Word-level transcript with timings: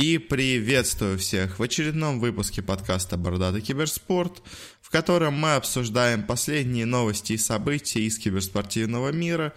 И 0.00 0.16
приветствую 0.16 1.18
всех 1.18 1.58
в 1.58 1.62
очередном 1.62 2.20
выпуске 2.20 2.62
подкаста 2.62 3.18
«Бородатый 3.18 3.60
киберспорт», 3.60 4.42
в 4.80 4.88
котором 4.88 5.34
мы 5.34 5.56
обсуждаем 5.56 6.22
последние 6.22 6.86
новости 6.86 7.34
и 7.34 7.36
события 7.36 8.00
из 8.00 8.18
киберспортивного 8.18 9.12
мира, 9.12 9.52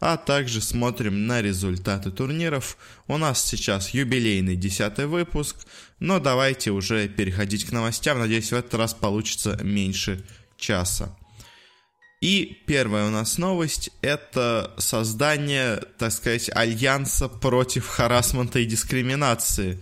а 0.00 0.16
также 0.16 0.60
смотрим 0.60 1.28
на 1.28 1.40
результаты 1.40 2.10
турниров. 2.10 2.76
У 3.06 3.18
нас 3.18 3.44
сейчас 3.44 3.90
юбилейный 3.90 4.56
десятый 4.56 5.06
выпуск, 5.06 5.64
но 6.00 6.18
давайте 6.18 6.72
уже 6.72 7.06
переходить 7.06 7.64
к 7.64 7.70
новостям. 7.70 8.18
Надеюсь, 8.18 8.50
в 8.50 8.56
этот 8.56 8.74
раз 8.74 8.94
получится 8.94 9.60
меньше 9.62 10.26
часа. 10.56 11.16
И 12.24 12.62
первая 12.64 13.08
у 13.08 13.10
нас 13.10 13.36
новость– 13.36 13.90
это 14.00 14.72
создание, 14.78 15.82
так 15.98 16.10
сказать, 16.10 16.50
альянса 16.54 17.28
против 17.28 17.86
харасмента 17.86 18.60
и 18.60 18.64
дискриминации. 18.64 19.78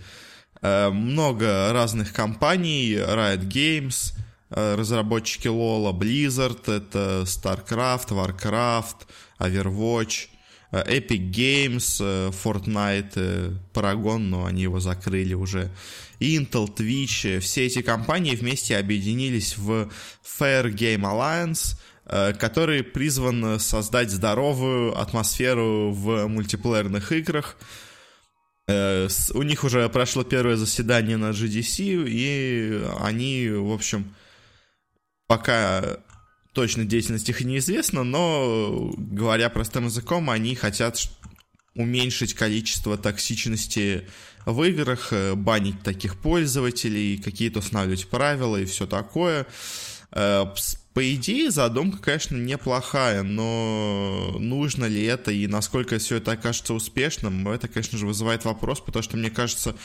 Э, 0.61 0.89
много 0.89 1.71
разных 1.71 2.11
компаний, 2.11 2.95
Riot 2.95 3.47
Games, 3.47 4.13
э, 4.49 4.75
разработчики 4.75 5.47
Лола, 5.47 5.93
Blizzard, 5.93 6.69
это 6.69 7.23
StarCraft, 7.25 8.09
Warcraft, 8.09 9.07
Overwatch, 9.39 10.27
э, 10.73 10.97
Epic 10.97 11.31
Games, 11.31 12.33
Fortnite, 12.43 13.57
Paragon, 13.73 14.17
но 14.17 14.43
они 14.43 14.63
его 14.63 14.81
закрыли 14.81 15.33
уже, 15.33 15.71
Intel, 16.19 16.67
Twitch, 16.75 17.39
все 17.39 17.67
эти 17.67 17.81
компании 17.81 18.35
вместе 18.35 18.75
объединились 18.75 19.57
в 19.57 19.89
Fair 20.21 20.73
Game 20.73 21.03
Alliance– 21.03 21.79
который 22.05 22.83
призван 22.83 23.59
создать 23.59 24.11
здоровую 24.11 24.99
атмосферу 24.99 25.91
в 25.91 26.27
мультиплеерных 26.27 27.11
играх. 27.11 27.57
Э, 28.67 29.07
у 29.33 29.41
них 29.41 29.63
уже 29.63 29.87
прошло 29.89 30.23
первое 30.23 30.55
заседание 30.55 31.17
на 31.17 31.31
GDC, 31.31 32.07
и 32.07 32.81
они, 32.99 33.49
в 33.49 33.71
общем, 33.71 34.15
пока 35.27 35.97
точно 36.53 36.85
деятельность 36.85 37.29
их 37.29 37.41
неизвестна, 37.41 38.03
но, 38.03 38.93
говоря 38.97 39.49
простым 39.49 39.85
языком, 39.85 40.29
они 40.29 40.55
хотят 40.55 41.09
уменьшить 41.75 42.35
количество 42.35 42.97
токсичности 42.97 44.07
в 44.45 44.63
играх, 44.63 45.11
э, 45.11 45.35
банить 45.35 45.81
таких 45.81 46.17
пользователей, 46.17 47.17
какие-то 47.17 47.59
устанавливать 47.59 48.07
правила 48.07 48.57
и 48.57 48.65
все 48.65 48.87
такое. 48.87 49.45
По 50.93 51.13
идее, 51.15 51.49
задумка, 51.49 51.97
конечно, 51.97 52.35
неплохая, 52.35 53.23
но 53.23 54.35
нужно 54.39 54.85
ли 54.85 55.03
это 55.03 55.31
и 55.31 55.47
насколько 55.47 55.97
все 55.97 56.17
это 56.17 56.33
окажется 56.33 56.75
успешным, 56.75 57.47
это, 57.47 57.67
конечно 57.67 57.97
же, 57.97 58.05
вызывает 58.05 58.45
вопрос, 58.45 58.79
потому 58.79 59.01
что, 59.01 59.17
мне 59.17 59.31
кажется, 59.31 59.75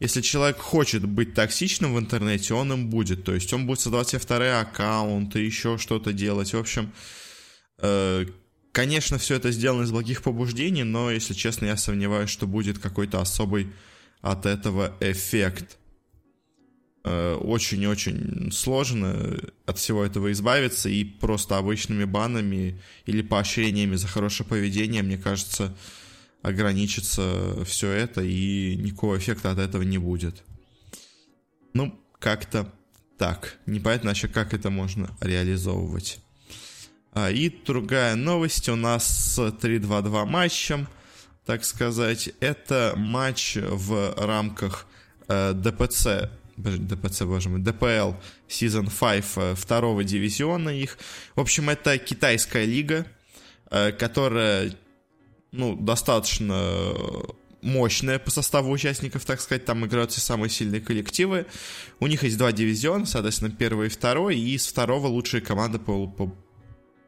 если 0.00 0.22
человек 0.22 0.58
хочет 0.58 1.04
быть 1.04 1.34
токсичным 1.34 1.94
в 1.94 1.98
интернете, 1.98 2.54
он 2.54 2.72
им 2.72 2.88
будет. 2.88 3.24
То 3.24 3.34
есть 3.34 3.52
он 3.52 3.66
будет 3.66 3.80
создавать 3.80 4.08
себе 4.08 4.18
вторые 4.18 4.54
аккаунты, 4.54 5.40
еще 5.40 5.76
что-то 5.78 6.12
делать. 6.12 6.52
В 6.52 6.58
общем, 6.58 6.92
э, 7.78 8.26
конечно, 8.72 9.18
все 9.18 9.36
это 9.36 9.50
сделано 9.50 9.84
из 9.84 9.90
благих 9.90 10.22
побуждений, 10.22 10.84
но, 10.84 11.10
если 11.10 11.34
честно, 11.34 11.66
я 11.66 11.76
сомневаюсь, 11.76 12.30
что 12.30 12.46
будет 12.46 12.78
какой-то 12.78 13.20
особый 13.20 13.72
от 14.20 14.46
этого 14.46 14.94
эффект. 15.00 15.78
Э, 17.08 17.36
очень-очень 17.36 18.50
сложно 18.50 19.38
от 19.64 19.78
всего 19.78 20.04
этого 20.04 20.32
избавиться, 20.32 20.88
и 20.88 21.04
просто 21.04 21.56
обычными 21.56 22.04
банами 22.04 22.82
или 23.04 23.22
поощрениями 23.22 23.94
за 23.94 24.08
хорошее 24.08 24.48
поведение, 24.48 25.04
мне 25.04 25.16
кажется, 25.16 25.72
ограничится 26.42 27.64
все 27.64 27.92
это, 27.92 28.22
и 28.22 28.74
никакого 28.74 29.18
эффекта 29.18 29.52
от 29.52 29.58
этого 29.58 29.82
не 29.82 29.98
будет. 29.98 30.42
Ну, 31.74 31.96
как-то 32.18 32.72
так. 33.18 33.56
Непонятно 33.66 34.10
вообще, 34.10 34.26
как 34.26 34.52
это 34.52 34.70
можно 34.70 35.16
реализовывать. 35.20 36.18
А, 37.12 37.30
и 37.30 37.50
другая 37.64 38.16
новость 38.16 38.68
у 38.68 38.74
нас 38.74 39.06
с 39.06 39.38
3-2-2 39.38 40.24
матчем, 40.24 40.88
так 41.44 41.64
сказать. 41.64 42.30
Это 42.40 42.94
матч 42.96 43.58
в 43.60 44.12
рамках 44.18 44.88
э, 45.28 45.52
ДПЦ 45.52 46.30
ДПЦ, 46.56 47.22
боже 47.22 47.48
мой, 47.48 47.60
ДПЛ 47.60 48.14
Season 48.48 48.90
5 48.90 49.24
э, 49.36 49.54
второго 49.54 50.04
дивизиона 50.04 50.70
их. 50.70 50.98
В 51.34 51.40
общем, 51.40 51.70
это 51.70 51.98
китайская 51.98 52.64
лига, 52.64 53.06
э, 53.70 53.92
которая, 53.92 54.72
ну, 55.52 55.76
достаточно 55.76 56.72
мощная 57.62 58.18
по 58.18 58.30
составу 58.30 58.70
участников, 58.70 59.24
так 59.24 59.40
сказать, 59.40 59.64
там 59.64 59.84
играют 59.84 60.12
все 60.12 60.20
самые 60.20 60.50
сильные 60.50 60.80
коллективы. 60.80 61.46
У 62.00 62.06
них 62.06 62.22
есть 62.22 62.38
два 62.38 62.52
дивизиона, 62.52 63.06
соответственно, 63.06 63.50
первый 63.50 63.88
и 63.88 63.90
второй, 63.90 64.36
и 64.36 64.54
из 64.54 64.66
второго 64.66 65.08
лучшие 65.08 65.40
команды 65.40 65.80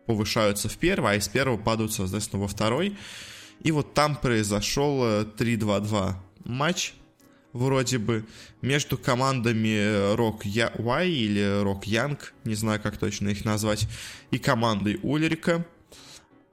повышаются 0.06 0.69
в 0.69 0.76
первый, 0.76 1.12
а 1.12 1.14
из 1.14 1.28
первого 1.28 1.56
падают, 1.56 1.92
соответственно, 1.92 2.42
во 2.42 2.48
второй. 2.48 2.97
И 3.62 3.72
вот 3.72 3.94
там 3.94 4.16
произошел 4.16 5.04
3-2-2 5.04 6.10
э, 6.10 6.14
матч, 6.44 6.94
вроде 7.53 7.98
бы, 7.98 8.25
между 8.62 8.98
командами 8.98 10.14
Rock 10.14 10.42
Y 10.44 11.09
или 11.09 11.62
Rock 11.62 11.82
Young, 11.84 12.19
не 12.44 12.54
знаю, 12.54 12.81
как 12.81 12.97
точно 12.97 13.28
их 13.28 13.44
назвать, 13.44 13.88
и 14.31 14.38
командой 14.38 14.98
Ульрика, 15.03 15.66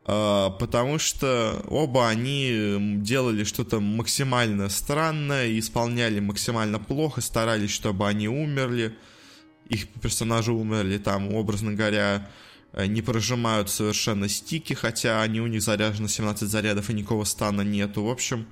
а, 0.05 0.51
потому 0.51 0.99
что 0.99 1.63
оба 1.67 2.09
они 2.09 2.99
делали 3.01 3.43
что-то 3.43 3.79
максимально 3.79 4.69
странное, 4.69 5.57
исполняли 5.59 6.19
максимально 6.19 6.79
плохо, 6.79 7.21
старались, 7.21 7.71
чтобы 7.71 8.07
они 8.07 8.27
умерли, 8.27 8.95
их 9.67 9.87
персонажи 9.89 10.51
умерли, 10.51 10.99
там, 10.99 11.33
образно 11.33 11.73
говоря, 11.73 12.29
не 12.87 13.01
прожимают 13.01 13.69
совершенно 13.69 14.27
стики, 14.27 14.73
хотя 14.73 15.21
они 15.21 15.39
у 15.39 15.47
них 15.47 15.61
заряжены 15.61 16.09
17 16.09 16.47
зарядов 16.49 16.89
и 16.89 16.93
никакого 16.93 17.23
стана 17.23 17.61
нету. 17.61 18.03
В 18.03 18.09
общем, 18.09 18.47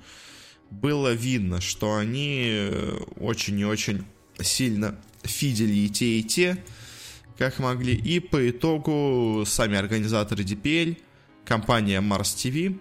было 0.82 1.14
видно, 1.14 1.62
что 1.62 1.96
они 1.96 2.48
э, 2.48 2.98
очень 3.20 3.60
и 3.60 3.66
очень 3.66 4.06
сильно 4.40 4.96
фидели 5.24 5.74
и 5.74 5.90
те, 5.90 6.20
и 6.20 6.24
те, 6.24 6.64
как 7.38 7.60
могли. 7.60 7.94
И 7.96 8.20
по 8.20 8.50
итогу 8.50 9.44
сами 9.46 9.78
организаторы 9.78 10.44
DPL, 10.44 10.98
компания 11.46 12.02
Mars 12.02 12.36
TV, 12.36 12.80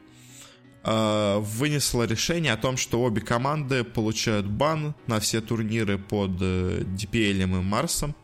э, 0.84 1.38
вынесла 1.38 2.04
решение 2.04 2.53
о 2.53 2.56
том, 2.56 2.76
что 2.76 3.03
обе 3.03 3.20
команды 3.20 3.84
получают 3.84 4.47
бан 4.47 4.94
на 5.06 5.20
все 5.20 5.41
турниры 5.41 5.98
под 5.98 6.30
э, 6.41 6.84
DPL 6.84 7.42
и 7.42 7.47
Марсом, 7.47 8.14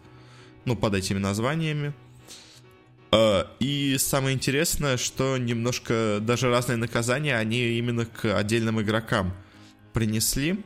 ну, 0.64 0.76
под 0.76 0.94
этими 0.94 1.18
названиями. 1.18 1.94
И 3.58 3.96
самое 3.98 4.34
интересное, 4.34 4.98
что 4.98 5.38
немножко 5.38 6.18
даже 6.20 6.50
разные 6.50 6.76
наказания, 6.76 7.38
они 7.38 7.78
именно 7.78 8.04
к 8.04 8.36
отдельным 8.36 8.82
игрокам– 8.82 9.32
принесли, 9.92 10.62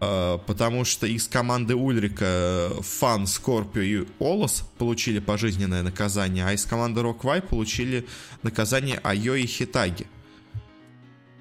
а, 0.00 0.38
потому 0.38 0.84
что 0.84 1.06
из 1.06 1.28
команды 1.28 1.74
Ульрика 1.74 2.70
Фан, 2.80 3.26
Скорпио 3.26 3.82
и 3.82 4.06
Олос 4.18 4.64
получили 4.78 5.18
пожизненное 5.18 5.82
наказание, 5.82 6.46
а 6.46 6.52
из 6.52 6.64
команды 6.64 7.02
Роквай 7.02 7.42
получили 7.42 8.06
наказание 8.42 8.98
Айо 9.02 9.34
и 9.34 9.46
Хитаги. 9.46 10.06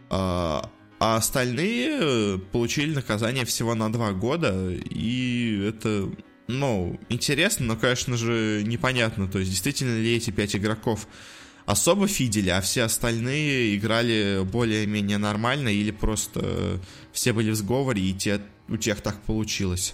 А, 0.10 0.70
а 1.00 1.16
остальные 1.16 2.40
получили 2.52 2.94
наказание 2.94 3.46
всего 3.46 3.74
на 3.76 3.92
два 3.92 4.12
года, 4.12 4.70
и 4.70 5.64
это, 5.70 6.10
ну, 6.48 7.00
интересно, 7.08 7.68
но, 7.68 7.76
конечно 7.78 8.18
же, 8.18 8.64
непонятно, 8.66 9.30
то 9.30 9.40
есть 9.40 9.50
действительно 9.50 9.98
ли 9.98 10.18
эти 10.18 10.32
пять 10.32 10.58
игроков 10.58 11.08
особо 11.70 12.08
фидели, 12.08 12.50
а 12.50 12.62
все 12.62 12.82
остальные 12.82 13.76
играли 13.76 14.44
более-менее 14.44 15.20
нормально 15.20 15.70
или 15.70 15.92
просто 15.92 16.82
все 17.14 17.32
были 17.32 17.52
в 17.52 17.56
сговоре, 17.56 18.02
и 18.02 18.12
те, 18.12 18.42
у 18.68 18.78
тех 18.78 19.02
так 19.02 19.22
получилось. 19.22 19.94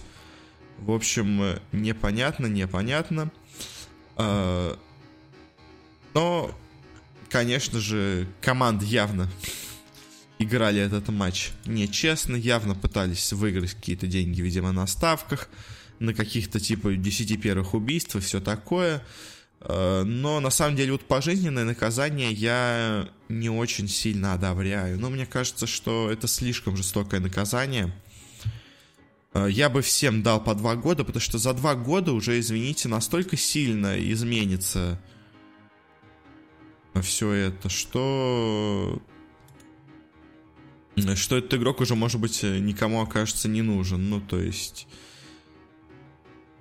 В 0.78 0.90
общем, 0.90 1.58
непонятно, 1.72 2.46
непонятно. 2.46 3.30
А, 4.16 4.78
но, 6.14 6.50
конечно 7.28 7.78
же, 7.78 8.26
команды 8.40 8.86
явно 8.86 9.30
играли 10.38 10.80
этот 10.80 11.10
матч 11.10 11.50
нечестно, 11.66 12.36
явно 12.36 12.74
пытались 12.74 13.34
выиграть 13.34 13.74
какие-то 13.74 14.06
деньги, 14.06 14.40
видимо, 14.40 14.72
на 14.72 14.86
ставках, 14.86 15.50
на 15.98 16.14
каких-то 16.14 16.58
типа 16.58 16.94
10 16.94 17.38
первых 17.42 17.74
убийств 17.74 18.16
и 18.16 18.20
все 18.20 18.40
такое. 18.40 19.04
Э, 19.68 20.04
но 20.04 20.40
на 20.40 20.50
самом 20.50 20.76
деле 20.76 20.92
вот 20.92 21.02
пожизненное 21.02 21.64
наказание 21.64 22.32
я 22.32 23.08
не 23.28 23.50
очень 23.50 23.88
сильно 23.88 24.32
одобряю. 24.32 24.98
Но 24.98 25.10
мне 25.10 25.26
кажется, 25.26 25.66
что 25.66 26.10
это 26.10 26.28
слишком 26.28 26.76
жестокое 26.76 27.20
наказание. 27.20 27.92
Э, 29.34 29.48
я 29.50 29.68
бы 29.68 29.82
всем 29.82 30.22
дал 30.22 30.42
по 30.42 30.54
два 30.54 30.76
года, 30.76 31.04
потому 31.04 31.20
что 31.20 31.38
за 31.38 31.52
два 31.52 31.74
года 31.74 32.12
уже, 32.12 32.38
извините, 32.38 32.88
настолько 32.88 33.36
сильно 33.36 33.98
изменится 34.12 35.00
все 37.02 37.30
это, 37.32 37.68
что... 37.68 39.02
что 41.14 41.36
этот 41.36 41.52
игрок 41.54 41.80
уже, 41.80 41.94
может 41.94 42.20
быть, 42.20 42.42
никому 42.42 43.02
окажется 43.02 43.48
не 43.48 43.62
нужен. 43.62 44.08
Ну, 44.08 44.20
то 44.20 44.40
есть... 44.40 44.86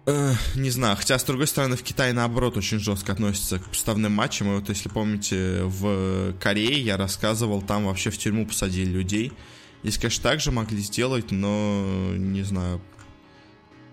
Э, 0.07 0.33
не 0.55 0.69
знаю, 0.69 0.95
хотя, 0.97 1.17
с 1.17 1.23
другой 1.23 1.47
стороны, 1.47 1.75
в 1.75 1.81
Китае, 1.83 2.13
наоборот, 2.13 2.57
очень 2.57 2.79
жестко 2.79 3.13
относятся 3.13 3.57
к 3.57 3.69
поставным 3.69 4.11
матчам. 4.11 4.51
И 4.51 4.59
вот, 4.59 4.69
если 4.69 4.87
помните, 4.87 5.63
в 5.63 6.33
Корее 6.39 6.79
я 6.79 6.97
рассказывал, 6.97 7.61
там 7.61 7.85
вообще 7.85 8.11
в 8.11 8.17
тюрьму 8.17 8.45
посадили 8.45 8.89
людей. 8.89 9.33
Здесь, 9.81 9.97
конечно, 9.97 10.23
так 10.23 10.39
же 10.39 10.51
могли 10.51 10.79
сделать, 10.79 11.31
но, 11.31 12.13
не 12.15 12.43
знаю, 12.43 12.81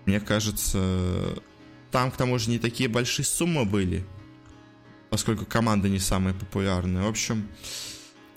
мне 0.05 0.19
кажется, 0.19 1.35
там, 1.91 2.11
к 2.11 2.17
тому 2.17 2.37
же, 2.37 2.49
не 2.49 2.59
такие 2.59 2.89
большие 2.89 3.25
суммы 3.25 3.65
были, 3.65 4.05
поскольку 5.09 5.45
команда 5.45 5.89
не 5.89 5.99
самая 5.99 6.33
популярная. 6.33 7.03
В 7.03 7.07
общем, 7.07 7.47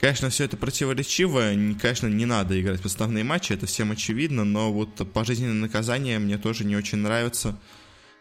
конечно, 0.01 0.31
все 0.31 0.45
это 0.45 0.57
противоречиво. 0.57 1.53
Конечно, 1.81 2.07
не 2.07 2.27
надо 2.27 2.61
играть 2.61 2.81
в 2.81 2.83
подставные 2.83 3.25
матчи, 3.25 3.53
это 3.53 3.67
всем 3.67 3.93
очевидно, 3.93 4.45
но 4.45 4.73
вот 4.73 5.13
пожизненное 5.13 5.55
наказание 5.55 6.19
мне 6.19 6.39
тоже 6.39 6.65
не 6.65 6.77
очень 6.77 6.99
нравится, 6.99 7.59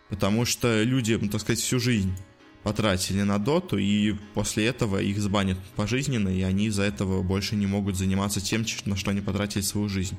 потому 0.10 0.46
что 0.46 0.84
люди, 0.84 1.18
ну, 1.20 1.30
так 1.30 1.42
сказать, 1.42 1.60
всю 1.60 1.80
жизнь 1.80 2.16
потратили 2.64 3.22
на 3.22 3.38
доту, 3.38 3.78
и 3.78 4.16
после 4.34 4.66
этого 4.66 5.00
их 5.00 5.20
сбанят 5.20 5.58
пожизненно, 5.76 6.30
и 6.30 6.42
они 6.42 6.66
из-за 6.66 6.82
этого 6.82 7.22
больше 7.22 7.56
не 7.56 7.68
могут 7.68 7.96
заниматься 7.96 8.42
тем, 8.42 8.66
на 8.86 8.96
что 8.96 9.12
они 9.12 9.22
потратили 9.22 9.62
свою 9.62 9.88
жизнь. 9.88 10.18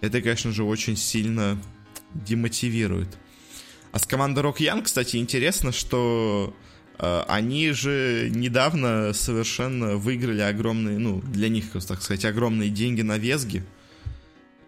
Это, 0.00 0.22
конечно 0.22 0.52
же, 0.52 0.62
очень 0.62 0.96
сильно 0.96 1.60
демотивирует. 2.14 3.18
А 3.90 3.98
с 3.98 4.06
командой 4.06 4.44
Rock 4.44 4.58
Young, 4.58 4.82
кстати, 4.82 5.16
интересно, 5.16 5.72
что 5.72 6.54
они 6.98 7.72
же 7.72 8.30
недавно 8.32 9.12
совершенно 9.12 9.96
выиграли 9.96 10.40
огромные, 10.40 10.98
ну, 10.98 11.20
для 11.20 11.48
них, 11.48 11.72
так 11.72 12.02
сказать, 12.02 12.24
огромные 12.24 12.70
деньги 12.70 13.02
на 13.02 13.18
Везге. 13.18 13.64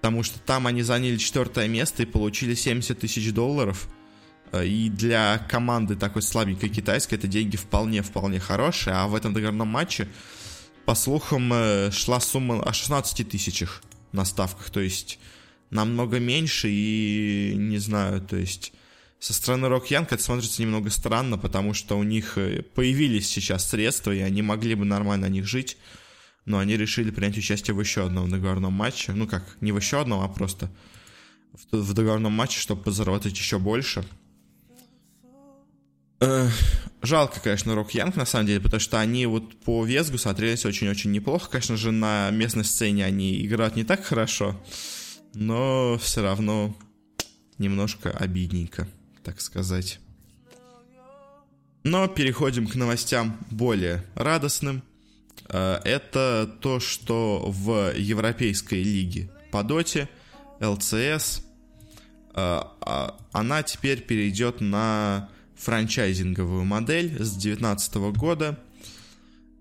Потому 0.07 0.23
что 0.23 0.39
там 0.39 0.67
они 0.69 0.83
заняли 0.83 1.17
четвертое 1.17 1.67
место 1.67 2.05
и 2.05 2.07
получили 2.07 2.55
70 2.55 2.99
тысяч 2.99 3.33
долларов. 3.33 3.89
Э, 4.53 4.65
и 4.65 4.89
для 4.89 5.39
команды 5.51 5.97
такой 5.97 6.23
слабенькой 6.23 6.69
китайской 6.69 7.17
это 7.17 7.27
деньги 7.27 7.57
вполне-вполне 7.57 8.39
хорошие. 8.39 8.95
А 8.95 9.09
в 9.09 9.15
этом 9.15 9.35
договорном 9.35 9.69
матче, 9.69 10.09
по 10.85 10.95
слухам, 10.95 11.51
э, 11.53 11.91
шла 11.91 12.21
сумма 12.21 12.63
о 12.63 12.73
16 12.73 13.29
тысячах 13.29 13.83
на 14.13 14.25
ставках. 14.25 14.71
То 14.71 14.81
есть 14.81 15.19
намного 15.71 16.21
меньше 16.21 16.69
и 16.71 17.55
не 17.57 17.79
знаю, 17.79 18.21
то 18.21 18.37
есть 18.37 18.73
со 19.19 19.33
стороны 19.33 19.69
Рок 19.69 19.91
Янг 19.91 20.13
это 20.13 20.23
смотрится 20.23 20.61
немного 20.63 20.91
странно, 20.91 21.39
потому 21.39 21.75
что 21.75 21.99
у 21.99 22.03
них 22.03 22.37
э, 22.37 22.63
появились 22.63 23.29
сейчас 23.29 23.69
средства, 23.69 24.13
и 24.13 24.21
они 24.21 24.43
могли 24.43 24.75
бы 24.75 24.85
нормально 24.85 25.29
на 25.29 25.33
них 25.33 25.47
жить, 25.47 25.79
но 26.45 26.59
они 26.59 26.77
решили 26.77 27.11
принять 27.11 27.39
участие 27.39 27.75
в 27.75 27.81
еще 27.81 28.05
одном 28.05 28.31
договорном 28.31 28.73
матче. 28.73 29.13
Ну 29.13 29.27
как, 29.27 29.57
не 29.61 29.73
в 29.73 29.79
еще 29.79 30.01
одном, 30.01 30.23
а 30.23 30.29
просто 30.29 30.71
в, 31.73 31.93
договорном 31.95 32.33
матче, 32.33 32.61
чтобы 32.61 32.91
заработать 32.93 33.37
еще 33.37 33.59
больше. 33.59 34.05
Э, 36.21 36.49
жалко, 37.03 37.41
конечно, 37.41 37.75
Рок 37.75 37.93
Янг, 37.93 38.17
на 38.17 38.27
самом 38.27 38.47
деле, 38.47 38.61
потому 38.61 38.81
что 38.81 39.01
они 39.01 39.27
вот 39.27 39.59
по 39.61 39.85
Весгу 39.85 40.19
смотрелись 40.19 40.65
очень-очень 40.65 41.11
неплохо. 41.11 41.51
Конечно 41.51 41.77
же, 41.77 41.91
на 41.91 42.31
местной 42.31 42.65
сцене 42.65 43.05
они 43.05 43.45
играют 43.45 43.77
не 43.77 43.85
так 43.85 44.05
хорошо, 44.05 44.61
но 45.35 45.99
все 45.99 46.23
равно 46.23 46.77
немножко 47.59 48.11
обидненько, 48.11 48.89
так 49.27 49.41
сказать. 49.41 49.99
Но 51.83 52.07
переходим 52.07 52.69
к 52.69 52.77
новостям 52.77 53.37
более 53.51 54.05
радостным. 54.15 54.85
Э, 55.49 55.81
это 55.85 56.49
то, 56.61 56.79
что 56.79 57.45
в 57.45 57.93
Европейской 57.97 58.85
лиге 58.85 59.29
по 59.51 59.65
доте 59.65 60.09
ЛЦС 60.61 61.41
э, 61.41 61.43
а, 62.35 63.19
она 63.33 63.65
теперь 63.65 64.01
перейдет 64.01 64.61
на 64.61 65.29
франчайзинговую 65.57 66.65
модель 66.65 67.09
с 67.19 67.33
2019 67.33 67.95
года. 68.17 68.61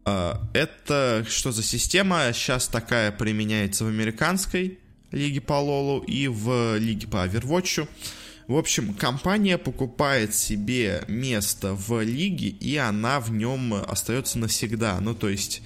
Э, 0.06 0.36
это 0.54 1.26
что 1.28 1.52
за 1.52 1.64
система? 1.64 2.32
Сейчас 2.34 2.68
такая 2.68 3.12
применяется 3.12 3.84
в 3.84 3.88
американской 3.88 4.78
лиги 5.12 5.40
по 5.40 5.54
Лолу 5.54 6.02
и 6.04 6.28
в 6.28 6.78
лиге 6.78 7.08
по 7.08 7.26
Overwatch. 7.26 7.88
В 8.48 8.58
общем, 8.58 8.94
компания 8.94 9.58
покупает 9.58 10.36
себе 10.36 11.04
место 11.08 11.74
в 11.74 12.02
лиге, 12.04 12.50
и 12.50 12.78
она 12.78 13.20
в 13.20 13.32
нем 13.32 13.74
остается 13.74 14.38
навсегда. 14.38 15.00
Ну, 15.02 15.16
то 15.16 15.30
есть, 15.30 15.64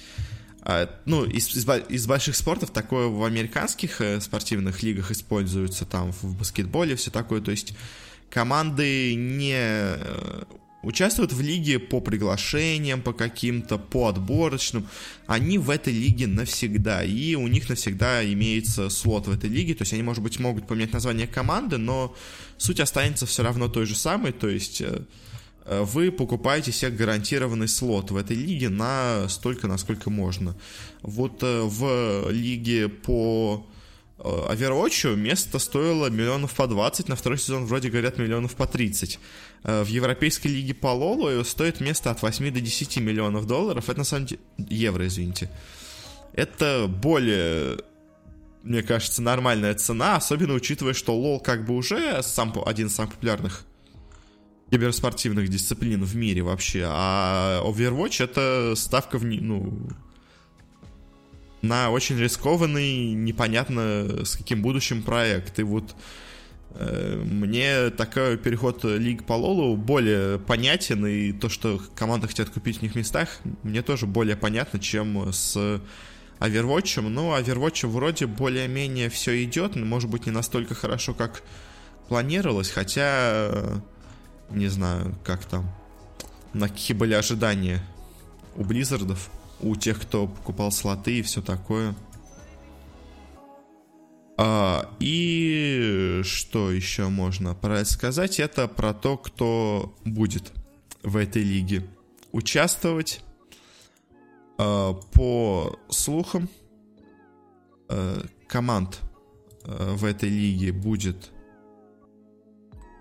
а, 0.61 0.89
ну, 1.05 1.25
из, 1.25 1.49
из, 1.55 1.67
из 1.89 2.07
больших 2.07 2.37
спортов 2.37 2.71
такое 2.71 3.07
в 3.07 3.25
американских 3.25 3.99
э, 3.99 4.21
спортивных 4.21 4.81
лигах 4.81 5.11
используется, 5.11 5.85
там, 5.85 6.13
в 6.13 6.37
баскетболе, 6.37 6.95
все 6.95 7.11
такое. 7.11 7.41
То 7.41 7.51
есть, 7.51 7.73
команды 8.29 9.13
не 9.13 9.55
э, 9.57 10.43
участвуют 10.81 11.33
в 11.33 11.41
лиге 11.41 11.79
по 11.79 11.99
приглашениям, 11.99 13.01
по 13.01 13.13
каким-то, 13.13 13.77
по 13.77 14.07
отборочным. 14.07 14.87
Они 15.27 15.57
в 15.57 15.69
этой 15.69 15.93
лиге 15.93 16.27
навсегда, 16.27 17.03
и 17.03 17.35
у 17.35 17.47
них 17.47 17.69
навсегда 17.69 18.23
имеется 18.33 18.89
слот 18.89 19.27
в 19.27 19.31
этой 19.31 19.49
лиге, 19.49 19.75
то 19.75 19.81
есть 19.81 19.93
они, 19.93 20.03
может 20.03 20.23
быть, 20.23 20.39
могут 20.39 20.67
поменять 20.67 20.93
название 20.93 21.27
команды, 21.27 21.77
но 21.77 22.15
суть 22.57 22.79
останется 22.79 23.25
все 23.25 23.43
равно 23.43 23.67
той 23.67 23.85
же 23.85 23.95
самой, 23.95 24.31
то 24.31 24.47
есть 24.47 24.81
э, 24.81 25.01
э, 25.65 25.83
вы 25.83 26.11
покупаете 26.11 26.71
себе 26.71 26.91
гарантированный 26.91 27.67
слот 27.67 28.11
в 28.11 28.17
этой 28.17 28.37
лиге 28.37 28.69
на 28.69 29.27
столько, 29.27 29.67
насколько 29.67 30.09
можно. 30.09 30.55
Вот 31.01 31.43
э, 31.43 31.61
в 31.61 32.29
лиге 32.31 32.87
по 32.87 33.67
Overwatch 34.19 35.15
место 35.15 35.59
стоило 35.59 36.09
миллионов 36.09 36.53
по 36.53 36.67
20, 36.67 37.07
на 37.07 37.15
второй 37.15 37.37
сезон 37.37 37.65
вроде 37.65 37.89
говорят 37.89 38.17
миллионов 38.17 38.55
по 38.55 38.67
30. 38.67 39.19
Э, 39.63 39.83
в 39.83 39.87
Европейской 39.87 40.47
лиге 40.47 40.73
по 40.73 40.87
Лолу 40.87 41.43
стоит 41.43 41.79
место 41.79 42.11
от 42.11 42.21
8 42.21 42.51
до 42.51 42.59
10 42.59 42.97
миллионов 42.97 43.47
долларов. 43.47 43.89
Это 43.89 43.99
на 43.99 44.03
самом 44.03 44.25
деле... 44.25 44.41
Евро, 44.57 45.07
извините. 45.07 45.49
Это 46.33 46.87
более 46.87 47.79
мне 48.63 48.83
кажется, 48.83 49.21
нормальная 49.21 49.73
цена, 49.73 50.17
особенно 50.17 50.53
учитывая, 50.53 50.93
что 50.93 51.15
лол 51.15 51.39
как 51.39 51.65
бы 51.65 51.75
уже 51.75 52.21
сам, 52.23 52.53
один 52.65 52.87
из 52.87 52.95
самых 52.95 53.13
популярных 53.13 53.63
киберспортивных 54.69 55.47
дисциплин 55.49 56.03
в 56.03 56.15
мире 56.15 56.41
вообще, 56.41 56.83
а 56.85 57.61
Overwatch 57.63 58.23
это 58.23 58.73
ставка 58.75 59.17
в, 59.17 59.23
ну, 59.23 59.89
на 61.61 61.89
очень 61.89 62.17
рискованный, 62.17 63.13
непонятно 63.13 64.25
с 64.25 64.35
каким 64.35 64.61
будущим 64.61 65.03
проект. 65.03 65.59
И 65.59 65.63
вот 65.63 65.95
Э, 66.71 67.21
мне 67.25 67.89
такой 67.89 68.37
переход 68.37 68.83
Лиг 68.83 69.25
по 69.25 69.33
Лолу 69.33 69.75
более 69.75 70.39
понятен, 70.39 71.05
и 71.05 71.31
то, 71.31 71.49
что 71.49 71.81
команды 71.95 72.27
хотят 72.27 72.49
купить 72.49 72.79
в 72.79 72.81
них 72.81 72.95
местах, 72.95 73.39
мне 73.63 73.81
тоже 73.81 74.05
более 74.05 74.35
понятно, 74.35 74.79
чем 74.79 75.31
с 75.33 75.81
Overwatch. 76.39 77.01
Ну, 77.01 77.35
Overwatch 77.35 77.87
вроде 77.87 78.27
более-менее 78.27 79.09
все 79.09 79.43
идет, 79.43 79.75
но 79.75 79.85
может 79.85 80.09
быть 80.09 80.25
не 80.25 80.31
настолько 80.31 80.75
хорошо, 80.75 81.13
как 81.13 81.43
планировалось, 82.07 82.69
хотя 82.69 83.81
не 84.49 84.67
знаю, 84.67 85.15
как 85.23 85.45
там, 85.45 85.69
на 86.53 86.69
какие 86.69 86.95
были 86.95 87.13
ожидания 87.13 87.83
у 88.55 88.63
Близзардов, 88.63 89.29
у 89.61 89.75
тех, 89.75 90.01
кто 90.01 90.27
покупал 90.27 90.71
слоты 90.71 91.19
и 91.19 91.21
все 91.21 91.41
такое. 91.41 91.95
А, 94.37 94.89
и 94.99 96.21
что 96.23 96.71
еще 96.71 97.09
можно 97.09 97.55
про 97.55 97.79
это 97.79 97.91
сказать? 97.91 98.39
Это 98.39 98.67
про 98.67 98.93
то, 98.93 99.17
кто 99.17 99.93
будет 100.05 100.53
в 101.03 101.17
этой 101.17 101.43
лиге 101.43 101.85
участвовать. 102.31 103.21
А, 104.57 104.93
по 104.93 105.77
слухам, 105.89 106.49
а, 107.89 108.25
команд 108.47 109.01
а, 109.63 109.95
в 109.95 110.05
этой 110.05 110.29
лиге 110.29 110.71
будет 110.71 111.31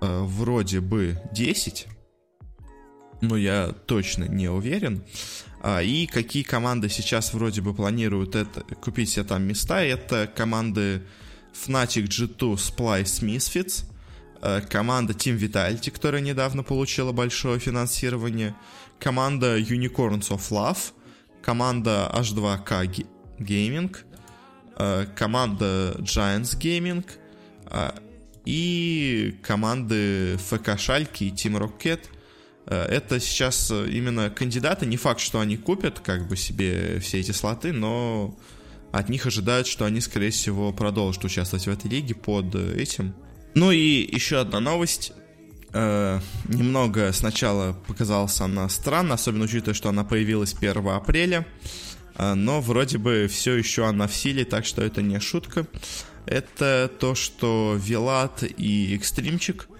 а, 0.01 0.25
вроде 0.25 0.81
бы 0.81 1.21
10, 1.33 1.87
но 3.21 3.37
я 3.37 3.75
точно 3.87 4.25
не 4.25 4.49
уверен. 4.49 5.03
А, 5.61 5.83
и 5.83 6.07
какие 6.07 6.43
команды 6.43 6.89
сейчас 6.89 7.35
вроде 7.35 7.61
бы 7.61 7.75
планируют 7.75 8.37
это, 8.37 8.63
купить 8.81 9.11
себе 9.11 9.25
там 9.25 9.43
места, 9.43 9.83
это 9.83 10.31
команды 10.33 11.03
Fnatic 11.53 12.05
G2 12.05 12.55
Splice 12.55 13.23
Misfits, 13.23 13.85
э, 14.41 14.61
команда 14.61 15.15
Team 15.15 15.37
Vitality, 15.37 15.91
которая 15.91 16.21
недавно 16.21 16.63
получила 16.63 17.13
большое 17.13 17.59
финансирование, 17.59 18.55
команда 19.01 19.59
Unicorns 19.59 20.29
of 20.29 20.51
Love, 20.51 20.93
команда 21.43 22.11
H2K 22.15 23.07
Gaming, 23.39 23.97
э, 24.77 25.07
команда 25.17 25.97
Giants 25.99 26.57
Gaming. 26.59 27.05
И 28.49 29.39
команды 29.43 30.39
ФК 30.39 30.79
Шальки 30.79 31.25
и 31.25 31.33
Team 31.33 31.59
Rocket. 31.59 32.01
Это 32.71 33.19
сейчас 33.19 33.71
именно 33.71 34.29
кандидаты, 34.29 34.85
не 34.85 34.99
факт, 34.99 35.21
что 35.21 35.41
они 35.41 35.57
купят 35.57 36.01
как 36.01 36.29
бы 36.29 36.37
себе 36.37 37.01
все 37.01 37.21
эти 37.21 37.31
слоты, 37.31 37.73
но 37.73 38.37
от 38.93 39.09
них 39.09 39.27
ожидают, 39.27 39.67
что 39.67 39.85
они, 39.85 40.01
скорее 40.01 40.31
всего, 40.31 40.73
продолжат 40.73 41.25
участвовать 41.25 41.67
в 41.67 41.71
этой 41.71 41.91
лиге 41.91 42.15
под 42.15 42.55
этим. 42.55 43.15
Ну 43.55 43.71
и 43.71 44.15
еще 44.15 44.39
одна 44.39 44.61
новость. 44.61 45.13
Э, 45.73 46.21
немного 46.49 47.13
сначала 47.13 47.75
показалась 47.87 48.41
она 48.41 48.69
странно, 48.69 49.15
особенно 49.15 49.45
учитывая, 49.45 49.75
что 49.75 49.89
она 49.89 50.05
появилась 50.05 50.55
1 50.55 50.89
апреля. 50.89 51.47
Э, 52.15 52.35
но 52.35 52.61
вроде 52.61 52.99
бы 52.99 53.29
все 53.31 53.55
еще 53.55 53.87
она 53.87 54.07
в 54.07 54.15
силе, 54.15 54.45
так 54.45 54.65
что 54.65 54.83
это 54.83 55.03
не 55.03 55.21
шутка. 55.21 55.67
Это 56.27 56.91
то, 56.99 57.15
что 57.15 57.79
Вилат 57.79 58.43
и 58.43 58.97
Экстримчик 58.97 59.69
э, 59.69 59.78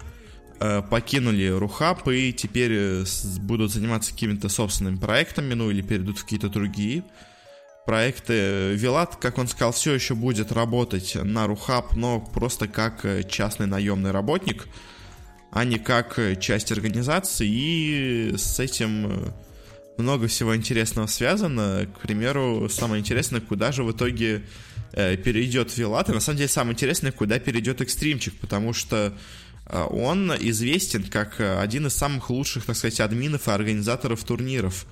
покинули 0.89 1.47
Рухаб 1.47 2.07
и 2.07 2.33
теперь 2.33 2.71
э, 2.73 3.05
будут 3.39 3.71
заниматься 3.71 4.11
какими-то 4.11 4.49
собственными 4.49 4.97
проектами, 4.97 5.53
ну 5.53 5.71
или 5.71 5.81
перейдут 5.81 6.19
в 6.19 6.23
какие-то 6.23 6.49
другие 6.49 7.03
проекты. 7.89 8.75
Вилат, 8.75 9.15
как 9.15 9.39
он 9.39 9.47
сказал, 9.47 9.71
все 9.71 9.95
еще 9.95 10.13
будет 10.13 10.51
работать 10.51 11.15
на 11.15 11.47
Рухаб, 11.47 11.95
но 11.95 12.19
просто 12.19 12.67
как 12.67 13.03
э, 13.03 13.23
частный 13.23 13.65
наемный 13.65 14.11
работник, 14.11 14.67
а 15.51 15.65
не 15.65 15.79
как 15.79 16.19
э, 16.19 16.35
часть 16.35 16.71
организации. 16.71 17.47
И 17.49 18.33
с 18.37 18.59
этим 18.59 19.07
э, 19.07 19.31
много 19.97 20.27
всего 20.27 20.55
интересного 20.55 21.07
связано. 21.07 21.87
К 21.97 22.01
примеру, 22.01 22.69
самое 22.69 22.99
интересное, 22.99 23.41
куда 23.41 23.71
же 23.71 23.83
в 23.83 23.91
итоге 23.91 24.43
перейдет 24.91 25.75
Вилат. 25.75 26.09
И 26.09 26.13
на 26.13 26.19
самом 26.19 26.37
деле 26.37 26.49
самое 26.49 26.73
интересное, 26.73 27.11
куда 27.11 27.39
перейдет 27.39 27.81
Экстримчик, 27.81 28.35
потому 28.39 28.73
что 28.73 29.17
он 29.69 30.31
известен 30.31 31.03
как 31.03 31.39
один 31.39 31.87
из 31.87 31.93
самых 31.93 32.29
лучших, 32.29 32.65
так 32.65 32.75
сказать, 32.75 32.99
админов 32.99 33.47
и 33.47 33.51
организаторов 33.51 34.23
турниров. 34.23 34.85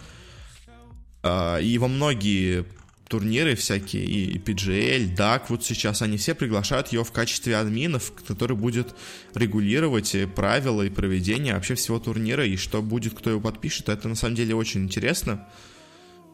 Его 1.23 1.87
многие 1.87 2.65
турниры 3.07 3.55
всякие, 3.55 4.03
и 4.03 4.37
PGL, 4.37 5.15
DAC, 5.15 5.43
вот 5.49 5.63
сейчас 5.63 6.01
они 6.01 6.17
все 6.17 6.35
приглашают 6.35 6.89
его 6.89 7.03
в 7.03 7.11
качестве 7.11 7.55
админов, 7.57 8.11
который 8.27 8.57
будет 8.57 8.95
регулировать 9.33 10.15
правила 10.35 10.81
и 10.83 10.89
проведение 10.89 11.53
вообще 11.53 11.75
всего 11.75 11.99
турнира, 11.99 12.45
и 12.45 12.57
что 12.57 12.81
будет, 12.81 13.13
кто 13.13 13.29
его 13.29 13.41
подпишет, 13.41 13.89
это 13.89 14.07
на 14.09 14.15
самом 14.15 14.35
деле 14.35 14.55
очень 14.55 14.83
интересно, 14.83 15.47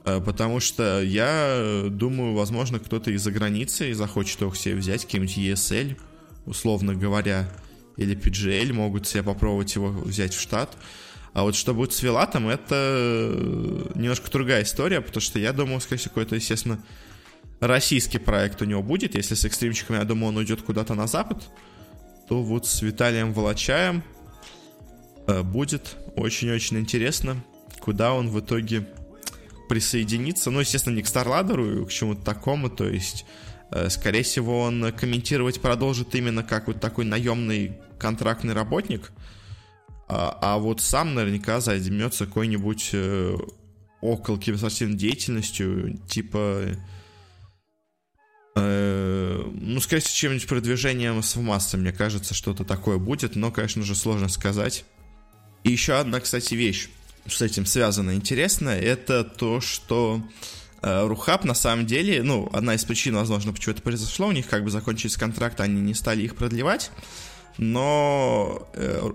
э, 0.06 0.20
потому 0.20 0.60
что 0.60 1.02
я 1.02 1.86
думаю, 1.90 2.34
возможно, 2.34 2.80
кто-то 2.80 3.12
из-за 3.12 3.32
границы 3.32 3.94
захочет 3.94 4.42
его 4.42 4.54
себе 4.56 4.76
взять, 4.76 5.06
какие-нибудь 5.06 5.38
ESL, 5.38 5.98
условно 6.46 6.96
говоря, 6.96 7.50
или 7.98 8.16
PGL 8.16 8.74
могут 8.74 9.08
себе 9.08 9.24
попробовать 9.24 9.76
его 9.76 9.90
взять 9.90 10.34
в 10.34 10.40
штат, 10.40 10.76
а 11.34 11.44
вот 11.44 11.56
что 11.56 11.74
будет 11.74 11.94
с 11.94 12.04
Вилатом, 12.04 12.48
это 12.48 12.76
э, 12.76 13.92
немножко 13.96 14.30
другая 14.30 14.64
история, 14.64 15.02
потому 15.02 15.22
что 15.22 15.40
я 15.40 15.52
думаю, 15.52 15.82
скорее 15.82 16.00
всего, 16.00 16.10
какой-то, 16.10 16.36
естественно, 16.36 16.84
российский 17.60 18.20
проект 18.20 18.62
у 18.62 18.66
него 18.66 18.84
будет. 18.84 19.16
Если 19.16 19.34
с 19.34 19.44
экстримчиками, 19.44 19.98
я 19.98 20.04
думаю, 20.04 20.30
он 20.30 20.38
уйдет 20.38 20.62
куда-то 20.62 20.94
на 20.94 21.08
запад, 21.08 21.44
то 22.30 22.44
вот 22.44 22.68
с 22.68 22.84
Виталием 22.84 23.34
Волочаем 23.34 24.04
э, 25.26 25.42
будет 25.42 25.98
очень-очень 26.16 26.78
интересно, 26.78 27.44
куда 27.80 28.14
он 28.14 28.30
в 28.30 28.40
итоге 28.40 28.88
присоединится. 29.70 30.52
Ну, 30.52 30.60
естественно, 30.60 30.94
не 30.94 31.02
к 31.02 31.08
Старладеру, 31.08 31.88
к 31.88 31.92
чему-то 31.92 32.22
такому, 32.22 32.70
то 32.70 32.88
есть, 32.88 33.26
скорее 33.90 34.24
всего, 34.24 34.62
он 34.62 34.92
комментировать 34.92 35.62
продолжит 35.62 36.16
именно 36.16 36.44
как 36.44 36.68
вот 36.68 36.80
такой 36.80 37.06
наемный 37.06 37.78
контрактный 38.00 38.54
работник– 38.54 39.12
а, 40.08 40.38
а 40.42 40.58
вот 40.58 40.82
сам 40.82 41.16
наверняка 41.16 41.60
займется 41.60 42.26
какой-нибудь 42.26 42.90
э, 42.94 43.36
около 44.02 44.38
киберспортивной 44.40 44.98
деятельностью, 44.98 45.98
типа... 46.08 46.66
Э, 48.56 49.44
ну, 49.52 49.80
скорее 49.80 50.02
всего, 50.02 50.14
чем-нибудь 50.14 50.48
продвижением 50.48 51.24
с 51.24 51.36
массы, 51.38 51.78
мне 51.78 51.92
кажется, 51.92 52.34
что-то 52.34 52.66
такое 52.66 52.98
будет, 52.98 53.36
но, 53.36 53.52
конечно 53.52 53.84
же, 53.84 53.96
сложно 53.96 54.30
сказать. 54.30 54.86
И 55.64 55.72
еще 55.72 55.94
одна, 55.94 56.20
кстати, 56.20 56.54
вещь 56.54 56.90
с 57.26 57.42
этим 57.42 57.66
связана 57.66 58.14
интересная, 58.14 58.80
это 58.80 59.24
то, 59.24 59.62
что 59.62 60.22
э, 60.22 60.63
Рухаб 60.84 61.46
на 61.46 61.54
самом 61.54 61.86
деле, 61.86 62.22
ну, 62.24 62.50
одна 62.52 62.76
из 62.76 62.84
причин, 62.84 63.16
возможно, 63.16 63.54
почему 63.54 63.74
это 63.74 63.82
произошло, 63.82 64.28
у 64.28 64.32
них 64.32 64.48
как 64.48 64.66
бы 64.66 64.70
закончились 64.70 65.16
контракты, 65.16 65.64
они 65.64 65.80
не 65.80 65.94
стали 65.94 66.24
их 66.24 66.36
продлевать, 66.36 66.92
но 67.58 68.68
э, 68.74 69.12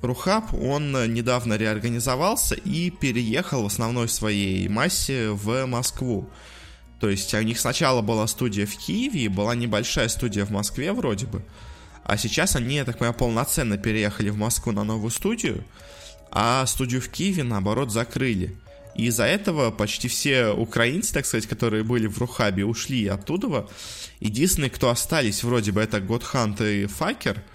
Рухаб, 0.00 0.54
он 0.54 0.92
недавно 1.12 1.54
реорганизовался 1.54 2.54
и 2.54 2.90
переехал 2.90 3.62
в 3.62 3.66
основной 3.66 4.08
своей 4.08 4.66
массе 4.68 5.30
в 5.30 5.66
Москву. 5.66 6.28
То 6.98 7.10
есть 7.10 7.34
у 7.34 7.42
них 7.42 7.60
сначала 7.60 8.00
была 8.00 8.26
студия 8.26 8.64
в 8.64 8.76
Киеве, 8.76 9.28
была 9.28 9.54
небольшая 9.54 10.08
студия 10.08 10.46
в 10.46 10.50
Москве 10.50 10.92
вроде 10.92 11.26
бы, 11.26 11.44
а 12.04 12.16
сейчас 12.16 12.56
они, 12.56 12.76
я 12.76 12.84
так 12.84 12.98
понимаю, 12.98 13.14
полноценно 13.14 13.76
переехали 13.76 14.30
в 14.30 14.36
Москву 14.36 14.72
на 14.72 14.82
новую 14.82 15.10
студию, 15.10 15.64
а 16.30 16.64
студию 16.66 17.00
в 17.00 17.08
Киеве, 17.08 17.44
наоборот, 17.44 17.92
закрыли. 17.92 18.56
И 18.94 19.06
из-за 19.06 19.24
этого 19.24 19.70
почти 19.70 20.08
все 20.08 20.48
украинцы, 20.48 21.14
так 21.14 21.26
сказать, 21.26 21.46
которые 21.46 21.84
были 21.84 22.06
в 22.06 22.18
Рухабе, 22.18 22.64
ушли 22.64 23.06
оттуда. 23.06 23.66
Единственные, 24.20 24.70
кто 24.70 24.90
остались, 24.90 25.42
вроде 25.42 25.72
бы, 25.72 25.80
это 25.80 26.00
Годхант 26.00 26.60
и 26.60 26.86
Факер– 26.86 27.42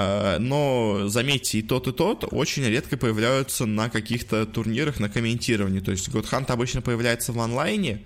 а, 0.00 0.38
но, 0.38 1.08
заметьте, 1.08 1.58
и 1.58 1.62
тот, 1.62 1.88
и 1.88 1.92
тот 1.92 2.24
очень 2.30 2.64
редко 2.64 2.96
появляются 2.96 3.66
на 3.66 3.90
каких-то 3.90 4.46
турнирах 4.46 5.00
на 5.00 5.08
комментировании. 5.08 5.80
То 5.80 5.90
есть 5.90 6.08
Godhunt 6.08 6.52
обычно 6.52 6.82
появляется 6.82 7.32
в 7.32 7.40
онлайне, 7.40 8.02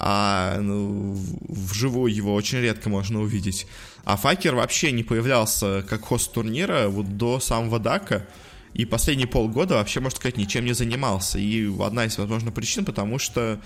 а 0.00 0.58
ну, 0.58 1.16
вживую 1.48 2.12
его 2.12 2.34
очень 2.34 2.58
редко 2.58 2.88
можно 2.88 3.20
увидеть. 3.20 3.68
А 4.04 4.16
Факер 4.16 4.56
вообще 4.56 4.90
не 4.90 5.04
появлялся 5.04 5.84
как 5.88 6.02
хост 6.02 6.32
турнира 6.32 6.88
вот 6.88 7.16
до 7.16 7.38
самого 7.38 7.78
Дака, 7.78 8.26
и 8.74 8.84
последние 8.84 9.28
полгода 9.28 9.74
вообще, 9.74 10.00
можно 10.00 10.16
сказать, 10.16 10.36
ничем 10.36 10.64
не 10.64 10.72
занимался. 10.72 11.38
И 11.38 11.70
одна 11.80 12.06
из, 12.06 12.16
возможно, 12.16 12.50
причин, 12.50 12.84
потому 12.84 13.18
что 13.18 13.60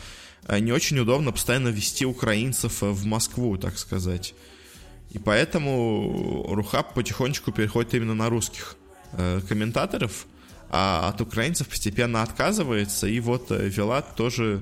э, 0.46 0.58
не 0.58 0.72
очень 0.72 0.98
удобно 0.98 1.32
постоянно 1.32 1.68
вести 1.68 2.04
украинцев 2.04 2.82
в 2.82 3.06
Москву, 3.06 3.56
так 3.56 3.78
сказать. 3.78 4.34
И 5.10 5.18
поэтому 5.18 6.46
Рухаб 6.48 6.92
потихонечку 6.94 7.52
переходит 7.52 7.94
именно 7.94 8.14
на 8.14 8.28
русских 8.28 8.76
э, 9.12 9.40
комментаторов, 9.48 10.26
а 10.70 11.08
от 11.08 11.20
украинцев 11.20 11.68
постепенно 11.68 12.22
отказывается. 12.22 13.06
И 13.06 13.20
вот 13.20 13.52
э, 13.52 13.68
Вилат 13.68 14.16
тоже 14.16 14.60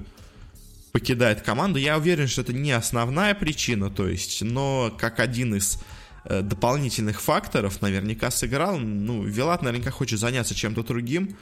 покидает 0.93 1.41
команду. 1.41 1.79
Я 1.79 1.97
уверен, 1.97 2.29
что 2.29 2.43
это 2.43 2.53
не 2.53 2.73
основная 2.73 3.35
причина, 3.35 3.91
то 3.91 4.07
есть, 4.07 4.43
но 4.43 4.95
как 4.97 5.21
один 5.21 5.55
из 5.55 5.77
э, 5.77 5.79
дополнительных 6.29 7.21
факторов 7.21 7.83
наверняка 7.83 8.31
сыграл. 8.31 8.79
Ну, 8.79 9.23
Вилат 9.23 9.63
наверняка 9.63 9.91
хочет 9.91 10.19
заняться 10.19 10.55
чем-то 10.55 10.83
другим, 10.83 11.37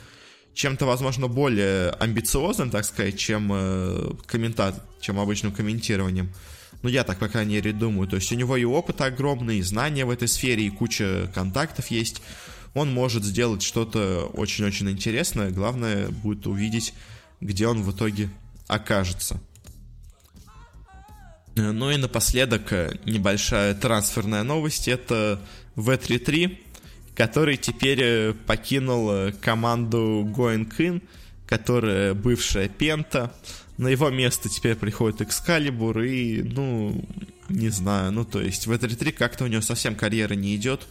чем-то, 0.54 0.86
возможно, 0.86 1.28
более 1.28 1.90
амбициозным, 1.90 2.70
так 2.70 2.84
сказать, 2.84 3.18
чем 3.18 3.50
э, 3.52 4.12
комментат, 4.26 4.84
чем 5.00 5.18
обычным 5.18 5.52
комментированием. 5.52 6.32
Ну, 6.82 6.88
я 6.88 7.04
так, 7.04 7.18
по 7.18 7.28
крайней 7.28 7.54
мере, 7.54 7.72
думаю. 7.72 8.08
То 8.08 8.16
есть 8.16 8.32
у 8.32 8.34
него 8.34 8.56
и 8.56 8.64
опыт 8.64 9.00
огромный, 9.00 9.58
и 9.58 9.62
знания 9.62 10.04
в 10.04 10.10
этой 10.10 10.28
сфере, 10.28 10.64
и 10.64 10.70
куча 10.70 11.30
контактов 11.34 11.88
есть. 11.88 12.22
Он 12.74 12.92
может 12.92 13.22
сделать 13.22 13.62
что-то 13.62 14.30
очень-очень 14.32 14.90
интересное. 14.90 15.50
Главное 15.50 16.08
будет 16.08 16.46
увидеть, 16.46 16.94
где 17.40 17.68
он 17.68 17.82
в 17.82 17.94
итоге 17.94 18.30
окажется. 18.66 19.40
Ну 21.54 21.90
и 21.90 21.96
напоследок 21.96 22.72
э, 22.72 22.98
небольшая 23.04 23.74
трансферная 23.74 24.42
новость. 24.42 24.88
Это 24.88 25.40
V3-3, 25.76 26.58
который 27.14 27.58
теперь 27.58 28.00
э, 28.02 28.34
покинул 28.46 29.10
э, 29.10 29.32
команду 29.32 30.26
Going 30.34 30.74
In, 30.78 31.02
которая 31.46 32.14
бывшая 32.14 32.68
Пента. 32.68 33.34
На 33.76 33.88
его 33.88 34.08
место 34.10 34.48
теперь 34.48 34.76
приходит 34.76 35.20
Экскалибур 35.20 36.00
и, 36.00 36.42
ну, 36.42 37.04
не 37.48 37.68
знаю, 37.68 38.12
ну, 38.12 38.24
то 38.24 38.40
есть 38.40 38.66
в 38.66 38.70
этой 38.70 38.88
3 38.88 39.12
как-то 39.12 39.44
у 39.44 39.46
него 39.46 39.62
совсем 39.62 39.94
карьера 39.94 40.34
не 40.34 40.56
идет. 40.56 40.86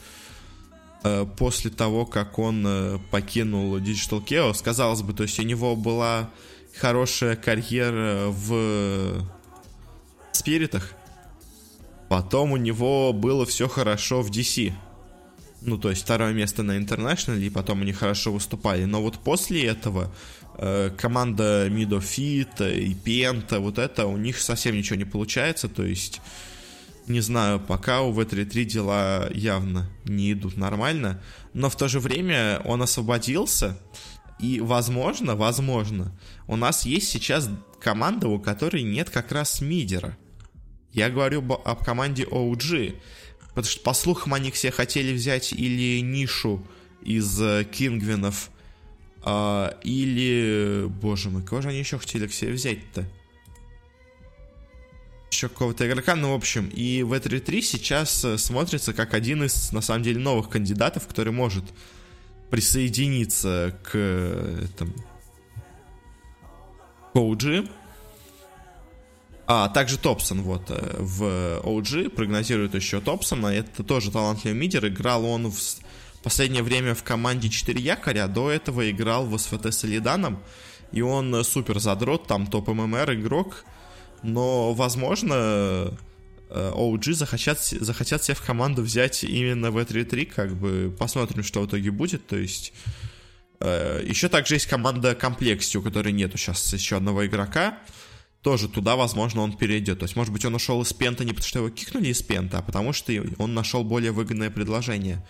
Э, 1.04 1.26
после 1.38 1.72
того, 1.72 2.06
как 2.06 2.38
он 2.38 2.64
э, 2.68 3.00
покинул 3.10 3.78
Digital 3.78 4.24
Chaos, 4.24 4.64
казалось 4.64 5.02
бы, 5.02 5.14
то 5.14 5.24
есть 5.24 5.40
у 5.40 5.44
него 5.44 5.76
была 5.76 6.30
хорошая 6.80 7.36
карьера 7.36 8.28
в 8.28 9.26
Спиритах, 10.32 10.94
потом 12.10 12.52
у 12.52 12.58
него 12.58 13.14
было 13.14 13.46
все 13.46 13.68
хорошо 13.68 14.22
в 14.22 14.32
DC. 14.32 14.74
Ну, 15.62 15.78
то 15.78 15.92
есть 15.92 16.02
второе 16.02 16.34
место 16.34 16.64
на 16.64 16.78
International, 16.78 17.40
и 17.40 17.50
потом 17.50 17.82
они 17.82 17.94
хорошо 17.94 18.34
выступали. 18.34 18.86
Но 18.86 19.02
вот 19.02 19.20
после 19.20 19.66
этого 19.66 20.12
Э, 20.64 20.92
команда 20.96 21.70
Мидофит 21.70 22.62
и 22.62 22.94
Пента, 22.94 23.60
вот 23.60 23.80
это, 23.80 24.06
у 24.06 24.18
них 24.18 24.38
совсем 24.38 24.76
ничего 24.76 24.98
не 24.98 25.06
получается, 25.06 25.70
то 25.70 25.84
есть, 25.84 26.22
не 27.08 27.22
знаю, 27.22 27.60
пока 27.60 28.02
у 28.02 28.14
V3-3 28.14 28.64
дела 28.66 29.30
явно 29.34 29.90
не 30.06 30.34
идут 30.34 30.58
нормально, 30.58 31.20
но 31.54 31.70
в 31.70 31.76
то 31.76 31.88
же 31.88 32.00
время 32.00 32.62
он 32.66 32.82
освободился, 32.82 33.78
и, 34.40 34.60
возможно, 34.60 35.36
возможно, 35.36 36.12
у 36.48 36.56
нас 36.56 36.86
есть 36.86 37.10
сейчас 37.10 37.50
команда, 37.82 38.28
у 38.28 38.40
которой 38.40 38.84
нет 38.84 39.10
как 39.10 39.32
раз 39.32 39.62
мидера. 39.62 40.18
Я 40.94 41.10
говорю 41.10 41.40
об 41.40 41.84
команде 41.84 42.24
OG. 42.24 42.96
Потому 43.50 43.66
что, 43.66 43.82
по 43.82 43.94
слухам, 43.94 44.34
они 44.34 44.52
все 44.52 44.72
хотели 44.72 45.14
взять 45.14 45.52
или 45.52 46.00
нишу 46.00 46.66
из 47.02 47.42
э, 47.42 47.66
Кингвинов, 47.66 48.50
а, 49.24 49.78
или... 49.84 50.86
Боже 50.88 51.30
мой, 51.30 51.44
кого 51.44 51.62
же 51.62 51.70
они 51.70 51.80
еще 51.80 51.98
хотели 51.98 52.28
к 52.28 52.34
себе 52.34 52.54
взять-то? 52.54 53.06
Еще 55.32 55.50
какого-то 55.50 55.88
игрока, 55.88 56.16
ну, 56.16 56.32
в 56.32 56.36
общем, 56.36 56.68
и 56.68 57.04
в 57.04 57.20
3 57.20 57.62
сейчас 57.62 58.24
э, 58.24 58.38
смотрится 58.38 58.94
как 58.94 59.14
один 59.14 59.44
из, 59.44 59.72
на 59.74 59.82
самом 59.82 60.04
деле, 60.04 60.20
новых 60.20 60.50
кандидатов, 60.50 61.08
который 61.08 61.34
может 61.34 61.66
присоединиться 62.50 63.78
к 63.84 63.96
этому 63.96 64.94
к 64.94 65.11
OG. 67.14 67.70
А 69.48 69.70
также 69.70 69.98
Топсон 69.98 70.42
вот 70.42 70.70
э, 70.70 70.96
в 71.00 71.62
OG 71.64 72.10
прогнозирует 72.10 72.76
еще 72.76 73.02
Топсона. 73.02 73.48
Это 73.48 73.84
тоже 73.84 74.12
талантливый 74.12 74.58
мидер. 74.58 74.88
Играл 74.88 75.26
он 75.26 75.52
в 75.52 75.60
последнее 76.24 76.64
время 76.64 76.96
в 76.96 77.04
команде 77.04 77.50
4 77.50 77.80
якоря. 77.82 78.28
До 78.28 78.50
этого 78.50 78.90
играл 78.90 79.26
в 79.26 79.38
СВТ 79.38 79.68
с 79.68 79.86
Элиданом. 79.86 80.42
И 80.92 81.02
он 81.02 81.44
супер 81.44 81.80
задрот, 81.80 82.28
там 82.28 82.48
топ 82.48 82.68
ММР 82.68 83.14
игрок. 83.14 83.66
Но, 84.24 84.74
возможно, 84.74 85.98
OG 86.52 87.14
захотят, 87.14 87.60
захотят 87.60 88.24
себе 88.24 88.36
в 88.36 88.42
команду 88.42 88.82
взять 88.82 89.24
именно 89.24 89.72
в 89.72 89.78
3-3, 89.78 90.26
как 90.26 90.56
бы 90.56 90.94
посмотрим, 90.98 91.44
что 91.44 91.62
в 91.62 91.68
итоге 91.68 91.92
будет, 91.92 92.28
то 92.28 92.36
есть 92.36 92.74
э, 92.74 93.11
еще 93.62 94.28
также 94.30 94.56
есть 94.56 94.66
команда 94.66 95.12
Complexity, 95.12 95.78
у 95.78 95.82
которой 95.82 96.12
нету 96.14 96.38
сейчас 96.38 96.74
еще 96.74 96.98
одного 96.98 97.26
игрока, 97.26 97.78
тоже 98.42 98.68
туда, 98.68 98.96
возможно, 98.96 99.42
он 99.42 99.56
перейдет. 99.56 100.00
То 100.00 100.06
есть, 100.06 100.16
может 100.16 100.34
быть, 100.34 100.44
он 100.46 100.56
ушел 100.56 100.82
из 100.82 100.92
Пента 100.94 101.24
не 101.24 101.34
потому, 101.34 101.48
что 101.48 101.60
его 101.60 101.70
кикнули 101.70 102.08
из 102.08 102.22
Пента, 102.22 102.58
а 102.58 102.62
потому 102.62 102.92
что 102.92 103.14
он 103.38 103.54
нашел 103.54 103.84
более 103.84 104.12
выгодное 104.12 104.50
предложение. 104.50 105.24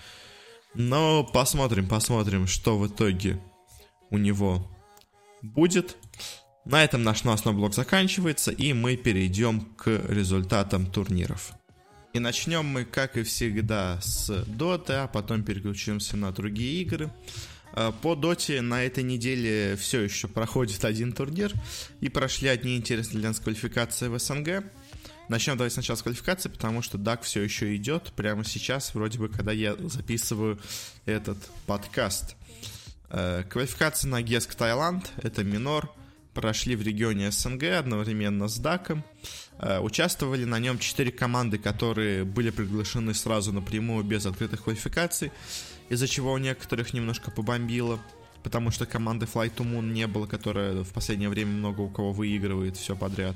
Но 0.73 1.25
посмотрим, 1.25 1.89
посмотрим, 1.89 2.47
что 2.47 2.77
в 2.77 2.87
итоге 2.87 3.41
у 4.09 4.17
него 4.17 4.71
будет. 5.41 5.97
На 6.63 6.83
этом 6.83 7.03
наш 7.03 7.23
новостной 7.23 7.53
блок 7.53 7.73
заканчивается, 7.73 8.51
и 8.51 8.71
мы 8.71 8.95
перейдем 8.95 9.61
к 9.75 9.89
результатам 10.07 10.85
турниров. 10.85 11.51
И 12.13 12.19
начнем 12.19 12.65
мы, 12.65 12.85
как 12.85 13.17
и 13.17 13.23
всегда, 13.23 13.99
с 14.01 14.43
Доты, 14.45 14.93
а 14.93 15.07
потом 15.07 15.43
переключимся 15.43 16.15
на 16.17 16.31
другие 16.31 16.81
игры. 16.81 17.11
А, 17.73 17.91
по 17.91 18.15
Доте 18.15 18.61
на 18.61 18.83
этой 18.83 19.03
неделе 19.03 19.75
все 19.75 20.01
еще 20.01 20.27
проходит 20.27 20.83
один 20.85 21.13
турнир, 21.13 21.53
и 21.99 22.09
прошли 22.09 22.49
одни 22.49 22.77
интересные 22.77 23.19
для 23.19 23.29
нас 23.29 23.39
квалификации 23.39 24.07
в 24.07 24.19
СНГ. 24.19 24.63
Начнем 25.29 25.55
давайте 25.55 25.75
сначала 25.75 25.95
с 25.95 26.01
квалификации, 26.01 26.49
потому 26.49 26.81
что 26.81 26.97
DAC 26.97 27.23
все 27.23 27.41
еще 27.41 27.75
идет 27.75 28.11
прямо 28.15 28.43
сейчас, 28.43 28.93
вроде 28.93 29.17
бы, 29.17 29.29
когда 29.29 29.51
я 29.51 29.75
записываю 29.75 30.59
этот 31.05 31.37
подкаст. 31.65 32.35
А, 33.09 33.43
квалификация 33.43 34.09
на 34.09 34.21
Геск 34.21 34.55
Таиланд, 34.55 35.11
это 35.21 35.43
минор, 35.43 35.89
прошли 36.33 36.75
в 36.75 36.81
регионе 36.81 37.31
СНГ 37.31 37.63
одновременно 37.79 38.47
с 38.47 38.57
ДАКом. 38.57 39.03
Э, 39.59 39.79
участвовали 39.79 40.45
на 40.45 40.59
нем 40.59 40.79
четыре 40.79 41.11
команды, 41.11 41.57
которые 41.57 42.23
были 42.23 42.49
приглашены 42.49 43.13
сразу 43.13 43.51
напрямую 43.51 44.03
без 44.03 44.25
открытых 44.25 44.63
квалификаций, 44.63 45.31
из-за 45.91 46.07
чего 46.07 46.31
у 46.31 46.37
некоторых 46.37 46.93
немножко 46.93 47.31
побомбило, 47.31 47.99
потому 48.43 48.71
что 48.71 48.85
команды 48.85 49.25
Fly 49.25 49.53
to 49.53 49.69
Moon 49.69 49.91
не 49.91 50.07
было, 50.07 50.25
которая 50.25 50.83
в 50.83 50.93
последнее 50.93 51.27
время 51.27 51.51
много 51.51 51.81
у 51.81 51.89
кого 51.89 52.13
выигрывает 52.13 52.77
все 52.77 52.95
подряд. 52.95 53.35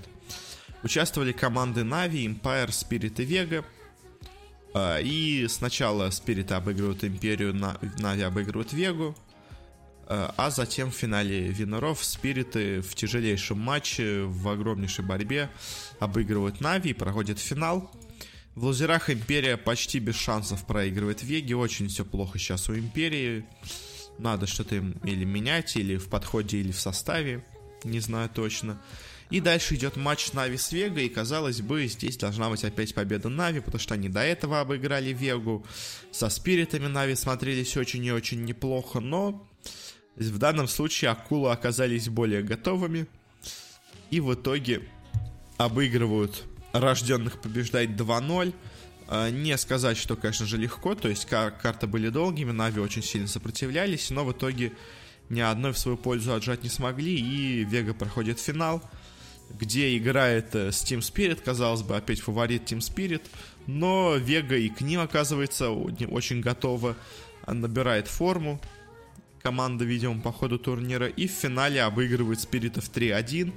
Участвовали 0.81 1.33
команды 1.33 1.81
Na'Vi, 1.81 2.25
Empire, 2.25 2.69
Spirit 2.69 3.21
и 3.21 3.25
Vega. 3.25 3.65
Э, 4.73 5.01
и 5.01 5.47
сначала 5.49 6.07
Spirit 6.07 6.53
обыгрывают 6.53 7.03
Империю, 7.03 7.53
Na'Vi 7.53 8.23
обыгрывают 8.23 8.71
Вегу. 8.71 9.13
Э, 10.07 10.29
а 10.37 10.49
затем 10.49 10.91
в 10.91 10.95
финале 10.95 11.49
Виноров 11.49 12.05
Спириты 12.05 12.79
в 12.79 12.95
тяжелейшем 12.95 13.59
матче, 13.59 14.23
в 14.23 14.47
огромнейшей 14.47 15.03
борьбе 15.03 15.49
обыгрывают 15.99 16.61
Нави 16.61 16.91
и 16.91 16.93
проходят 16.93 17.37
финал. 17.37 17.91
В 18.55 18.63
лузерах 18.63 19.09
Империя 19.09 19.57
почти 19.57 19.99
без 19.99 20.15
шансов 20.15 20.65
проигрывает 20.65 21.21
Веги. 21.23 21.53
Очень 21.53 21.89
все 21.89 22.05
плохо 22.05 22.39
сейчас 22.39 22.69
у 22.69 22.75
Империи. 22.75 23.45
Надо 24.17 24.47
что-то 24.47 24.75
им 24.75 24.93
или 25.03 25.25
менять, 25.25 25.75
или 25.75 25.97
в 25.97 26.07
подходе, 26.07 26.59
или 26.59 26.71
в 26.71 26.79
составе. 26.79 27.43
Не 27.83 27.99
знаю 27.99 28.29
точно. 28.29 28.81
И 29.29 29.41
дальше 29.41 29.75
идет 29.75 29.97
матч 29.97 30.31
Нави 30.31 30.55
с 30.55 30.71
Вега, 30.71 31.01
и 31.01 31.09
казалось 31.09 31.61
бы, 31.61 31.85
здесь 31.87 32.15
должна 32.15 32.49
быть 32.49 32.63
опять 32.63 32.93
победа 32.93 33.27
Нави, 33.27 33.59
потому 33.59 33.79
что 33.79 33.95
они 33.95 34.07
до 34.07 34.21
этого 34.21 34.61
обыграли 34.61 35.11
Вегу. 35.11 35.65
Со 36.11 36.29
спиритами 36.29 36.87
Нави 36.87 37.15
смотрелись 37.15 37.75
очень 37.75 38.05
и 38.05 38.11
очень 38.11 38.45
неплохо, 38.45 39.01
но 39.01 39.45
в 40.15 40.37
данном 40.37 40.69
случае 40.69 41.11
акулы 41.11 41.51
оказались 41.51 42.07
более 42.07 42.41
готовыми 42.41 43.07
и 44.11 44.21
в 44.21 44.33
итоге 44.33 44.87
обыгрывают 45.57 46.45
рожденных 46.79 47.39
побеждать 47.41 47.89
2-0. 47.89 48.53
А, 49.07 49.29
не 49.29 49.57
сказать, 49.57 49.97
что, 49.97 50.15
конечно 50.15 50.45
же, 50.45 50.57
легко, 50.57 50.95
то 50.95 51.07
есть 51.07 51.25
кар- 51.25 51.51
карты 51.51 51.87
были 51.87 52.09
долгими, 52.09 52.51
Нави 52.51 52.79
очень 52.79 53.03
сильно 53.03 53.27
сопротивлялись, 53.27 54.09
но 54.09 54.25
в 54.25 54.31
итоге 54.31 54.73
ни 55.29 55.41
одной 55.41 55.73
в 55.73 55.77
свою 55.77 55.97
пользу 55.97 56.33
отжать 56.33 56.63
не 56.63 56.69
смогли, 56.69 57.15
и 57.15 57.63
Вега 57.63 57.93
проходит 57.93 58.39
финал, 58.39 58.81
где 59.51 59.95
играет 59.97 60.55
э, 60.55 60.71
с 60.71 60.83
Team 60.83 60.99
Spirit, 60.99 61.41
казалось 61.43 61.83
бы, 61.83 61.95
опять 61.95 62.19
фаворит 62.19 62.71
Team 62.71 62.79
Spirit, 62.79 63.21
но 63.67 64.15
Вега 64.15 64.55
и 64.55 64.69
к 64.69 64.81
ним, 64.81 65.01
оказывается, 65.01 65.69
очень 65.69 66.41
готова, 66.41 66.95
набирает 67.47 68.07
форму, 68.07 68.59
команда, 69.45 69.85
видимо, 69.85 70.21
по 70.21 70.31
ходу 70.31 70.57
турнира. 70.57 71.07
И 71.07 71.27
в 71.27 71.31
финале 71.31 71.83
обыгрывает 71.83 72.39
Спиритов 72.39 72.89
3-1. 72.89 73.53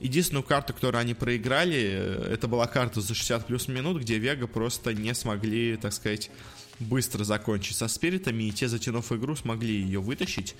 Единственную 0.00 0.42
карту, 0.42 0.72
которую 0.72 1.00
они 1.00 1.12
проиграли, 1.12 1.78
э, 1.78 2.32
это 2.32 2.48
была 2.48 2.66
карта 2.66 3.00
за 3.00 3.14
60 3.14 3.46
плюс 3.46 3.68
минут, 3.68 4.00
где 4.00 4.18
Вега 4.18 4.46
просто 4.46 4.94
не 4.94 5.14
смогли, 5.14 5.76
так 5.76 5.92
сказать, 5.92 6.30
быстро 6.78 7.22
закончить 7.22 7.76
со 7.76 7.86
спиритами, 7.86 8.44
и 8.44 8.50
те, 8.50 8.66
затянув 8.66 9.12
игру, 9.12 9.36
смогли 9.36 9.74
ее 9.74 10.00
вытащить. 10.00 10.56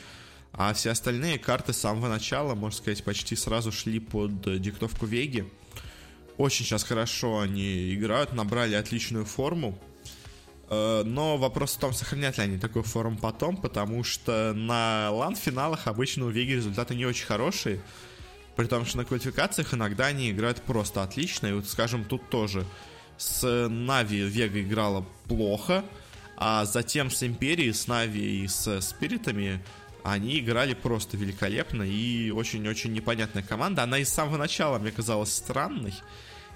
А 0.53 0.74
все 0.74 0.90
остальные 0.90 1.38
карты 1.38 1.72
с 1.72 1.79
самого 1.79 2.09
начала, 2.09 2.55
можно 2.55 2.76
сказать, 2.76 3.03
почти 3.03 3.35
сразу 3.35 3.72
шли 3.72 3.98
под 3.98 4.61
диктовку 4.61 5.07
Веги. 5.07 5.50
Очень 6.37 6.64
сейчас 6.64 6.85
хорошо 6.85 7.40
они 7.40 7.94
играют, 7.94 8.33
набрали 8.33 8.74
отличную 8.74 9.24
форму. 9.24 9.79
Э, 10.68 11.03
но 11.05 11.37
вопрос 11.37 11.76
в 11.76 11.81
том, 11.81 11.92
сохранят 11.92 12.38
ли 12.38 12.44
они 12.44 12.59
такой 12.59 12.83
форму 12.83 13.18
потом, 13.18 13.57
потому 13.57 14.05
что 14.05 14.53
на 14.55 15.11
лан-финалах 15.11 15.87
обычно 15.87 16.26
у 16.26 16.31
Веги 16.31 16.53
результаты 16.53 16.94
не 16.94 17.07
очень 17.07 17.26
хорошие. 17.26 17.81
При 18.61 18.66
том, 18.66 18.85
что 18.85 18.99
на 18.99 19.07
квалификациях 19.07 19.73
иногда 19.73 20.09
они 20.09 20.31
играют 20.31 20.61
просто 20.61 21.03
отлично. 21.03 21.46
И 21.46 21.53
вот, 21.55 21.66
скажем, 21.66 22.05
тут 22.05 22.29
тоже 22.29 22.66
с 23.16 23.66
Нави 23.70 24.20
Вега 24.20 24.61
играла 24.61 25.03
плохо, 25.29 25.83
а 26.37 26.66
затем 26.66 27.11
с 27.11 27.23
Империей, 27.23 27.73
с 27.73 27.87
Нави 27.87 28.44
и 28.44 28.46
с 28.46 28.83
Спиритами 28.83 29.64
они 30.05 30.40
играли 30.40 30.75
просто 30.75 31.16
великолепно 31.16 31.85
и 31.85 32.31
очень-очень 32.31 32.92
непонятная 32.92 33.42
команда. 33.42 33.85
Она 33.85 33.96
и 33.96 34.05
с 34.05 34.11
самого 34.11 34.37
начала 34.37 34.79
мне 34.79 34.90
казалась 34.90 35.33
странной. 35.33 35.94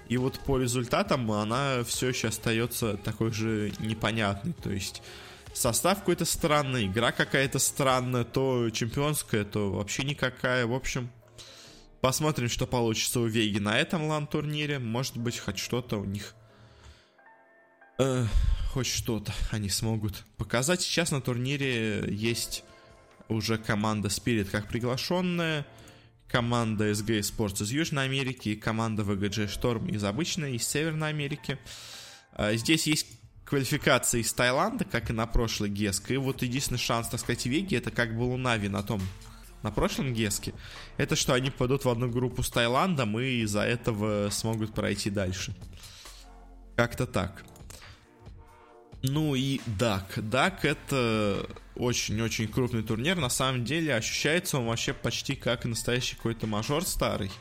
И 0.07 0.17
вот 0.17 0.37
по 0.41 0.59
результатам 0.59 1.31
она 1.31 1.83
все 1.85 2.09
еще 2.09 2.27
остается 2.27 2.97
такой 2.97 3.31
же 3.33 3.73
непонятной. 3.79 4.53
То 4.53 4.69
есть 4.69 5.01
состав 5.53 6.01
какой-то 6.01 6.25
странный, 6.25 6.85
игра 6.85 7.11
какая-то 7.11 7.57
странная, 7.57 8.25
то 8.25 8.69
чемпионская, 8.69 9.43
то 9.43 9.71
вообще 9.71 10.03
никакая. 10.03 10.67
В 10.67 10.73
общем, 10.75 11.09
посмотрим, 12.05 12.49
что 12.49 12.67
получится 12.67 13.19
у 13.19 13.25
Веги 13.25 13.57
на 13.57 13.79
этом 13.79 14.05
лан-турнире. 14.05 14.77
Может 14.77 15.17
быть, 15.17 15.39
хоть 15.39 15.57
что-то 15.57 15.97
у 15.97 16.05
них... 16.05 16.35
Э, 17.97 18.27
хоть 18.71 18.85
что-то 18.85 19.33
они 19.49 19.69
смогут 19.69 20.23
показать. 20.37 20.81
Сейчас 20.81 21.09
на 21.09 21.19
турнире 21.19 22.05
есть 22.07 22.63
уже 23.27 23.57
команда 23.57 24.09
Spirit 24.09 24.51
как 24.51 24.69
приглашенная 24.69 25.65
команда 26.27 26.91
SG 26.91 27.21
Sports 27.21 27.63
из 27.63 27.71
Южной 27.71 28.05
Америки 28.05 28.49
и 28.49 28.55
команда 28.55 29.01
VGG 29.01 29.47
Storm 29.47 29.89
из 29.89 30.03
обычной, 30.03 30.57
из 30.57 30.67
Северной 30.67 31.09
Америки. 31.09 31.57
А, 32.33 32.53
здесь 32.53 32.85
есть 32.85 33.07
квалификация 33.45 34.21
из 34.21 34.31
Таиланда, 34.31 34.85
как 34.85 35.09
и 35.09 35.13
на 35.13 35.25
прошлой 35.25 35.69
Геске. 35.69 36.13
И 36.13 36.17
вот 36.17 36.43
единственный 36.43 36.77
шанс, 36.77 37.07
так 37.07 37.19
сказать, 37.19 37.47
Веги, 37.47 37.75
это 37.75 37.89
как 37.89 38.15
был 38.15 38.31
у 38.31 38.37
Нави 38.37 38.67
на 38.67 38.83
том, 38.83 39.01
на 39.65 39.71
прошлом 39.71 40.13
Геске, 40.13 40.53
это 40.97 41.15
что 41.15 41.33
они 41.33 41.49
пойдут 41.49 41.85
в 41.85 41.89
одну 41.89 42.07
группу 42.07 42.43
с 42.43 42.51
Таиландом 42.51 43.19
и 43.19 43.41
из-за 43.41 43.61
этого 43.61 44.29
смогут 44.29 44.75
пройти 44.75 45.09
дальше. 45.09 45.55
Как-то 46.75 47.07
так. 47.07 47.43
Ну 49.01 49.33
и 49.33 49.59
DAC. 49.65 50.17
DAC 50.17 50.59
это 50.61 51.49
очень-очень 51.75 52.47
крупный 52.47 52.83
турнир. 52.83 53.15
На 53.15 53.29
самом 53.29 53.65
деле 53.65 53.95
ощущается 53.95 54.59
он 54.59 54.67
вообще 54.67 54.93
почти 54.93 55.35
как 55.35 55.65
настоящий 55.65 56.15
какой-то 56.15 56.45
мажор 56.45 56.85
старый. 56.85 57.31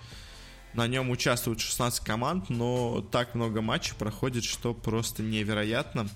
На 0.73 0.87
нем 0.87 1.11
участвуют 1.11 1.61
16 1.61 2.03
команд, 2.07 2.49
но 2.49 3.03
так 3.03 3.35
много 3.35 3.61
матчей 3.61 3.95
проходит, 3.99 4.45
что 4.45 4.73
просто 4.73 5.23
невероятно. 5.23 6.09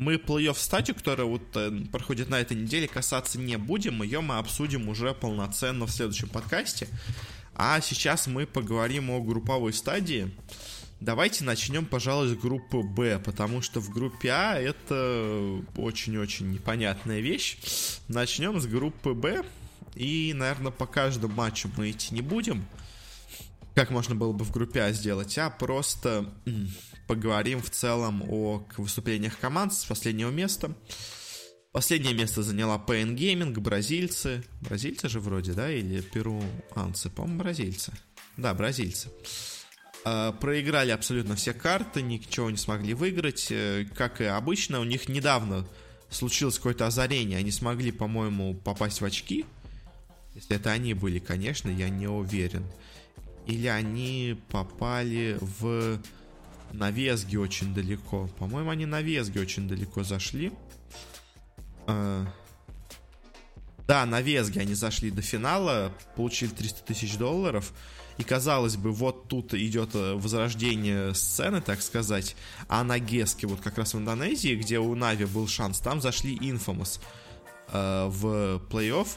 Мы 0.00 0.14
плей-офф 0.14 0.56
статью, 0.56 0.94
которая 0.94 1.26
вот 1.26 1.42
э, 1.56 1.70
проходит 1.92 2.30
на 2.30 2.40
этой 2.40 2.56
неделе, 2.56 2.88
касаться 2.88 3.38
не 3.38 3.58
будем. 3.58 4.02
Ее 4.02 4.22
мы 4.22 4.38
обсудим 4.38 4.88
уже 4.88 5.12
полноценно 5.12 5.84
в 5.84 5.90
следующем 5.90 6.30
подкасте. 6.30 6.88
А 7.54 7.82
сейчас 7.82 8.26
мы 8.26 8.46
поговорим 8.46 9.10
о 9.10 9.20
групповой 9.20 9.74
стадии. 9.74 10.34
Давайте 11.00 11.44
начнем, 11.44 11.84
пожалуй, 11.84 12.28
с 12.28 12.34
группы 12.34 12.82
Б, 12.82 13.18
потому 13.18 13.60
что 13.60 13.80
в 13.80 13.90
группе 13.90 14.30
А 14.30 14.58
это 14.58 15.62
очень-очень 15.76 16.50
непонятная 16.50 17.20
вещь. 17.20 17.58
Начнем 18.08 18.58
с 18.58 18.64
группы 18.64 19.12
Б, 19.12 19.44
и, 19.96 20.32
наверное, 20.34 20.72
по 20.72 20.86
каждому 20.86 21.34
матчу 21.34 21.68
мы 21.76 21.90
идти 21.90 22.14
не 22.14 22.22
будем, 22.22 22.64
как 23.74 23.90
можно 23.90 24.14
было 24.14 24.32
бы 24.32 24.46
в 24.46 24.50
группе 24.50 24.80
А 24.80 24.92
сделать, 24.92 25.36
а 25.36 25.50
просто 25.50 26.32
поговорим 27.10 27.60
в 27.60 27.70
целом 27.70 28.22
о 28.28 28.64
выступлениях 28.76 29.36
команд 29.40 29.74
с 29.74 29.84
последнего 29.84 30.30
места. 30.30 30.72
Последнее 31.72 32.14
место 32.14 32.44
заняла 32.44 32.80
Pain 32.86 33.16
Gaming, 33.16 33.58
бразильцы. 33.58 34.44
Бразильцы 34.60 35.08
же 35.08 35.18
вроде, 35.18 35.54
да? 35.54 35.72
Или 35.72 36.02
перуанцы? 36.02 37.10
По-моему, 37.10 37.40
бразильцы. 37.40 37.92
Да, 38.36 38.54
бразильцы. 38.54 39.08
Э, 40.04 40.32
проиграли 40.40 40.92
абсолютно 40.92 41.34
все 41.34 41.52
карты, 41.52 42.00
ничего 42.00 42.48
не 42.48 42.56
смогли 42.56 42.94
выиграть. 42.94 43.48
Э, 43.50 43.86
как 43.92 44.20
и 44.20 44.26
обычно, 44.26 44.78
у 44.78 44.84
них 44.84 45.08
недавно 45.08 45.66
случилось 46.10 46.58
какое-то 46.58 46.86
озарение. 46.86 47.38
Они 47.38 47.50
смогли, 47.50 47.90
по-моему, 47.90 48.54
попасть 48.54 49.00
в 49.00 49.04
очки. 49.04 49.46
Если 50.36 50.54
это 50.54 50.70
они 50.70 50.94
были, 50.94 51.18
конечно, 51.18 51.70
я 51.70 51.88
не 51.88 52.06
уверен. 52.06 52.64
Или 53.48 53.66
они 53.66 54.40
попали 54.48 55.38
в... 55.40 56.00
На 56.72 56.90
Везге 56.90 57.38
очень 57.38 57.74
далеко. 57.74 58.28
По-моему, 58.38 58.70
они 58.70 58.86
на 58.86 59.00
Везге 59.00 59.40
очень 59.40 59.68
далеко 59.68 60.04
зашли. 60.04 60.52
Э, 61.86 62.26
да, 63.86 64.06
на 64.06 64.20
Везге 64.20 64.60
они 64.60 64.74
зашли 64.74 65.10
до 65.10 65.20
финала, 65.20 65.92
получили 66.14 66.50
300 66.50 66.82
тысяч 66.84 67.16
долларов. 67.16 67.72
И 68.18 68.22
казалось 68.22 68.76
бы, 68.76 68.92
вот 68.92 69.28
тут 69.28 69.54
идет 69.54 69.94
э, 69.94 70.14
возрождение 70.14 71.14
сцены, 71.14 71.60
так 71.60 71.82
сказать. 71.82 72.36
А 72.68 72.84
на 72.84 72.98
Геске, 72.98 73.46
вот 73.46 73.60
как 73.60 73.78
раз 73.78 73.94
в 73.94 73.98
Индонезии, 73.98 74.54
где 74.54 74.78
у 74.78 74.94
Нави 74.94 75.24
был 75.24 75.48
шанс, 75.48 75.80
там 75.80 76.00
зашли 76.00 76.36
Infamous 76.36 77.00
э, 77.72 78.06
в 78.08 78.62
плей-офф. 78.70 79.08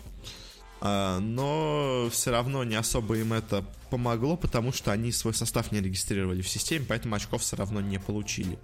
Э, 0.83 1.17
но 1.19 2.09
все 2.11 2.29
равно 2.29 2.63
не 2.63 2.75
особо 2.75 3.17
им 3.17 3.33
это 3.33 3.65
помогло, 3.89 4.37
потому 4.37 4.71
что 4.71 4.91
они 4.91 5.11
свой 5.11 5.33
состав 5.33 5.71
не 5.71 5.81
регистрировали 5.81 6.43
в 6.43 6.47
системе, 6.47 6.85
поэтому 6.87 7.15
очков 7.15 7.41
все 7.41 7.55
равно 7.55 7.81
не 7.81 7.99
получили. 7.99 8.59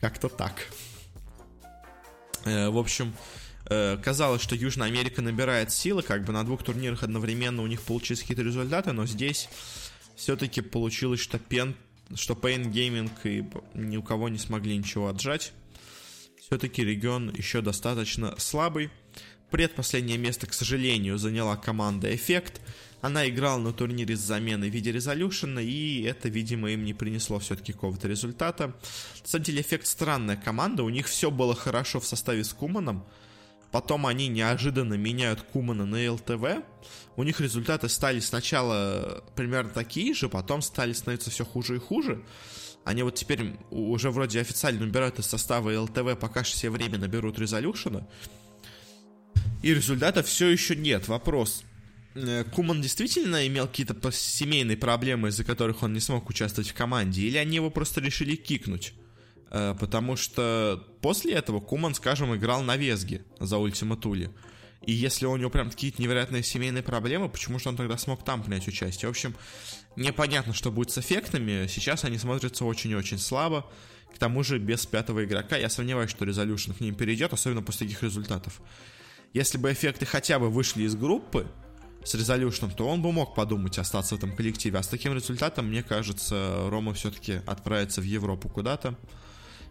Как-то 0.00 0.30
так. 0.30 0.54
Э, 2.46 2.70
в 2.70 2.78
общем, 2.78 3.12
Э, 3.66 3.96
казалось, 4.02 4.42
что 4.42 4.54
Южная 4.54 4.88
Америка 4.88 5.22
набирает 5.22 5.72
силы, 5.72 6.02
как 6.02 6.24
бы 6.24 6.32
на 6.32 6.44
двух 6.44 6.62
турнирах 6.62 7.02
одновременно 7.02 7.62
у 7.62 7.66
них 7.66 7.82
получились 7.82 8.20
какие-то 8.20 8.42
результаты, 8.42 8.92
но 8.92 9.06
здесь 9.06 9.48
все-таки 10.16 10.60
получилось, 10.60 11.20
что 11.20 11.38
Пен, 11.38 11.74
что 12.14 12.34
Pain 12.34 12.70
Gaming 12.70 13.10
и 13.24 13.44
ни 13.74 13.96
у 13.96 14.02
кого 14.02 14.28
не 14.28 14.38
смогли 14.38 14.76
ничего 14.76 15.08
отжать. 15.08 15.52
Все-таки 16.40 16.84
регион 16.84 17.32
еще 17.34 17.62
достаточно 17.62 18.34
слабый. 18.38 18.90
Предпоследнее 19.50 20.18
место, 20.18 20.46
к 20.46 20.52
сожалению, 20.52 21.18
заняла 21.18 21.56
команда 21.56 22.14
Эффект. 22.14 22.60
Она 23.00 23.28
играла 23.28 23.58
на 23.58 23.72
турнире 23.72 24.16
с 24.16 24.20
заменой 24.20 24.70
в 24.70 24.72
виде 24.72 24.90
резолюшена, 24.90 25.60
и 25.60 26.02
это, 26.02 26.28
видимо, 26.28 26.70
им 26.70 26.84
не 26.84 26.94
принесло 26.94 27.38
все-таки 27.38 27.72
какого-то 27.72 28.08
результата. 28.08 28.68
На 28.68 29.28
самом 29.28 29.44
деле, 29.44 29.60
Эффект 29.60 29.86
странная 29.86 30.36
команда, 30.36 30.82
у 30.82 30.88
них 30.88 31.06
все 31.06 31.30
было 31.30 31.54
хорошо 31.54 32.00
в 32.00 32.06
составе 32.06 32.44
с 32.44 32.52
Куманом, 32.52 33.04
Потом 33.74 34.06
они 34.06 34.28
неожиданно 34.28 34.94
меняют 34.94 35.42
Кумана 35.42 35.84
на 35.84 36.12
ЛТВ. 36.12 36.64
У 37.16 37.24
них 37.24 37.40
результаты 37.40 37.88
стали 37.88 38.20
сначала 38.20 39.24
примерно 39.34 39.70
такие 39.70 40.14
же, 40.14 40.28
потом 40.28 40.62
стали 40.62 40.92
становиться 40.92 41.32
все 41.32 41.44
хуже 41.44 41.74
и 41.74 41.78
хуже. 41.80 42.22
Они 42.84 43.02
вот 43.02 43.16
теперь 43.16 43.56
уже 43.72 44.12
вроде 44.12 44.40
официально 44.40 44.86
набирают 44.86 45.18
из 45.18 45.26
состава 45.26 45.76
ЛТВ, 45.76 46.16
пока 46.20 46.44
что 46.44 46.56
все 46.56 46.70
время 46.70 46.98
наберут 46.98 47.36
резолюшена. 47.40 48.06
И 49.64 49.72
результата 49.72 50.22
все 50.22 50.48
еще 50.48 50.76
нет. 50.76 51.08
Вопрос. 51.08 51.64
Э, 52.14 52.44
Куман 52.52 52.82
действительно 52.82 53.46
имел 53.46 53.66
какие-то 53.66 53.96
семейные 54.12 54.76
проблемы, 54.76 55.28
из-за 55.28 55.42
которых 55.42 55.82
он 55.82 55.94
не 55.94 56.00
смог 56.00 56.28
участвовать 56.28 56.68
в 56.68 56.74
команде, 56.74 57.22
или 57.22 57.38
они 57.38 57.56
его 57.56 57.70
просто 57.70 58.02
решили 58.02 58.36
кикнуть? 58.36 58.92
Э, 59.50 59.74
потому 59.80 60.16
что 60.16 60.86
после 61.00 61.32
этого 61.32 61.60
Куман, 61.60 61.94
скажем, 61.94 62.36
играл 62.36 62.62
на 62.62 62.76
Везге 62.76 63.24
за 63.40 63.56
Ультима 63.56 63.96
Тули. 63.96 64.30
И 64.84 64.92
если 64.92 65.24
у 65.24 65.34
него 65.34 65.48
прям 65.48 65.70
какие-то 65.70 66.02
невероятные 66.02 66.42
семейные 66.42 66.82
проблемы, 66.82 67.30
почему 67.30 67.58
же 67.58 67.70
он 67.70 67.76
тогда 67.76 67.96
смог 67.96 68.22
там 68.22 68.42
принять 68.42 68.68
участие? 68.68 69.08
В 69.08 69.12
общем, 69.12 69.34
непонятно, 69.96 70.52
что 70.52 70.70
будет 70.70 70.90
с 70.90 70.98
эффектами. 70.98 71.68
Сейчас 71.68 72.04
они 72.04 72.18
смотрятся 72.18 72.66
очень-очень 72.66 73.18
слабо. 73.18 73.64
К 74.14 74.18
тому 74.18 74.44
же, 74.44 74.58
без 74.58 74.84
пятого 74.84 75.24
игрока 75.24 75.56
я 75.56 75.70
сомневаюсь, 75.70 76.10
что 76.10 76.26
Resolution 76.26 76.74
к 76.76 76.80
ним 76.80 76.94
перейдет, 76.94 77.32
особенно 77.32 77.62
после 77.62 77.86
таких 77.86 78.02
результатов. 78.02 78.60
Если 79.34 79.58
бы 79.58 79.72
эффекты 79.72 80.06
хотя 80.06 80.38
бы 80.38 80.48
вышли 80.48 80.84
из 80.84 80.94
группы 80.94 81.46
с 82.04 82.14
Resolution, 82.14 82.72
то 82.72 82.88
он 82.88 83.02
бы 83.02 83.10
мог 83.10 83.34
подумать 83.34 83.78
остаться 83.78 84.14
в 84.14 84.18
этом 84.18 84.34
коллективе. 84.34 84.78
А 84.78 84.82
с 84.84 84.86
таким 84.86 85.12
результатом, 85.12 85.66
мне 85.66 85.82
кажется, 85.82 86.68
Рома 86.70 86.94
все-таки 86.94 87.40
отправится 87.44 88.00
в 88.00 88.04
Европу 88.04 88.48
куда-то. 88.48 88.96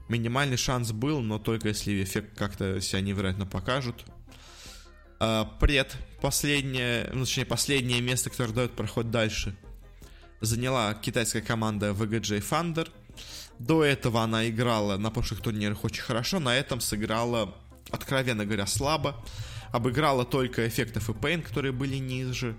Минимальный 0.09 0.57
шанс 0.57 0.91
был, 0.91 1.21
но 1.21 1.39
только 1.39 1.69
если 1.69 2.03
эффект 2.03 2.37
как-то 2.37 2.81
себя 2.81 2.99
невероятно 2.99 3.45
покажут. 3.45 4.03
А, 5.21 5.45
пред 5.61 5.95
последнее, 6.21 7.09
ну, 7.13 7.23
точнее, 7.23 7.45
последнее 7.45 8.01
место, 8.01 8.29
которое 8.29 8.51
дает 8.51 8.73
проход 8.73 9.11
дальше, 9.11 9.55
заняла 10.41 10.93
китайская 10.93 11.41
команда 11.41 11.91
VGJ 11.91 12.41
Thunder. 12.41 12.89
До 13.59 13.81
этого 13.81 14.23
она 14.23 14.49
играла 14.49 14.97
на 14.97 15.09
прошлых 15.09 15.39
турнирах 15.39 15.85
очень 15.85 16.01
хорошо, 16.01 16.41
на 16.41 16.53
этом 16.53 16.81
сыграла, 16.81 17.55
откровенно 17.91 18.43
говоря, 18.43 18.67
слабо. 18.67 19.23
Обыграла 19.73 20.23
только 20.23 20.67
эффектов 20.67 21.09
и 21.09 21.13
Pain, 21.13 21.41
которые 21.41 21.71
были 21.71 21.95
ниже. 21.95 22.55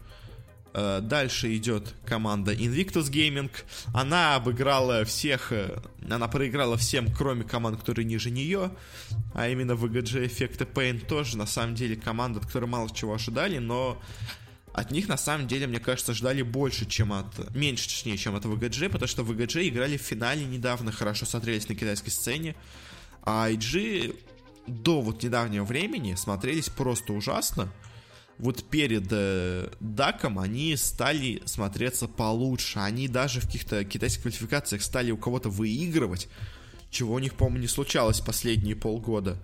Э, 0.72 0.98
дальше 1.00 1.56
идет 1.56 1.94
команда 2.04 2.52
Invictus 2.52 3.08
Gaming. 3.08 3.52
Она 3.92 4.34
обыграла 4.34 5.04
всех, 5.04 5.52
э, 5.52 5.80
она 6.10 6.26
проиграла 6.26 6.76
всем, 6.76 7.06
кроме 7.14 7.44
команд, 7.44 7.78
которые 7.78 8.04
ниже 8.04 8.32
нее. 8.32 8.72
А 9.32 9.48
именно 9.48 9.72
VGG 9.72 10.26
Effect 10.26 10.72
Pain 10.74 11.06
тоже, 11.06 11.38
на 11.38 11.46
самом 11.46 11.76
деле, 11.76 11.94
команда, 11.94 12.40
от 12.40 12.46
которой 12.46 12.66
мало 12.66 12.92
чего 12.92 13.14
ожидали, 13.14 13.58
но 13.58 14.02
от 14.72 14.90
них, 14.90 15.06
на 15.06 15.16
самом 15.16 15.46
деле, 15.46 15.68
мне 15.68 15.78
кажется, 15.78 16.14
ждали 16.14 16.42
больше, 16.42 16.84
чем 16.84 17.12
от... 17.12 17.54
Меньше, 17.54 17.84
точнее, 17.84 18.16
чем 18.16 18.34
от 18.34 18.44
VGG, 18.44 18.88
потому 18.88 19.06
что 19.06 19.22
VGG 19.22 19.68
играли 19.68 19.96
в 19.96 20.02
финале 20.02 20.44
недавно, 20.44 20.90
хорошо 20.90 21.26
смотрелись 21.26 21.68
на 21.68 21.76
китайской 21.76 22.10
сцене. 22.10 22.56
А 23.22 23.48
IG 23.48 24.16
до 24.66 25.00
вот 25.00 25.22
недавнего 25.22 25.64
времени 25.64 26.14
смотрелись 26.14 26.68
просто 26.68 27.12
ужасно 27.12 27.72
вот 28.38 28.64
перед 28.64 29.06
э, 29.10 29.70
Даком 29.80 30.38
они 30.38 30.76
стали 30.76 31.42
смотреться 31.44 32.08
получше. 32.08 32.80
Они 32.80 33.08
даже 33.08 33.40
в 33.40 33.46
каких-то 33.46 33.84
китайских 33.84 34.22
квалификациях 34.22 34.82
стали 34.82 35.10
у 35.10 35.16
кого-то 35.16 35.50
выигрывать, 35.50 36.28
чего 36.90 37.14
у 37.14 37.18
них, 37.18 37.34
по-моему, 37.34 37.60
не 37.60 37.68
случалось 37.68 38.20
последние 38.20 38.76
полгода. 38.76 39.38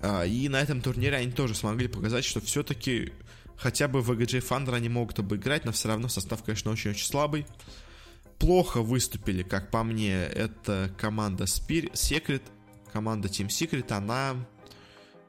А, 0.00 0.24
и 0.24 0.48
на 0.48 0.60
этом 0.60 0.82
турнире 0.82 1.16
они 1.16 1.32
тоже 1.32 1.54
смогли 1.54 1.88
показать, 1.88 2.24
что 2.24 2.40
все-таки 2.40 3.12
хотя 3.56 3.88
бы 3.88 4.02
в 4.02 4.10
VGJ 4.10 4.46
Thunder 4.46 4.74
они 4.74 4.90
могут 4.90 5.18
обыграть, 5.18 5.64
но 5.64 5.72
все 5.72 5.88
равно 5.88 6.08
состав, 6.08 6.42
конечно, 6.42 6.70
очень-очень 6.70 7.06
слабый. 7.06 7.46
Плохо 8.38 8.82
выступили, 8.82 9.42
как 9.42 9.70
по 9.70 9.82
мне, 9.82 10.12
это 10.12 10.92
команда 10.98 11.44
Spirit, 11.44 11.94
Secret, 11.94 12.42
команда 12.96 13.28
Team 13.28 13.48
Secret, 13.48 13.92
она 13.92 14.36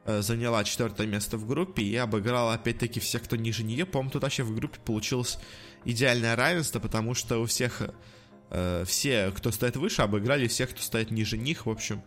Э, 0.09 0.21
заняла 0.21 0.63
четвертое 0.63 1.05
место 1.05 1.37
в 1.37 1.45
группе 1.45 1.83
и 1.83 1.93
обыграла 1.97 2.53
опять-таки 2.53 3.01
всех, 3.01 3.23
кто 3.23 3.35
ниже 3.35 3.65
нее. 3.65 3.85
По-моему, 3.85 4.09
тут 4.09 4.23
вообще 4.23 4.43
в 4.43 4.55
группе 4.55 4.79
получилось 4.79 5.37
идеальное 5.83 6.37
равенство, 6.37 6.79
потому 6.79 7.13
что 7.13 7.41
у 7.41 7.45
всех 7.45 7.81
э, 8.49 8.85
все, 8.87 9.33
кто 9.35 9.51
стоит 9.51 9.75
выше, 9.75 10.03
обыграли 10.03 10.47
всех, 10.47 10.69
кто 10.69 10.81
стоит 10.81 11.11
ниже 11.11 11.37
них. 11.37 11.65
В 11.65 11.69
общем, 11.69 12.01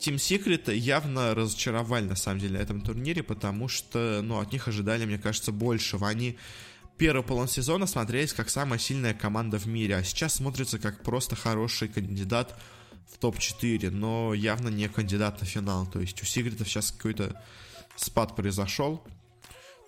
Team 0.00 0.16
Secret 0.16 0.74
явно 0.74 1.32
разочаровали 1.36 2.06
на 2.06 2.16
самом 2.16 2.40
деле 2.40 2.58
на 2.58 2.62
этом 2.62 2.80
турнире, 2.80 3.22
потому 3.22 3.68
что, 3.68 4.18
ну, 4.20 4.40
от 4.40 4.52
них 4.52 4.66
ожидали, 4.66 5.04
мне 5.04 5.18
кажется, 5.18 5.52
большего. 5.52 6.08
Они 6.08 6.36
первый 6.98 7.22
полон 7.22 7.46
сезона 7.46 7.86
смотрелись 7.86 8.32
как 8.32 8.50
самая 8.50 8.80
сильная 8.80 9.14
команда 9.14 9.58
в 9.58 9.66
мире, 9.66 9.94
а 9.94 10.02
сейчас 10.02 10.34
смотрится 10.34 10.80
как 10.80 11.04
просто 11.04 11.36
хороший 11.36 11.86
кандидат 11.86 12.60
в 13.12 13.18
топ-4, 13.18 13.90
но 13.90 14.34
явно 14.34 14.68
не 14.68 14.88
кандидат 14.88 15.40
на 15.40 15.46
финал. 15.46 15.86
То 15.86 16.00
есть 16.00 16.20
у 16.22 16.26
Сигритов 16.26 16.68
сейчас 16.68 16.92
какой-то 16.92 17.40
спад 17.96 18.34
произошел. 18.34 19.04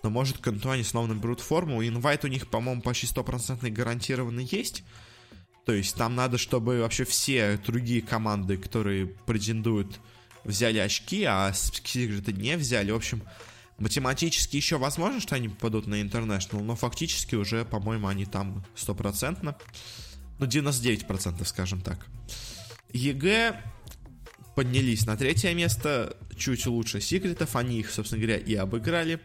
Но 0.03 0.11
может 0.11 0.39
к 0.39 0.43
концу 0.43 0.71
они 0.71 0.83
снова 0.83 1.07
наберут 1.07 1.41
форму. 1.41 1.83
Инвайт 1.83 2.25
у 2.25 2.29
них, 2.29 2.49
по-моему, 2.49 2.83
почти 2.83 3.07
стопроцентный 3.07 3.71
гарантированный 3.71 4.45
есть. 4.45 4.85
То 5.65 5.73
есть 5.73 5.95
там 5.97 6.15
надо, 6.15 6.37
чтобы 6.37 6.81
вообще 6.81 7.05
все 7.05 7.59
другие 7.65 8.03
команды, 8.03 8.59
которые 8.59 9.07
претендуют, 9.07 9.99
взяли 10.45 10.79
очки, 10.79 11.25
а 11.25 11.51
Secret 11.53 12.31
не 12.33 12.57
взяли. 12.59 12.91
В 12.91 12.97
общем, 12.97 13.23
математически 13.79 14.57
еще 14.57 14.77
возможно, 14.77 15.21
что 15.21 15.37
они 15.37 15.49
попадут 15.49 15.87
на 15.87 16.01
International, 16.03 16.63
но 16.63 16.77
фактически 16.77 17.35
уже, 17.35 17.65
по-моему, 17.65 18.09
они 18.09 18.27
там 18.27 18.63
стопроцентно. 18.75 19.57
Ну, 20.39 20.47
99%, 20.47 21.43
скажем 21.47 21.81
так. 21.81 22.07
EG 22.95 23.61
поднялись 24.55 25.05
на 25.05 25.17
третье 25.17 25.53
место, 25.53 26.17
чуть 26.37 26.65
лучше 26.67 27.01
секретов, 27.01 27.57
они 27.57 27.81
их, 27.81 27.91
собственно 27.91 28.23
говоря, 28.23 28.39
и 28.39 28.55
обыграли. 28.55 29.21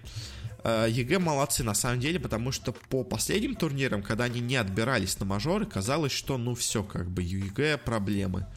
Э, 0.63 0.87
EG 0.89 1.19
молодцы 1.19 1.63
на 1.63 1.75
самом 1.75 1.99
деле, 1.99 2.19
потому 2.19 2.51
что 2.51 2.73
по 2.73 3.03
последним 3.03 3.55
турнирам, 3.55 4.01
когда 4.01 4.25
они 4.25 4.41
не 4.41 4.55
отбирались 4.55 5.19
на 5.19 5.25
мажоры, 5.25 5.67
казалось, 5.67 6.11
что 6.11 6.37
ну 6.39 6.55
все, 6.55 6.83
как 6.83 7.09
бы 7.11 7.21
EG 7.21 7.77
проблемы. 7.77 8.47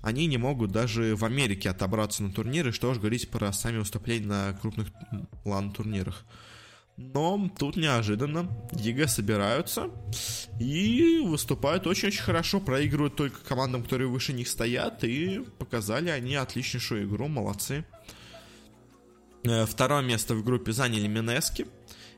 Они 0.00 0.26
не 0.26 0.38
могут 0.38 0.72
даже 0.72 1.14
в 1.14 1.24
Америке 1.24 1.68
отобраться 1.70 2.22
на 2.22 2.32
турниры, 2.32 2.72
что 2.72 2.90
уж 2.90 2.98
говорить 2.98 3.28
про 3.28 3.52
сами 3.52 3.78
выступления 3.78 4.26
на 4.26 4.58
крупных 4.60 4.88
лан-турнирах. 5.44 6.24
Но 6.96 7.50
тут 7.58 7.76
неожиданно 7.76 8.48
EG 8.72 9.08
собираются 9.08 9.90
и 10.60 11.20
выступают 11.24 11.88
очень-очень 11.88 12.22
хорошо, 12.22 12.60
проигрывают 12.60 13.16
только 13.16 13.40
командам, 13.40 13.82
которые 13.82 14.08
выше 14.08 14.32
них 14.32 14.48
стоят, 14.48 15.02
и 15.02 15.44
показали 15.58 16.10
они 16.10 16.36
отличнейшую 16.36 17.08
игру, 17.08 17.26
молодцы. 17.26 17.84
Э, 19.42 19.66
второе 19.66 20.02
место 20.02 20.36
в 20.36 20.44
группе 20.44 20.72
заняли 20.72 21.08
Mineski. 21.08 21.66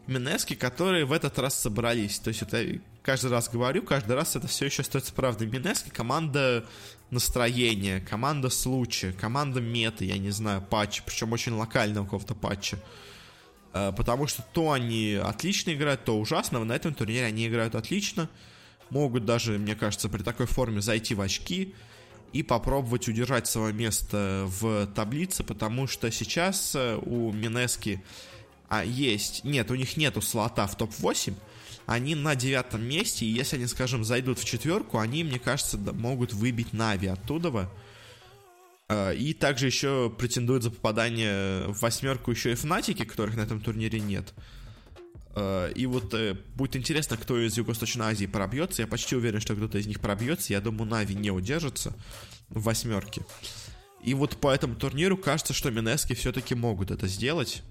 Mineski, 0.06 0.54
которые 0.54 1.06
в 1.06 1.12
этот 1.12 1.38
раз 1.38 1.58
собрались. 1.58 2.18
То 2.18 2.28
есть 2.28 2.42
это 2.42 2.78
каждый 3.02 3.30
раз 3.30 3.48
говорю, 3.48 3.82
каждый 3.82 4.14
раз 4.14 4.36
это 4.36 4.46
все 4.46 4.66
еще 4.66 4.82
остается 4.82 5.14
правдой. 5.14 5.48
Mineski 5.48 5.88
команда 5.88 6.66
настроения, 7.10 8.00
команда 8.00 8.50
случая, 8.50 9.12
команда 9.12 9.62
меты, 9.62 10.04
я 10.04 10.18
не 10.18 10.30
знаю, 10.30 10.60
патча, 10.60 11.02
причем 11.04 11.32
очень 11.32 11.52
локального 11.52 12.04
какого-то 12.04 12.34
патча. 12.34 12.78
Э, 13.76 13.92
потому 13.94 14.26
что 14.26 14.42
то 14.52 14.72
они 14.72 15.20
отлично 15.22 15.72
играют, 15.74 16.04
то 16.04 16.18
ужасно. 16.18 16.64
На 16.64 16.72
этом 16.72 16.94
турнире 16.94 17.26
они 17.26 17.46
играют 17.46 17.74
отлично. 17.74 18.28
Могут 18.88 19.26
даже, 19.26 19.58
мне 19.58 19.74
кажется, 19.74 20.08
при 20.08 20.22
такой 20.22 20.46
форме 20.46 20.80
зайти 20.80 21.14
в 21.14 21.20
очки 21.20 21.74
и 22.32 22.42
попробовать 22.42 23.08
удержать 23.08 23.46
свое 23.46 23.74
место 23.74 24.44
в 24.46 24.86
таблице, 24.94 25.44
потому 25.44 25.86
что 25.86 26.10
сейчас 26.10 26.74
э, 26.74 26.98
у 27.04 27.32
Минески 27.32 28.02
а, 28.68 28.84
есть... 28.84 29.44
Нет, 29.44 29.70
у 29.70 29.74
них 29.74 29.96
нету 29.96 30.22
слота 30.22 30.66
в 30.66 30.76
топ-8, 30.76 31.34
они 31.84 32.14
на 32.14 32.34
девятом 32.34 32.82
месте, 32.82 33.26
и 33.26 33.28
если 33.28 33.56
они, 33.56 33.66
скажем, 33.66 34.04
зайдут 34.04 34.38
в 34.38 34.44
четверку, 34.44 34.98
они, 34.98 35.22
мне 35.22 35.38
кажется, 35.38 35.76
могут 35.78 36.32
выбить 36.32 36.72
Нави 36.72 37.08
оттуда. 37.08 37.70
Э, 38.88 39.14
и 39.14 39.34
также 39.34 39.66
еще 39.66 40.14
претендуют 40.16 40.62
за 40.62 40.70
попадание 40.70 41.66
в 41.68 41.80
восьмерку 41.80 42.30
еще 42.30 42.52
и 42.52 42.54
Фнатики, 42.54 43.04
которых 43.04 43.36
на 43.36 43.40
этом 43.40 43.60
турнире 43.60 44.00
нет. 44.00 44.32
Э, 45.34 45.72
и 45.74 45.86
вот 45.86 46.14
э, 46.14 46.34
будет 46.54 46.76
интересно, 46.76 47.16
кто 47.16 47.38
из 47.38 47.56
Юго-Восточной 47.56 48.06
Азии 48.06 48.26
пробьется. 48.26 48.82
Я 48.82 48.88
почти 48.88 49.16
уверен, 49.16 49.40
что 49.40 49.54
кто-то 49.54 49.78
из 49.78 49.86
них 49.86 50.00
пробьется. 50.00 50.52
Я 50.52 50.60
думаю, 50.60 50.88
Нави 50.88 51.14
не 51.14 51.30
удержится 51.30 51.94
в 52.48 52.62
восьмерке. 52.62 53.22
И 54.02 54.14
вот 54.14 54.36
по 54.36 54.54
этому 54.54 54.76
турниру 54.76 55.16
кажется, 55.16 55.52
что 55.52 55.70
Минески 55.70 56.14
все-таки 56.14 56.54
могут 56.54 56.92
это 56.92 57.08
сделать. 57.08 57.62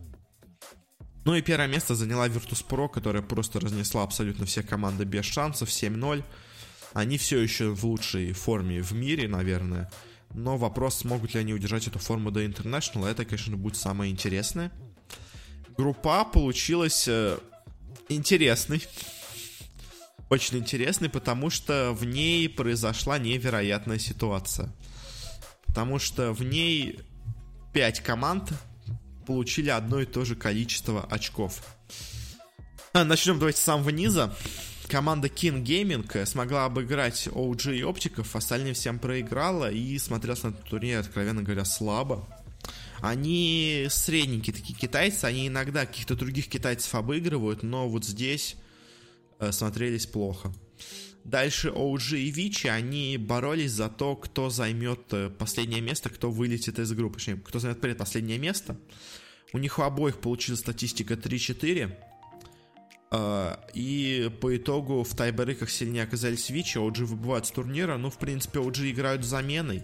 Ну 1.23 1.34
и 1.34 1.41
первое 1.41 1.67
место 1.67 1.95
заняла 1.95 2.28
Virtus.pro, 2.28 2.89
которая 2.89 3.23
просто 3.23 3.60
разнесла 3.60 4.04
абсолютно 4.04 4.45
все 4.45 4.62
команды 4.62 5.06
без 5.06 5.25
шансов, 5.25 5.69
7-0. 5.69 6.23
Они 6.93 7.17
все 7.17 7.39
еще 7.39 7.69
в 7.69 7.84
лучшей 7.86 8.34
форме 8.34 8.82
в 8.82 8.91
мире, 8.91 9.28
наверное. 9.28 9.89
Но 10.36 10.58
вопрос, 10.58 10.98
смогут 10.98 11.34
ли 11.34 11.39
они 11.39 11.54
удержать 11.54 11.88
эту 11.88 11.98
форму 11.98 12.30
до 12.30 12.43
International, 12.43 13.08
это, 13.08 13.24
конечно, 13.24 13.56
будет 13.56 13.78
самое 13.78 14.12
интересное. 14.12 14.69
Группа 15.78 16.26
получилась 16.26 17.08
э, 17.08 17.38
интересный. 18.10 18.84
Очень 20.30 20.58
интересный, 20.58 21.10
потому 21.10 21.50
что 21.50 21.93
в 21.93 22.04
ней 22.06 22.50
произошла 22.50 23.17
невероятная 23.17 23.98
ситуация. 23.98 24.76
Потому 25.67 26.00
что 26.00 26.34
в 26.34 26.43
ней 26.43 27.00
5 27.71 28.02
команд 28.02 28.52
получили 29.26 29.69
одно 29.69 30.02
и 30.02 30.06
то 30.06 30.26
же 30.26 30.36
количество 30.36 31.06
очков. 31.06 31.63
А, 32.91 33.06
начнем 33.06 33.39
давайте 33.39 33.60
с 33.60 33.63
самого 33.63 33.89
низа. 33.89 34.36
Команда 34.88 35.28
King 35.28 35.63
Gaming 35.63 36.26
смогла 36.26 36.65
обыграть 36.65 37.28
OG 37.28 37.78
и 37.78 37.84
Оптиков, 37.84 38.36
остальные 38.36 38.74
всем 38.74 39.00
проиграла 39.00 39.71
и 39.71 39.98
смотрелась 39.98 40.43
на 40.43 40.54
турнире, 40.54 41.00
откровенно 41.00 41.41
говоря, 41.41 41.65
слабо. 41.65 42.28
Они 43.02 43.88
средненькие 43.89 44.56
такие 44.56 44.78
китайцы, 44.78 45.26
они 45.26 45.48
иногда 45.48 45.86
каких-то 45.86 46.15
других 46.15 46.48
китайцев 46.48 46.93
обыгрывают, 46.95 47.63
но 47.63 47.89
вот 47.89 48.06
здесь 48.06 48.56
э, 49.39 49.52
смотрелись 49.52 50.06
плохо. 50.06 50.54
Дальше 51.24 51.69
OG 51.69 52.19
и 52.19 52.30
Вичи, 52.30 52.67
они 52.67 53.17
боролись 53.17 53.71
за 53.71 53.89
то, 53.89 54.15
кто 54.15 54.50
займет 54.50 55.02
э, 55.12 55.30
последнее 55.30 55.82
место, 55.82 56.10
кто 56.10 56.30
вылетит 56.30 56.80
из 56.80 56.91
группы, 56.93 57.17
точнее, 57.17 57.38
кто 57.38 57.60
займет 57.60 57.82
предпоследнее 57.82 58.38
место. 58.38 58.78
У 59.52 59.58
них 59.58 59.80
у 59.80 59.82
обоих 59.82 60.19
получилась 60.19 60.60
статистика 60.62 61.15
3-4. 61.15 61.95
Э, 63.12 63.56
и 63.74 64.32
по 64.41 64.56
итогу 64.56 65.04
в 65.04 65.15
тайбрейках 65.15 65.69
сильнее 65.70 66.04
оказались 66.04 66.50
Vici, 66.50 66.78
OG 66.78 67.06
выбывают 67.06 67.46
с 67.46 67.52
турнира. 67.52 67.98
Ну, 67.98 68.10
в 68.10 68.18
принципе, 68.18 68.60
OG 68.60 68.91
играют 68.91 69.24
заменой. 69.24 69.84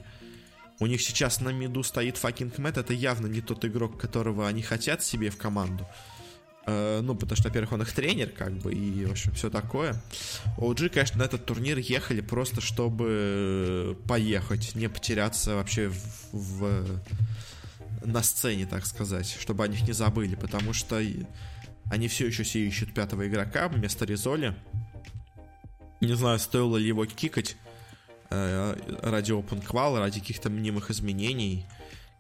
У 0.80 0.88
них 0.88 1.02
сейчас 1.02 1.42
на 1.42 1.50
миду 1.50 1.84
стоит 1.84 2.18
Fucking 2.18 2.58
Mad, 2.58 2.80
это 2.80 2.94
явно 2.94 3.28
не 3.28 3.42
тот 3.42 3.64
игрок, 3.66 4.00
которого 4.00 4.48
они 4.48 4.64
хотят 4.64 5.04
себе 5.04 5.30
в 5.30 5.38
команду. 5.38 5.88
Э, 6.66 7.02
ну, 7.02 7.16
потому 7.16 7.36
что, 7.36 7.50
во-первых, 7.50 7.72
он 7.72 7.82
их 7.82 7.92
тренер, 7.92 8.30
как 8.30 8.54
бы, 8.54 8.72
и, 8.72 9.06
в 9.06 9.12
общем, 9.12 9.32
все 9.32 9.50
такое. 9.50 9.96
OG, 10.58 10.90
конечно, 10.90 11.18
на 11.18 11.24
этот 11.24 11.44
турнир 11.44 11.80
ехали 11.80 12.22
просто, 12.22 12.62
чтобы 12.62 13.98
поехать, 14.08 14.76
не 14.76 14.88
потеряться 14.88 15.56
вообще 15.56 15.90
в, 15.90 16.32
в, 16.32 17.02
на 18.04 18.22
сцене, 18.22 18.68
так 18.68 18.86
сказать, 18.86 19.36
чтобы 19.40 19.64
о 19.64 19.68
них 19.68 19.82
не 19.82 19.94
забыли, 19.94 20.36
потому 20.36 20.74
что 20.74 21.02
они 21.92 22.08
все 22.08 22.26
еще 22.26 22.42
все 22.42 22.66
ищут 22.66 22.96
пятого 22.96 23.28
игрока 23.28 23.68
вместо 23.68 24.06
Ризоли. 24.06 24.56
Не 26.00 26.16
знаю, 26.16 26.40
стоило 26.40 26.78
ли 26.78 26.88
его 26.88 27.06
кикать, 27.06 27.56
Э, 28.34 28.78
ради 29.04 29.34
open 29.34 29.62
qual, 29.62 30.00
ради 30.00 30.22
каких-то 30.22 30.50
мнимых 30.50 30.90
изменений. 30.90 31.66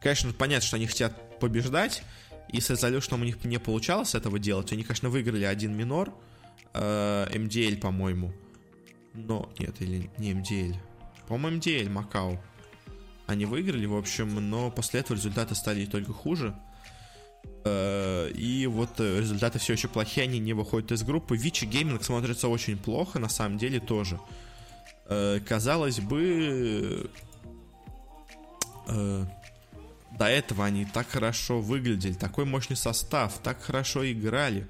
Конечно, 0.01 0.33
понятно, 0.33 0.67
что 0.67 0.75
они 0.75 0.85
хотят 0.85 1.39
побеждать, 1.39 2.03
и 2.49 2.59
с 2.59 2.69
Resolution 2.69 3.21
у 3.21 3.23
них 3.23 3.41
не 3.45 3.59
получалось 3.59 4.13
этого 4.13 4.37
делать. 4.37 4.73
Они, 4.73 4.83
конечно, 4.83 5.09
выиграли 5.09 5.45
один 5.45 5.73
минор, 5.73 6.13
э, 6.73 7.27
MDL, 7.31 7.77
по-моему. 7.77 8.33
Но, 9.13 9.49
нет, 9.57 9.81
или 9.81 10.11
не 10.17 10.33
MDL. 10.33 10.75
По-моему, 11.29 11.59
MDL, 11.59 11.89
Макао. 11.89 12.43
Они 13.25 13.45
выиграли, 13.45 13.85
в 13.85 13.95
общем, 13.95 14.49
но 14.49 14.69
после 14.69 14.99
этого 14.99 15.15
результаты 15.15 15.55
стали 15.55 15.85
только 15.85 16.11
хуже. 16.11 16.53
Э, 17.63 18.29
и 18.33 18.65
вот 18.67 18.99
результаты 18.99 19.59
все 19.59 19.73
еще 19.73 19.87
плохие, 19.87 20.23
они 20.23 20.39
не 20.39 20.53
выходят 20.53 20.91
из 20.91 21.03
группы. 21.03 21.37
Вичи 21.37 21.65
Гейминг 21.65 22.03
смотрится 22.03 22.47
очень 22.47 22.77
плохо, 22.77 23.19
на 23.19 23.29
самом 23.29 23.57
деле 23.57 23.79
тоже. 23.79 24.19
Э, 25.07 25.39
казалось 25.45 25.99
бы, 25.99 27.09
э, 28.87 29.25
до 30.17 30.25
этого 30.25 30.65
они 30.65 30.85
так 30.85 31.07
хорошо 31.09 31.59
выглядели, 31.59 32.13
такой 32.13 32.45
мощный 32.45 32.75
состав, 32.75 33.39
так 33.39 33.61
хорошо 33.61 34.09
играли. 34.09 34.67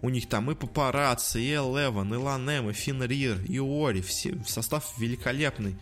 У 0.00 0.10
них 0.10 0.28
там 0.28 0.50
и 0.50 0.54
Папарацци, 0.54 1.40
и 1.40 1.52
Элеван, 1.52 2.14
и 2.14 2.16
Ланем, 2.16 2.70
и 2.70 2.72
Финрир, 2.72 3.40
и 3.44 3.58
Ори, 3.58 4.00
все, 4.00 4.36
состав 4.46 4.96
великолепный. 4.98 5.76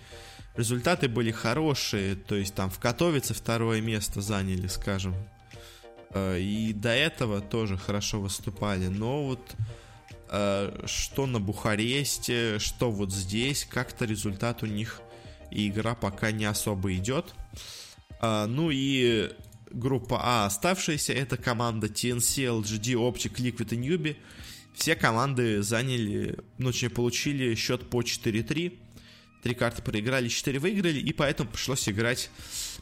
Результаты 0.57 1.09
были 1.09 1.31
хорошие, 1.31 2.16
то 2.16 2.35
есть 2.35 2.55
там 2.55 2.71
в 2.71 2.79
Катовице 2.79 3.35
второе 3.35 3.83
место 3.83 4.23
заняли, 4.23 4.69
скажем. 4.69 5.14
Э, 6.17 6.41
и 6.41 6.73
до 6.73 6.91
этого 6.91 7.41
тоже 7.41 7.77
хорошо 7.77 8.21
выступали, 8.21 8.87
но 8.87 9.25
вот 9.25 9.57
Э, 10.29 10.85
что 10.87 11.27
на 11.27 11.39
Бухаресте, 11.39 12.59
что 12.59 12.91
вот 12.91 13.13
здесь, 13.13 13.67
как-то 13.71 14.05
результат 14.05 14.63
у 14.63 14.67
них 14.67 15.01
и 15.53 15.69
игра 15.69 15.95
пока 15.95 16.33
не 16.33 16.45
особо 16.45 16.95
идет. 16.95 17.35
Э, 18.21 18.47
ну 18.47 18.71
и 18.73 19.31
группа 19.71 20.21
А 20.21 20.47
оставшаяся, 20.47 21.13
это 21.13 21.37
команда 21.37 21.87
TNC, 21.87 22.63
LGD, 22.63 22.95
Optic, 22.95 23.35
Liquid 23.37 23.75
и 23.75 23.79
Newbie. 23.79 24.17
Все 24.75 24.97
команды 24.97 25.63
заняли, 25.63 26.39
ну, 26.59 26.71
точнее, 26.71 26.91
получили 26.91 27.55
счет 27.55 27.89
по 27.89 28.03
4-3. 28.03 28.79
Три 29.43 29.55
карты 29.55 29.81
проиграли, 29.81 30.29
4 30.29 30.59
выиграли, 30.59 30.99
и 30.99 31.13
поэтому 31.13 31.51
пришлось 31.51 31.89
играть, 31.89 32.31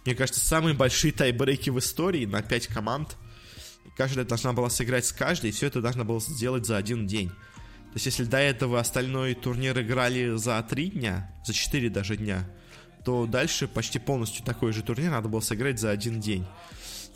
мне 0.07 0.15
кажется, 0.15 0.41
самые 0.41 0.75
большие 0.75 1.13
тайбрейки 1.13 1.69
в 1.69 1.79
истории 1.79 2.25
на 2.25 2.43
5 2.43 2.69
команд– 2.69 3.17
каждая 3.97 4.25
должна 4.25 4.53
была 4.53 4.71
сыграть 4.71 5.07
с 5.07 5.13
каждой, 5.13 5.51
и 5.51 5.53
все 5.53 5.67
это 5.67 5.81
должна 5.81 6.05
была 6.05 6.21
сделать 6.21 6.67
за 6.67 6.77
один 6.77 7.07
день. 7.07 7.29
То 7.29 7.97
есть, 7.97 8.07
если 8.07 8.25
до 8.25 8.39
этого 8.39 8.81
остальной 8.81 9.35
турнир 9.35 9.81
играли 9.81 10.37
за 10.37 10.61
три 10.69 10.91
дня, 10.91 11.31
за 11.47 11.53
четыре 11.53 11.91
даже 11.91 12.17
дня, 12.17 12.45
то 13.05 13.27
дальше 13.27 13.69
почти 13.69 13.99
полностью 13.99 14.45
такой 14.45 14.73
же 14.73 14.83
турнир 14.83 15.11
надо 15.11 15.29
было 15.29 15.41
сыграть 15.41 15.79
за 15.79 15.91
один 15.91 16.21
день. 16.21 16.45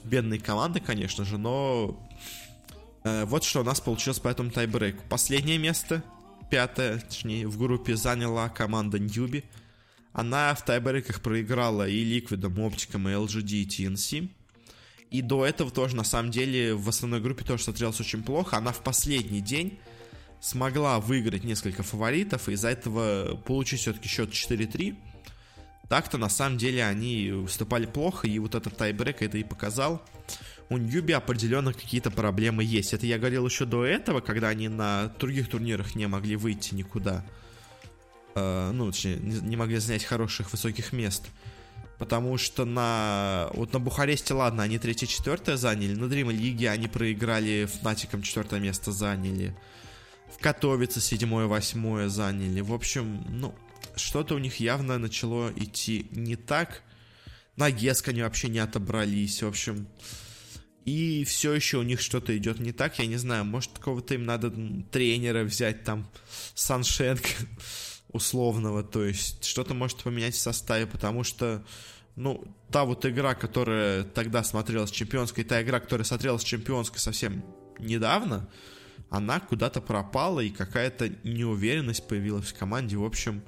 Бедные 0.05 0.39
команды, 0.39 0.81
конечно 0.81 1.25
же, 1.25 1.39
но 1.39 2.01
э, 3.03 3.25
вот 3.25 3.43
что 3.43 3.63
у 3.63 3.65
нас 3.65 3.81
получилось 3.81 4.21
по 4.21 4.29
этому 4.29 4.51
тайбрейку. 4.51 5.03
Последнее 5.09 5.59
место, 5.59 6.05
пятое, 6.51 7.01
точнее, 7.01 7.49
в 7.49 7.59
группе 7.59 7.97
заняла 7.97 8.49
команда 8.49 8.99
Ньюби. 8.99 9.45
Она 10.13 10.55
в 10.55 10.65
тайбрейках 10.65 11.21
проиграла 11.23 11.89
и 11.89 12.05
Ликвидом, 12.05 12.59
Оптиком, 12.61 13.09
и 13.09 13.13
LGD, 13.13 13.51
и 13.51 13.67
TNC. 13.67 14.31
И 15.11 15.23
до 15.23 15.47
этого 15.47 15.71
тоже, 15.71 15.97
на 15.97 16.05
самом 16.05 16.31
деле, 16.31 16.75
в 16.75 16.89
основной 16.89 17.21
группе 17.21 17.45
тоже 17.45 17.63
смотрелась 17.63 18.01
очень 18.01 18.23
плохо. 18.23 18.57
Она 18.57 18.73
в 18.73 18.83
последний 18.83 19.41
день 19.41 19.79
смогла 20.41 21.01
выиграть 21.01 21.45
несколько 21.45 21.83
фаворитов, 21.83 22.49
и 22.49 22.53
из-за 22.53 22.69
этого 22.69 23.37
получить 23.37 23.81
все-таки 23.81 24.09
счет 24.09 24.31
4-3. 24.31 24.97
Так-то, 25.89 26.19
на 26.19 26.29
самом 26.29 26.59
деле, 26.59 26.85
они 26.85 27.31
выступали 27.31 27.87
плохо, 27.87 28.27
и 28.27 28.39
вот 28.39 28.55
этот 28.55 28.77
тайбрек 28.77 29.23
это 29.23 29.39
и 29.39 29.45
показал. 29.45 30.03
У 30.69 30.77
Ньюби 30.77 31.15
определенно 31.15 31.73
какие-то 31.73 32.11
проблемы 32.11 32.63
есть. 32.63 32.93
Это 32.93 33.07
я 33.07 33.17
говорил 33.17 33.47
еще 33.47 33.65
до 33.65 33.87
этого, 33.87 34.21
когда 34.21 34.49
они 34.49 34.69
на 34.69 35.11
других 35.19 35.49
турнирах 35.49 35.95
не 35.95 36.07
могли 36.07 36.37
выйти 36.37 36.75
никуда. 36.75 37.25
Э, 38.35 38.71
ну, 38.73 38.91
точнее, 38.91 39.17
не 39.17 39.57
могли 39.57 39.79
занять 39.79 40.05
хороших 40.05 40.53
высоких 40.53 40.93
мест. 40.93 41.29
Потому 41.99 42.39
что 42.39 42.65
на... 42.65 43.51
Вот 43.55 43.73
на 43.73 43.81
Бухаресте, 43.81 44.33
ладно, 44.33 44.63
они 44.63 44.79
третье-четвертое 44.79 45.57
заняли. 45.57 45.95
На 45.95 46.05
Dream 46.05 46.33
Лиге 46.33 46.71
они 46.71 46.87
проиграли 46.87 47.69
Фнатиком 47.81 48.23
четвертое 48.23 48.61
место 48.61 48.93
заняли. 48.93 49.57
В 50.33 50.41
Катовице 50.41 51.01
седьмое-восьмое 51.01 52.09
заняли. 52.09 52.61
В 52.61 52.73
общем, 52.73 53.25
ну, 53.29 53.55
что-то 53.97 54.37
у 54.37 54.39
них 54.39 54.61
явно 54.61 54.99
начало 54.99 55.53
идти 55.57 56.07
не 56.13 56.37
так. 56.37 56.83
На 57.57 57.73
Геск 57.73 58.07
они 58.07 58.23
вообще 58.23 58.49
не 58.49 58.61
отобрались. 58.61 59.43
В 59.43 59.49
общем, 59.49 59.89
и 60.85 61.25
все 61.25 61.53
еще 61.53 61.79
у 61.79 61.83
них 61.83 62.01
что-то 62.01 62.37
идет 62.37 62.61
не 62.61 62.71
так. 62.73 63.01
Я 63.01 63.07
не 63.07 63.17
знаю, 63.17 63.45
может, 63.45 63.73
какого-то 63.73 64.15
им 64.15 64.25
надо 64.25 64.53
тренера 64.93 65.43
взять 65.43 65.83
там, 65.83 66.09
Саншенко 66.55 67.29
условного. 68.11 68.83
То 68.83 69.05
есть, 69.05 69.45
что-то 69.45 69.75
может 69.75 70.03
поменять 70.03 70.35
в 70.35 70.41
составе, 70.41 70.87
потому 70.87 71.25
что 71.25 71.65
ну, 72.17 72.45
та 72.73 72.85
вот 72.85 73.07
игра, 73.07 73.35
которая 73.35 74.03
тогда 74.03 74.43
смотрелась 74.43 74.91
чемпионской, 74.91 75.45
та 75.45 75.63
игра, 75.63 75.79
которая 75.79 76.05
смотрелась 76.05 76.43
чемпионской 76.43 76.99
совсем 76.99 77.45
недавно, 77.79 78.49
она 79.09 79.39
куда-то 79.41 79.81
пропала, 79.81 80.41
и 80.41 80.51
какая-то 80.51 81.11
неуверенность 81.23 82.09
появилась 82.09 82.49
в 82.49 82.59
команде. 82.59 82.97
В 82.97 83.05
общем, 83.05 83.43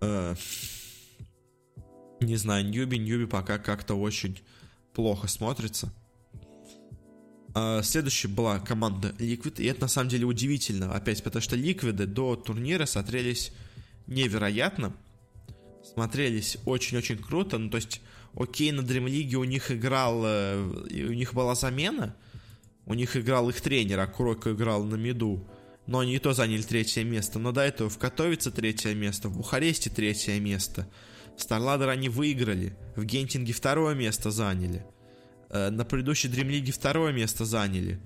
э, 0.00 0.34
не 2.20 2.36
знаю, 2.36 2.68
Ньюби, 2.68 2.98
Ньюби 2.98 3.26
пока 3.26 3.58
как-то 3.58 3.94
очень 3.94 4.40
плохо 4.92 5.28
смотрится. 5.28 5.92
Э, 7.54 7.82
следующая 7.82 8.28
была 8.28 8.58
команда 8.58 9.14
Liquid, 9.18 9.62
и 9.62 9.66
это 9.66 9.82
на 9.82 9.88
самом 9.88 10.08
деле 10.08 10.24
удивительно, 10.26 10.92
опять, 10.92 11.22
потому 11.22 11.40
что 11.40 11.56
Ликвиды 11.56 12.06
до 12.06 12.34
турнира 12.34 12.84
смотрелись 12.84 13.52
невероятно, 14.06 14.94
смотрелись 15.94 16.58
очень-очень 16.64 17.18
круто, 17.18 17.58
ну 17.58 17.70
то 17.70 17.76
есть, 17.76 18.00
окей, 18.34 18.72
на 18.72 18.80
Dream 18.80 19.06
League 19.06 19.34
у 19.36 19.44
них 19.44 19.70
играл, 19.70 20.22
э, 20.24 20.62
у 20.90 21.12
них 21.12 21.32
была 21.32 21.54
замена, 21.54 22.16
у 22.86 22.94
них 22.94 23.16
играл 23.16 23.48
их 23.48 23.60
тренер, 23.60 24.00
а 24.00 24.06
Куроко 24.06 24.52
играл 24.52 24.84
на 24.84 24.96
миду. 24.96 25.46
Но 25.86 25.98
они 25.98 26.16
и 26.16 26.18
то 26.18 26.32
заняли 26.32 26.62
третье 26.62 27.04
место. 27.04 27.38
Но 27.38 27.52
до 27.52 27.60
этого 27.60 27.90
в 27.90 27.98
Катовице 27.98 28.50
третье 28.50 28.94
место, 28.94 29.28
в 29.28 29.36
Бухаресте 29.36 29.90
третье 29.90 30.40
место. 30.40 30.88
Старладер 31.36 31.90
они 31.90 32.08
выиграли. 32.08 32.74
В 32.96 33.04
Гентинге 33.04 33.52
второе 33.52 33.94
место 33.94 34.30
заняли. 34.30 34.86
Э, 35.54 35.70
на 35.70 35.84
предыдущей 35.84 36.26
Дримлиге 36.26 36.72
второе 36.72 37.12
место 37.12 37.44
заняли. 37.44 38.00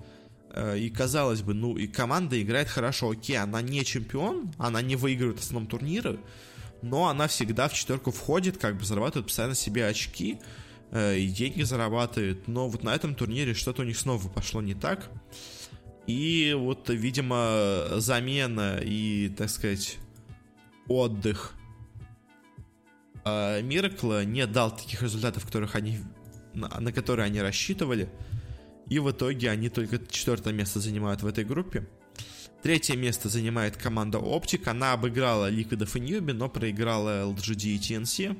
Э, 0.53 0.77
и 0.77 0.89
казалось 0.91 1.41
бы, 1.41 1.55
ну 1.55 1.75
и 1.75 1.87
команда 1.87 2.39
играет 2.39 2.69
хорошо. 2.69 3.09
Окей, 3.09 3.37
она 3.37 3.59
не 3.61 3.83
чемпион, 3.83 4.53
она 4.59 4.83
не 4.83 4.95
выигрывает 4.95 5.39
основном 5.39 5.67
турниры, 5.67 6.19
но 6.83 7.07
она 7.07 7.27
всегда 7.27 7.67
в 7.67 7.73
четверку 7.73 8.11
входит, 8.11 8.59
как 8.59 8.77
бы 8.77 8.85
зарабатывает 8.85 9.25
постоянно 9.25 9.55
себе 9.55 9.87
очки. 9.87 10.39
Э, 10.91 11.17
и 11.17 11.27
деньги 11.27 11.63
зарабатывает. 11.63 12.47
Но 12.47 12.69
вот 12.69 12.83
на 12.83 12.93
этом 12.93 13.15
турнире 13.15 13.55
что-то 13.55 13.81
у 13.81 13.85
них 13.85 13.97
снова 13.97 14.27
пошло 14.29 14.61
не 14.61 14.75
так. 14.75 15.09
И 16.05 16.55
вот, 16.55 16.89
видимо, 16.89 17.85
замена 17.97 18.79
и, 18.79 19.29
так 19.29 19.49
сказать, 19.49 19.97
отдых 20.87 21.53
Миракла 23.25 24.25
не 24.25 24.47
дал 24.47 24.75
таких 24.75 25.03
результатов, 25.03 25.45
которых 25.45 25.75
они, 25.75 25.99
на 26.53 26.91
которые 26.91 27.25
они 27.25 27.41
рассчитывали. 27.41 28.09
И 28.87 28.99
в 28.99 29.11
итоге 29.11 29.51
они 29.51 29.69
только 29.69 29.99
четвертое 30.09 30.53
место 30.53 30.79
занимают 30.79 31.21
в 31.21 31.27
этой 31.27 31.45
группе. 31.45 31.87
Третье 32.63 32.97
место 32.97 33.29
занимает 33.29 33.77
команда 33.77 34.17
Optic. 34.17 34.67
Она 34.67 34.93
обыграла 34.93 35.51
Liquid 35.51 35.83
и 35.83 35.99
Newbie, 35.99 36.33
но 36.33 36.49
проиграла 36.49 37.23
LGD 37.31 37.63
и 37.67 37.77
TNC. 37.77 38.37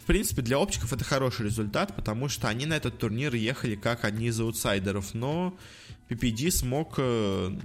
В 0.00 0.04
принципе, 0.04 0.42
для 0.42 0.58
оптиков 0.58 0.92
это 0.92 1.04
хороший 1.04 1.46
результат, 1.46 1.94
потому 1.94 2.28
что 2.28 2.48
они 2.48 2.66
на 2.66 2.74
этот 2.74 2.98
турнир 2.98 3.34
ехали 3.34 3.76
как 3.76 4.04
одни 4.04 4.26
из 4.26 4.40
аутсайдеров, 4.40 5.14
но 5.14 5.56
PPD 6.08 6.50
смог 6.50 6.94
э, 6.96 7.56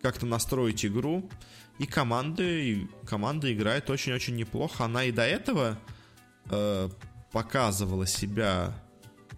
как-то 0.00 0.24
настроить 0.24 0.86
игру, 0.86 1.28
и 1.78 1.86
команды, 1.86 2.70
и 2.70 2.88
команда 3.06 3.52
играет 3.52 3.90
очень-очень 3.90 4.36
неплохо. 4.36 4.84
Она 4.84 5.04
и 5.04 5.12
до 5.12 5.22
этого 5.22 5.78
э, 6.48 6.88
показывала 7.30 8.06
себя 8.06 8.74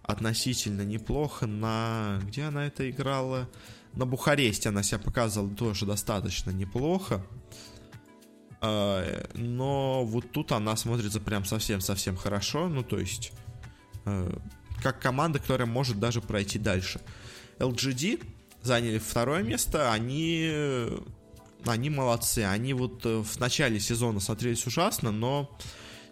относительно 0.07 0.83
неплохо 0.83 1.47
на... 1.47 2.21
Где 2.25 2.45
она 2.45 2.67
это 2.67 2.89
играла? 2.89 3.49
На 3.95 4.07
Бухаресте 4.07 4.69
она 4.69 4.83
себя 4.83 4.99
показывала 4.99 5.51
тоже 5.55 5.85
достаточно 5.85 6.51
неплохо. 6.51 7.27
А, 8.61 9.27
но 9.35 10.05
вот 10.05 10.31
тут 10.31 10.53
она 10.53 10.77
смотрится 10.77 11.21
прям 11.21 11.45
совсем-совсем 11.45 12.17
хорошо. 12.17 12.69
Ну, 12.69 12.83
то 12.85 12.99
есть, 12.99 13.33
э, 14.05 14.39
как 14.83 15.01
команда, 15.01 15.41
которая 15.41 15.67
может 15.67 15.99
даже 15.99 16.21
пройти 16.21 16.59
дальше. 16.59 17.01
LGD 17.59 18.25
заняли 18.63 18.99
второе 18.99 19.43
место, 19.43 19.93
они, 19.93 20.89
они 21.65 21.91
молодцы. 21.91 22.41
Они 22.41 22.75
вот 22.75 23.05
э, 23.05 23.23
в 23.23 23.41
начале 23.41 23.81
сезона 23.81 24.21
смотрелись 24.21 24.67
ужасно, 24.67 25.11
но 25.11 25.51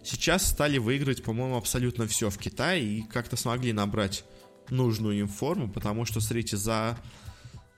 сейчас 0.05 0.47
стали 0.47 0.77
выигрывать, 0.77 1.23
по-моему, 1.23 1.57
абсолютно 1.57 2.07
все 2.07 2.29
в 2.29 2.37
Китае 2.37 2.83
и 2.83 3.01
как-то 3.03 3.35
смогли 3.35 3.73
набрать 3.73 4.23
нужную 4.69 5.19
им 5.19 5.27
форму, 5.27 5.69
потому 5.69 6.05
что, 6.05 6.21
смотрите, 6.21 6.57
за 6.57 6.97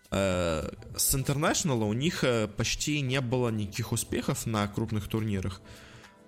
Э, 0.10 0.70
с 0.96 1.16
International 1.16 1.84
у 1.84 1.94
них 1.94 2.24
э, 2.24 2.48
почти 2.48 3.02
не 3.02 3.20
было 3.22 3.50
никаких 3.50 3.92
успехов 3.92 4.46
на 4.46 4.68
крупных 4.68 5.08
турнирах. 5.08 5.62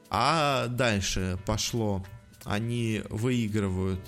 А 0.10 0.68
дальше 0.68 1.40
пошло. 1.46 2.06
Они 2.44 3.04
выигрывают 3.10 4.02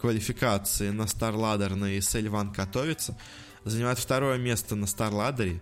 квалификации 0.00 0.90
на 0.90 1.02
StarLadder 1.02 1.74
на 1.74 1.96
ESL 1.96 2.26
One 2.26 2.54
Катовица, 2.54 3.16
занимают 3.64 3.98
второе 3.98 4.36
место 4.36 4.74
на 4.74 4.84
StarLadder, 4.84 5.60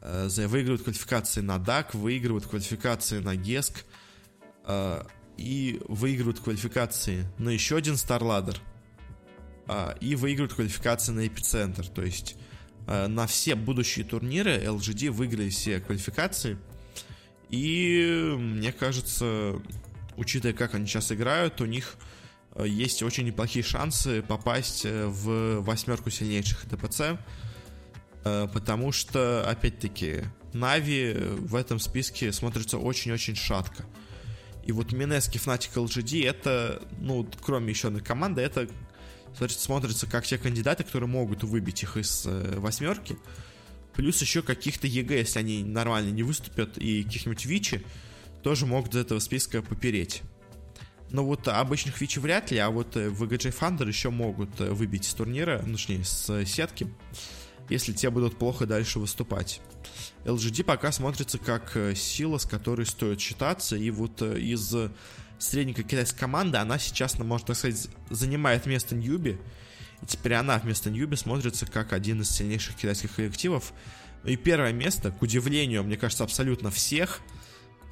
э, 0.00 0.46
выигрывают 0.46 0.82
квалификации 0.82 1.42
на 1.42 1.56
DAC, 1.56 1.94
выигрывают 1.96 2.46
квалификации 2.46 3.18
на 3.18 3.36
GESC 3.36 3.84
и 5.36 5.80
выигрывают 5.88 6.40
квалификации 6.40 7.26
на 7.38 7.50
еще 7.50 7.76
один 7.76 7.94
StarLadder 7.94 8.56
и 10.00 10.16
выигрывают 10.16 10.54
квалификации 10.54 11.12
на 11.12 11.26
Эпицентр. 11.26 11.86
То 11.86 12.02
есть 12.02 12.36
Э, 12.86 13.06
на 13.06 13.26
все 13.26 13.54
будущие 13.54 14.04
турниры 14.04 14.56
LGD 14.58 15.10
выиграли 15.10 15.48
все 15.50 15.80
квалификации. 15.80 16.58
И 17.50 18.34
мне 18.36 18.72
кажется, 18.72 19.60
учитывая, 20.16 20.54
как 20.54 20.74
они 20.74 20.86
сейчас 20.86 21.12
играют, 21.12 21.60
у 21.60 21.66
них 21.66 21.96
э, 22.54 22.66
есть 22.66 23.02
очень 23.02 23.24
неплохие 23.24 23.64
шансы 23.64 24.22
попасть 24.22 24.84
э, 24.84 25.06
в 25.06 25.60
восьмерку 25.60 26.10
сильнейших 26.10 26.68
ДПЦ. 26.68 27.18
Потому 28.22 28.92
что, 28.92 29.44
опять-таки, 29.50 30.20
Нави 30.52 31.12
в 31.12 31.56
этом 31.56 31.80
списке 31.80 32.30
смотрится 32.30 32.78
очень-очень 32.78 33.34
шатко. 33.34 33.84
И 34.64 34.72
вот 34.72 34.92
Минески, 34.92 35.38
Fnatic, 35.38 35.74
LGD 35.74 36.28
это, 36.28 36.82
ну, 36.98 37.28
кроме 37.40 37.70
еще 37.70 37.88
одной 37.88 38.02
команды, 38.02 38.42
это 38.42 38.68
значит, 39.36 39.58
смотрится 39.58 40.06
как 40.06 40.24
те 40.24 40.38
кандидаты, 40.38 40.84
которые 40.84 41.08
могут 41.08 41.42
выбить 41.42 41.82
их 41.82 41.96
из 41.96 42.26
э, 42.26 42.58
восьмерки. 42.58 43.16
Плюс 43.94 44.20
еще 44.20 44.42
каких-то 44.42 44.86
EG, 44.86 45.18
если 45.18 45.38
они 45.38 45.64
нормально 45.64 46.10
не 46.10 46.22
выступят, 46.22 46.78
и 46.78 47.02
каких-нибудь 47.02 47.44
Vici 47.44 47.84
тоже 48.42 48.66
могут 48.66 48.94
из 48.94 49.00
этого 49.00 49.18
списка 49.18 49.62
попереть. 49.62 50.22
Но 51.10 51.24
вот 51.24 51.46
обычных 51.48 52.00
Vici 52.00 52.18
вряд 52.18 52.50
ли, 52.50 52.58
а 52.58 52.70
вот 52.70 52.96
VGJ 52.96 53.58
Thunder 53.58 53.86
еще 53.86 54.10
могут 54.10 54.60
выбить 54.60 55.04
с 55.04 55.12
турнира, 55.12 55.62
ну, 55.66 55.74
точнее, 55.74 56.04
с 56.04 56.44
сетки, 56.46 56.88
если 57.68 57.92
те 57.92 58.08
будут 58.08 58.38
плохо 58.38 58.66
дальше 58.66 58.98
выступать. 58.98 59.60
LGD 60.24 60.64
пока 60.64 60.92
смотрится 60.92 61.38
как 61.38 61.76
сила, 61.96 62.38
с 62.38 62.46
которой 62.46 62.86
стоит 62.86 63.20
считаться, 63.20 63.76
и 63.76 63.90
вот 63.90 64.22
из 64.22 64.74
средненькой 65.38 65.84
китайской 65.84 66.18
команды 66.18 66.58
она 66.58 66.78
сейчас, 66.78 67.18
можно 67.18 67.48
так 67.48 67.56
сказать, 67.56 67.88
занимает 68.10 68.66
место 68.66 68.94
Newbee, 68.94 69.38
и 70.02 70.06
теперь 70.06 70.34
она 70.34 70.58
вместо 70.58 70.90
Ньюби 70.90 71.16
смотрится 71.16 71.66
как 71.66 71.92
один 71.92 72.22
из 72.22 72.30
сильнейших 72.30 72.76
китайских 72.76 73.14
коллективов. 73.14 73.72
Ну 74.22 74.30
и 74.30 74.36
первое 74.36 74.72
место, 74.72 75.10
к 75.10 75.20
удивлению, 75.22 75.82
мне 75.82 75.96
кажется, 75.96 76.24
абсолютно 76.24 76.70
всех, 76.70 77.20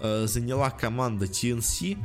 э, 0.00 0.26
заняла 0.26 0.70
команда 0.70 1.26
TNC, 1.26 1.98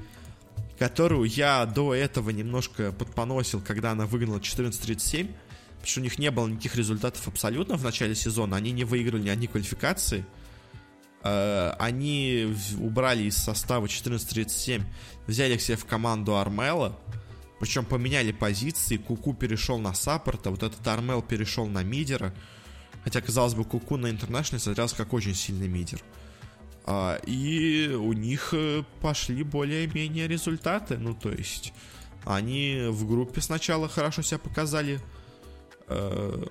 которую 0.79 1.29
я 1.29 1.65
до 1.65 1.93
этого 1.93 2.31
немножко 2.31 2.91
подпоносил, 2.91 3.61
когда 3.61 3.91
она 3.91 4.05
выиграла 4.05 4.39
14-37, 4.39 5.33
потому 5.85 5.91
что 5.91 5.99
у 5.99 6.03
них 6.03 6.17
не 6.17 6.31
было 6.31 6.47
никаких 6.47 6.75
результатов 6.75 7.27
абсолютно 7.27 7.77
в 7.77 7.83
начале 7.83 8.15
сезона, 8.15 8.57
они 8.57 8.71
не 8.71 8.83
выиграли 8.83 9.21
ни 9.21 9.29
одни 9.29 9.45
квалификации, 9.45 10.25
э, 11.23 11.73
они 11.77 12.55
убрали 12.79 13.25
из 13.25 13.37
состава 13.37 13.85
14-37, 13.85 14.81
взяли 15.27 15.57
к 15.57 15.61
себе 15.61 15.77
в 15.77 15.85
команду 15.85 16.37
Армела, 16.37 16.97
причем 17.59 17.85
поменяли 17.85 18.31
позиции, 18.31 18.97
Куку 18.97 19.35
перешел 19.35 19.77
на 19.77 19.93
саппорта, 19.93 20.49
вот 20.49 20.63
этот 20.63 20.85
Армел 20.87 21.21
перешел 21.21 21.67
на 21.67 21.83
мидера, 21.83 22.33
хотя, 23.03 23.21
казалось 23.21 23.53
бы, 23.53 23.63
Куку 23.63 23.97
на 23.97 24.09
интернешнле 24.09 24.57
смотрелся 24.57 24.95
как 24.95 25.13
очень 25.13 25.35
сильный 25.35 25.67
мидер. 25.67 26.01
А, 26.87 27.19
и 27.27 27.89
у 27.89 28.13
них 28.13 28.49
э, 28.53 28.83
пошли 29.01 29.43
более-менее 29.43 30.27
результаты. 30.27 30.97
Ну, 30.97 31.15
то 31.15 31.31
есть, 31.31 31.73
они 32.25 32.87
в 32.89 33.07
группе 33.07 33.41
сначала 33.41 33.87
хорошо 33.87 34.21
себя 34.21 34.37
показали. 34.37 34.99
Э, 35.87 36.45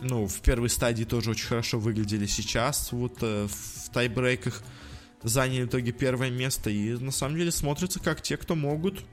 ну, 0.00 0.26
в 0.26 0.40
первой 0.40 0.68
стадии 0.68 1.04
тоже 1.04 1.30
очень 1.30 1.46
хорошо 1.46 1.78
выглядели 1.78 2.26
сейчас. 2.26 2.92
Вот 2.92 3.18
э, 3.22 3.46
в 3.48 3.90
тайбрейках 3.90 4.62
заняли 5.22 5.64
в 5.64 5.68
итоге 5.68 5.92
первое 5.92 6.30
место. 6.30 6.70
И 6.70 6.92
на 6.94 7.12
самом 7.12 7.36
деле 7.36 7.50
смотрятся 7.50 8.00
как 8.00 8.22
те, 8.22 8.36
кто 8.36 8.54
могут 8.54 9.04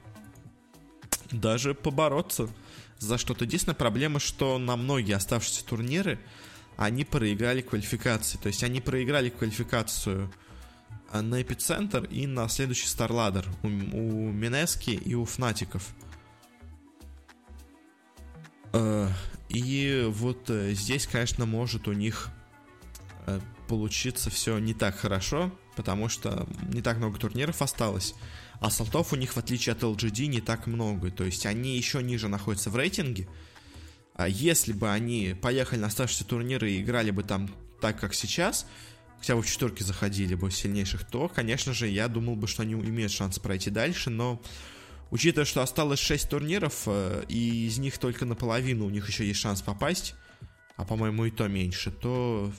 даже 1.30 1.74
побороться 1.74 2.48
за 2.98 3.18
что-то. 3.18 3.44
Единственная 3.44 3.76
проблема, 3.76 4.20
что 4.20 4.58
на 4.58 4.76
многие 4.76 5.14
оставшиеся 5.14 5.64
турниры 5.64 6.18
они 6.76 7.04
проиграли 7.04 7.62
квалификации. 7.62 8.38
То 8.38 8.48
есть 8.48 8.62
они 8.62 8.80
проиграли 8.80 9.30
квалификацию 9.30 10.32
а, 11.10 11.22
на 11.22 11.40
Эпицентр 11.40 12.04
и 12.04 12.26
на 12.26 12.48
следующий 12.48 12.88
Старладер 12.88 13.46
у, 13.62 13.66
у 13.68 14.32
Минески 14.32 14.90
и 14.90 15.14
у 15.14 15.24
Фнатиков. 15.24 15.94
И 19.54 20.06
вот 20.08 20.50
э, 20.50 20.72
здесь, 20.74 21.06
конечно, 21.06 21.46
может 21.46 21.86
у 21.86 21.92
них 21.92 22.28
э, 23.26 23.40
получиться 23.68 24.30
все 24.30 24.58
не 24.58 24.74
так 24.74 24.96
хорошо, 24.96 25.52
потому 25.76 26.08
что 26.08 26.46
не 26.72 26.82
так 26.82 26.98
много 26.98 27.18
турниров 27.18 27.62
осталось. 27.62 28.14
А 28.60 28.70
салтов 28.70 29.12
у 29.12 29.16
них, 29.16 29.34
в 29.34 29.38
отличие 29.38 29.72
от 29.74 29.82
LGD, 29.82 30.26
не 30.26 30.40
так 30.40 30.66
много. 30.66 31.10
То 31.10 31.24
есть 31.24 31.46
они 31.46 31.76
еще 31.76 32.02
ниже 32.02 32.28
находятся 32.28 32.70
в 32.70 32.76
рейтинге. 32.76 33.28
А 34.14 34.28
если 34.28 34.72
бы 34.72 34.90
они 34.90 35.36
поехали 35.40 35.80
на 35.80 35.88
оставшиеся 35.88 36.24
турниры 36.24 36.70
и 36.72 36.82
играли 36.82 37.10
бы 37.10 37.22
там 37.22 37.50
так, 37.80 37.98
как 37.98 38.14
сейчас, 38.14 38.66
хотя 39.18 39.36
бы 39.36 39.42
в 39.42 39.46
четверке 39.46 39.84
заходили 39.84 40.34
бы 40.34 40.50
сильнейших, 40.50 41.04
то, 41.04 41.28
конечно 41.28 41.72
же, 41.72 41.88
я 41.88 42.08
думал 42.08 42.36
бы, 42.36 42.46
что 42.46 42.62
они 42.62 42.74
имеют 42.74 43.12
шанс 43.12 43.38
пройти 43.38 43.70
дальше, 43.70 44.10
но 44.10 44.40
учитывая, 45.14 45.46
что 45.46 45.62
осталось 45.62 46.00
6 46.00 46.28
турниров, 46.28 46.82
э, 46.86 47.24
и 47.28 47.68
из 47.68 47.78
них 47.78 47.98
только 47.98 48.24
наполовину 48.24 48.84
у 48.84 48.90
них 48.90 49.08
еще 49.08 49.24
есть 49.24 49.38
шанс 49.38 49.62
попасть, 49.62 50.16
а, 50.76 50.84
по-моему, 50.84 51.24
и 51.26 51.30
то 51.30 51.46
меньше, 51.46 51.92
то 51.92 52.52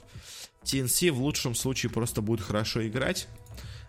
TNC 0.63 1.11
в 1.11 1.21
лучшем 1.21 1.53
случае 1.53 1.89
просто 1.89 2.21
будет 2.21 2.39
хорошо 2.39 2.87
играть, 2.87 3.27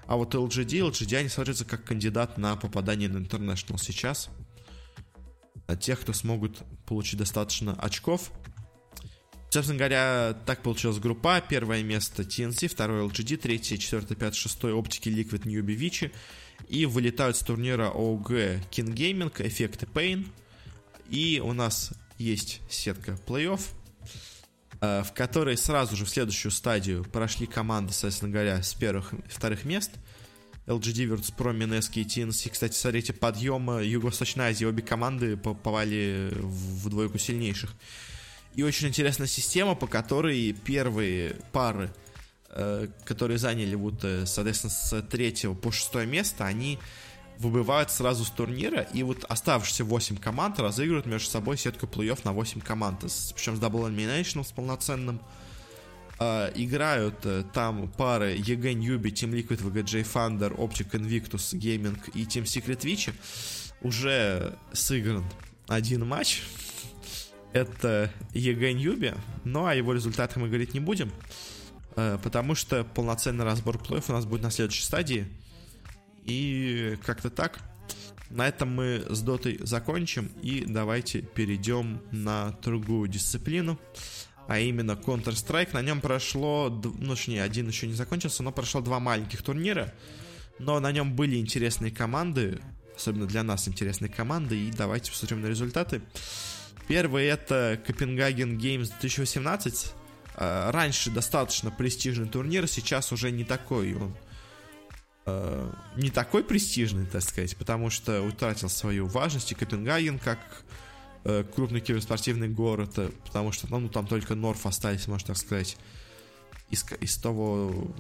а 0.08 0.16
вот 0.16 0.34
LGD, 0.34 0.80
LGD 0.80 1.16
они 1.16 1.28
смотрятся 1.28 1.64
как 1.64 1.84
кандидат 1.84 2.38
на 2.38 2.56
попадание 2.56 3.08
на 3.08 3.18
International 3.18 3.78
сейчас. 3.78 4.30
От 5.68 5.80
тех, 5.80 6.00
кто 6.00 6.12
смогут 6.12 6.58
получить 6.86 7.18
достаточно 7.18 7.72
очков. 7.74 8.32
Собственно 9.50 9.78
говоря, 9.78 10.36
так 10.44 10.62
получилась 10.62 10.98
группа. 10.98 11.40
Первое 11.40 11.84
место 11.84 12.22
TNC, 12.22 12.68
второе 12.68 13.04
LGD, 13.08 13.36
третье, 13.36 13.76
четвертое, 13.76 14.14
пятое, 14.16 14.32
шестое 14.32 14.74
оптики 14.74 15.08
Liquid 15.08 15.42
Newbie 15.42 15.76
Vici. 15.76 16.12
И 16.68 16.86
вылетают 16.86 17.36
с 17.36 17.40
турнира 17.40 17.90
OG 17.94 18.68
King 18.70 18.94
Gaming, 18.94 19.32
эффекты 19.46 19.86
Pain. 19.86 20.26
И 21.08 21.40
у 21.44 21.52
нас 21.52 21.92
есть 22.18 22.60
сетка 22.68 23.18
плей-офф, 23.26 23.60
Э, 24.80 25.02
в 25.02 25.12
которой 25.12 25.56
сразу 25.56 25.96
же 25.96 26.04
в 26.04 26.08
следующую 26.08 26.52
стадию 26.52 27.04
прошли 27.04 27.46
команды, 27.46 27.92
соответственно 27.92 28.32
говоря, 28.32 28.62
с 28.62 28.74
первых 28.74 29.14
и 29.14 29.16
вторых 29.28 29.64
мест. 29.64 29.92
LGD, 30.66 31.06
Virtus.pro, 31.06 31.54
Минески 31.54 32.00
и 32.00 32.04
TNC. 32.04 32.50
Кстати, 32.50 32.76
смотрите, 32.76 33.12
подъем 33.12 33.78
Юго-Восточной 33.78 34.46
Азии. 34.46 34.64
Обе 34.64 34.82
команды 34.82 35.36
попали 35.36 36.30
в 36.34 36.88
двойку 36.88 37.18
сильнейших. 37.18 37.72
И 38.54 38.62
очень 38.62 38.88
интересная 38.88 39.28
система, 39.28 39.76
по 39.76 39.86
которой 39.86 40.52
первые 40.52 41.36
пары, 41.52 41.92
которые 43.05 43.38
заняли 43.38 43.74
вот, 43.74 44.05
э, 44.05 44.24
соответственно, 44.26 44.70
с 44.70 45.03
третьего 45.03 45.55
по 45.55 45.70
шестое 45.70 46.07
место, 46.07 46.47
они 46.47 46.78
выбывают 47.38 47.90
сразу 47.90 48.24
с 48.24 48.30
турнира, 48.30 48.80
и 48.80 49.03
вот 49.03 49.24
оставшиеся 49.24 49.84
8 49.84 50.16
команд 50.16 50.59
разыгрывают 50.59 51.07
между 51.07 51.28
собой 51.28 51.59
сетку 51.59 51.86
плей-офф 51.86 52.20
на 52.24 52.32
8 52.32 52.61
команд, 52.61 53.01
причем 53.01 53.57
с 53.57 53.61
Double 53.61 53.90
Elimination 53.90 54.44
с 54.44 54.53
полноценным. 54.53 55.20
Uh, 56.18 56.51
играют 56.55 57.26
uh, 57.26 57.44
там 57.53 57.92
пары 57.92 58.36
EG 58.36 58.72
Newbie, 58.72 59.12
Team 59.12 59.32
Liquid, 59.32 59.61
VGJ 59.61 60.03
Thunder, 60.03 60.57
Optic 60.57 60.92
Invictus 60.92 61.53
Gaming 61.53 61.99
и 62.14 62.24
Team 62.24 62.44
Secret 62.44 62.80
Witch. 62.84 63.12
Уже 63.82 64.57
сыгран 64.72 65.26
один 65.68 66.07
матч. 66.07 66.42
Это 67.53 68.11
EG 68.32 68.59
Newbie, 68.72 69.14
но 69.44 69.66
о 69.66 69.74
его 69.74 69.92
результатах 69.92 70.38
мы 70.38 70.49
говорить 70.49 70.72
не 70.72 70.80
будем, 70.80 71.12
потому 71.97 72.55
что 72.55 72.84
полноценный 72.84 73.44
разбор 73.44 73.78
плей 73.78 74.03
у 74.07 74.12
нас 74.12 74.24
будет 74.24 74.42
на 74.42 74.51
следующей 74.51 74.84
стадии. 74.84 75.26
И 76.24 76.99
как-то 77.05 77.30
так. 77.30 77.59
На 78.30 78.49
этом 78.49 78.74
мы 78.74 79.05
с 79.09 79.20
дотой 79.22 79.59
закончим 79.62 80.32
и 80.42 80.64
давайте 80.66 81.22
перейдем 81.22 82.01
на 82.11 82.57
другую 82.62 83.09
дисциплину, 83.09 83.78
а 84.49 84.59
именно 84.59 84.92
Counter-Strike. 84.92 85.70
На 85.72 85.82
нем 85.82 86.01
прошло, 86.01 86.68
ну, 86.68 87.14
точнее, 87.14 87.42
один 87.42 87.68
еще 87.68 87.86
не 87.86 87.94
закончился, 87.94 88.42
но 88.42 88.51
прошло 88.51 88.80
два 88.80 88.99
маленьких 88.99 89.42
турнира, 89.42 89.94
но 90.59 90.80
на 90.80 90.90
нем 90.90 91.14
были 91.14 91.36
интересные 91.36 91.92
команды, 91.92 92.61
особенно 92.97 93.26
для 93.26 93.44
нас 93.44 93.68
интересные 93.68 94.09
команды, 94.09 94.57
и 94.59 94.72
давайте 94.72 95.12
посмотрим 95.12 95.42
на 95.42 95.47
результаты. 95.47 96.03
Первый 96.88 97.26
это 97.26 97.80
Copenhagen 97.86 98.59
Games 98.59 98.90
2018. 99.01 99.92
А, 100.39 100.70
раньше 100.70 101.11
достаточно 101.11 101.70
престижный 101.70 102.28
турнир, 102.28 102.68
сейчас 102.68 103.11
уже 103.11 103.30
не 103.30 103.45
такой 103.45 103.95
он 103.95 104.14
э, 105.24 105.72
не 105.97 106.11
такой 106.11 106.45
престижный, 106.45 107.07
так 107.07 107.22
сказать, 107.22 107.57
потому 107.57 107.89
что 107.89 108.20
утратил 108.22 108.68
свою 108.68 109.07
важность, 109.07 109.53
и 109.53 109.55
Копенгаген 109.55 110.18
как 110.18 110.39
э, 111.24 111.43
крупный 111.55 111.80
киберспортивный 111.80 112.51
город, 112.51 112.99
э, 112.99 113.11
потому 113.24 113.51
что 113.51 113.66
ну, 113.68 113.89
там 113.89 114.07
только 114.07 114.34
Норф 114.34 114.66
остались, 114.66 115.09
можно 115.09 115.28
так 115.28 115.39
сказать, 115.39 115.78
из, 116.68 116.84
из 117.01 117.16
того, 117.16 117.95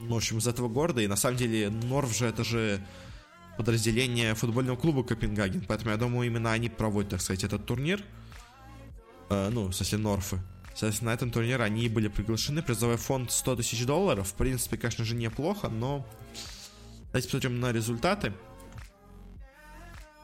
ну, 0.00 0.14
в 0.14 0.16
общем, 0.16 0.38
из 0.38 0.48
этого 0.48 0.68
города, 0.68 1.00
и 1.00 1.06
на 1.06 1.16
самом 1.16 1.36
деле 1.36 1.70
Норф 1.70 2.16
же 2.16 2.26
это 2.26 2.42
же 2.42 2.84
подразделение 3.56 4.34
футбольного 4.34 4.76
клуба 4.76 5.04
Копенгаген, 5.04 5.64
поэтому 5.68 5.92
я 5.92 5.96
думаю, 5.96 6.26
именно 6.26 6.50
они 6.50 6.68
проводят, 6.68 7.12
так 7.12 7.20
сказать, 7.20 7.44
этот 7.44 7.64
турнир, 7.64 8.02
э, 9.28 9.50
ну, 9.52 9.68
в 9.68 9.72
смысле 9.72 9.98
Норфы. 9.98 10.40
Соответственно, 10.80 11.10
на 11.10 11.14
этом 11.14 11.30
турнире 11.30 11.62
они 11.62 11.90
были 11.90 12.08
приглашены. 12.08 12.62
Призовой 12.62 12.96
фонд 12.96 13.30
100 13.30 13.56
тысяч 13.56 13.84
долларов. 13.84 14.28
В 14.28 14.32
принципе, 14.32 14.78
конечно 14.78 15.04
же, 15.04 15.14
неплохо, 15.14 15.68
но 15.68 16.06
Давайте 17.12 17.28
посмотрим 17.28 17.60
на 17.60 17.70
результаты. 17.70 18.32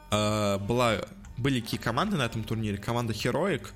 Uh, 0.09 0.57
была, 0.65 1.05
были 1.37 1.59
какие 1.59 1.79
команды 1.79 2.17
на 2.17 2.23
этом 2.23 2.43
турнире? 2.43 2.79
Команда 2.79 3.13
Heroic, 3.13 3.67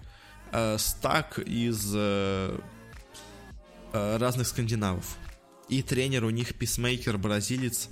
стак 0.80 1.38
из 1.38 1.96
uh, 1.96 2.64
разных 3.94 4.48
скандинавов. 4.48 5.18
И 5.70 5.84
тренер 5.84 6.24
у 6.24 6.32
них 6.32 6.56
писмейкер, 6.56 7.20
бразилец, 7.20 7.90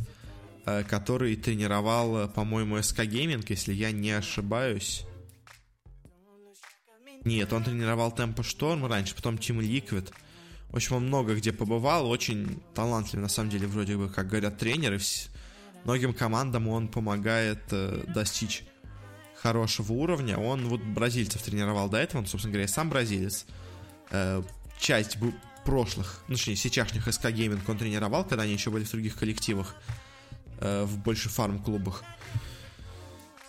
который 0.66 1.36
тренировал, 1.36 2.28
по-моему, 2.30 2.80
SK 2.80 3.06
Gaming, 3.06 3.46
если 3.50 3.72
я 3.72 3.92
не 3.92 4.10
ошибаюсь. 4.10 5.06
Нет, 7.26 7.52
он 7.54 7.64
тренировал 7.64 8.12
Tempo 8.12 8.38
Storm 8.38 8.88
раньше, 8.88 9.16
потом 9.16 9.36
Team 9.36 9.60
Liquid. 9.60 10.12
В 10.70 10.76
общем, 10.76 10.98
он 10.98 11.08
много 11.08 11.36
где 11.36 11.52
побывал, 11.52 12.10
очень 12.10 12.62
талантливый, 12.76 13.24
на 13.24 13.30
самом 13.30 13.50
деле, 13.50 13.68
вроде 13.68 13.98
бы, 13.98 14.10
как 14.10 14.28
говорят 14.28 14.58
тренеры. 14.58 15.00
многим 15.84 16.14
командам 16.14 16.68
он 16.68 16.88
помогает 16.88 17.62
э, 17.72 18.04
достичь 18.08 18.64
хорошего 19.42 19.94
уровня. 19.94 20.38
Он 20.38 20.68
вот 20.68 20.82
бразильцев 20.82 21.42
тренировал 21.42 21.90
до 21.90 21.98
этого, 21.98 22.22
он, 22.22 22.28
собственно 22.28 22.54
говоря, 22.54 22.68
сам 22.68 22.90
бразилец. 22.90 23.46
Э, 24.12 24.44
часть 24.80 25.18
прошлых, 25.66 26.24
ну, 26.28 26.36
точнее, 26.36 26.56
сейчасшних 26.56 27.12
СК 27.14 27.30
Гейминг 27.30 27.68
он 27.68 27.78
тренировал, 27.78 28.24
когда 28.24 28.44
они 28.44 28.54
еще 28.54 28.70
были 28.70 28.84
в 28.84 28.92
других 28.92 29.16
коллективах, 29.18 29.76
э, 30.60 30.84
в 30.84 30.98
больше 31.00 31.30
фарм-клубах. 31.30 32.04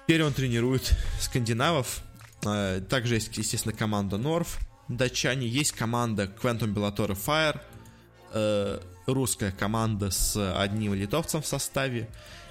Теперь 0.02 0.24
он 0.24 0.32
тренирует 0.32 0.96
скандинавов. 1.20 2.02
Э, 2.45 2.80
также 2.80 3.14
есть, 3.14 3.36
естественно, 3.36 3.74
команда 3.74 4.18
Норф, 4.18 4.59
датчане. 4.88 5.47
Есть 5.47 5.72
команда 5.72 6.24
Quantum 6.24 6.74
Bellator 6.74 7.16
Fire, 7.16 7.61
э, 8.32 8.80
русская 9.07 9.53
команда 9.53 10.11
с 10.11 10.36
одним 10.57 10.95
литовцем 10.95 11.43
в 11.43 11.47
составе. 11.47 12.09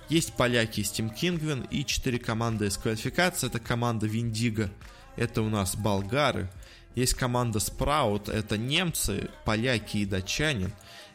Есть 0.10 0.34
поляки 0.34 0.82
из 0.82 0.92
Team 0.92 1.14
Kingwin 1.16 1.68
и 1.70 1.86
четыре 1.86 2.20
команды 2.20 2.68
из 2.68 2.78
квалификации. 2.78 3.48
Это 3.48 3.60
команда 3.60 4.08
Виндиго, 4.08 4.70
это 5.16 5.42
у 5.42 5.50
нас 5.50 5.76
болгары. 5.76 6.50
Есть 6.96 7.14
команда 7.14 7.60
Sprout, 7.60 8.32
это 8.32 8.58
немцы, 8.58 9.30
поляки 9.46 9.98
и 9.98 10.06
датчане. 10.06 10.72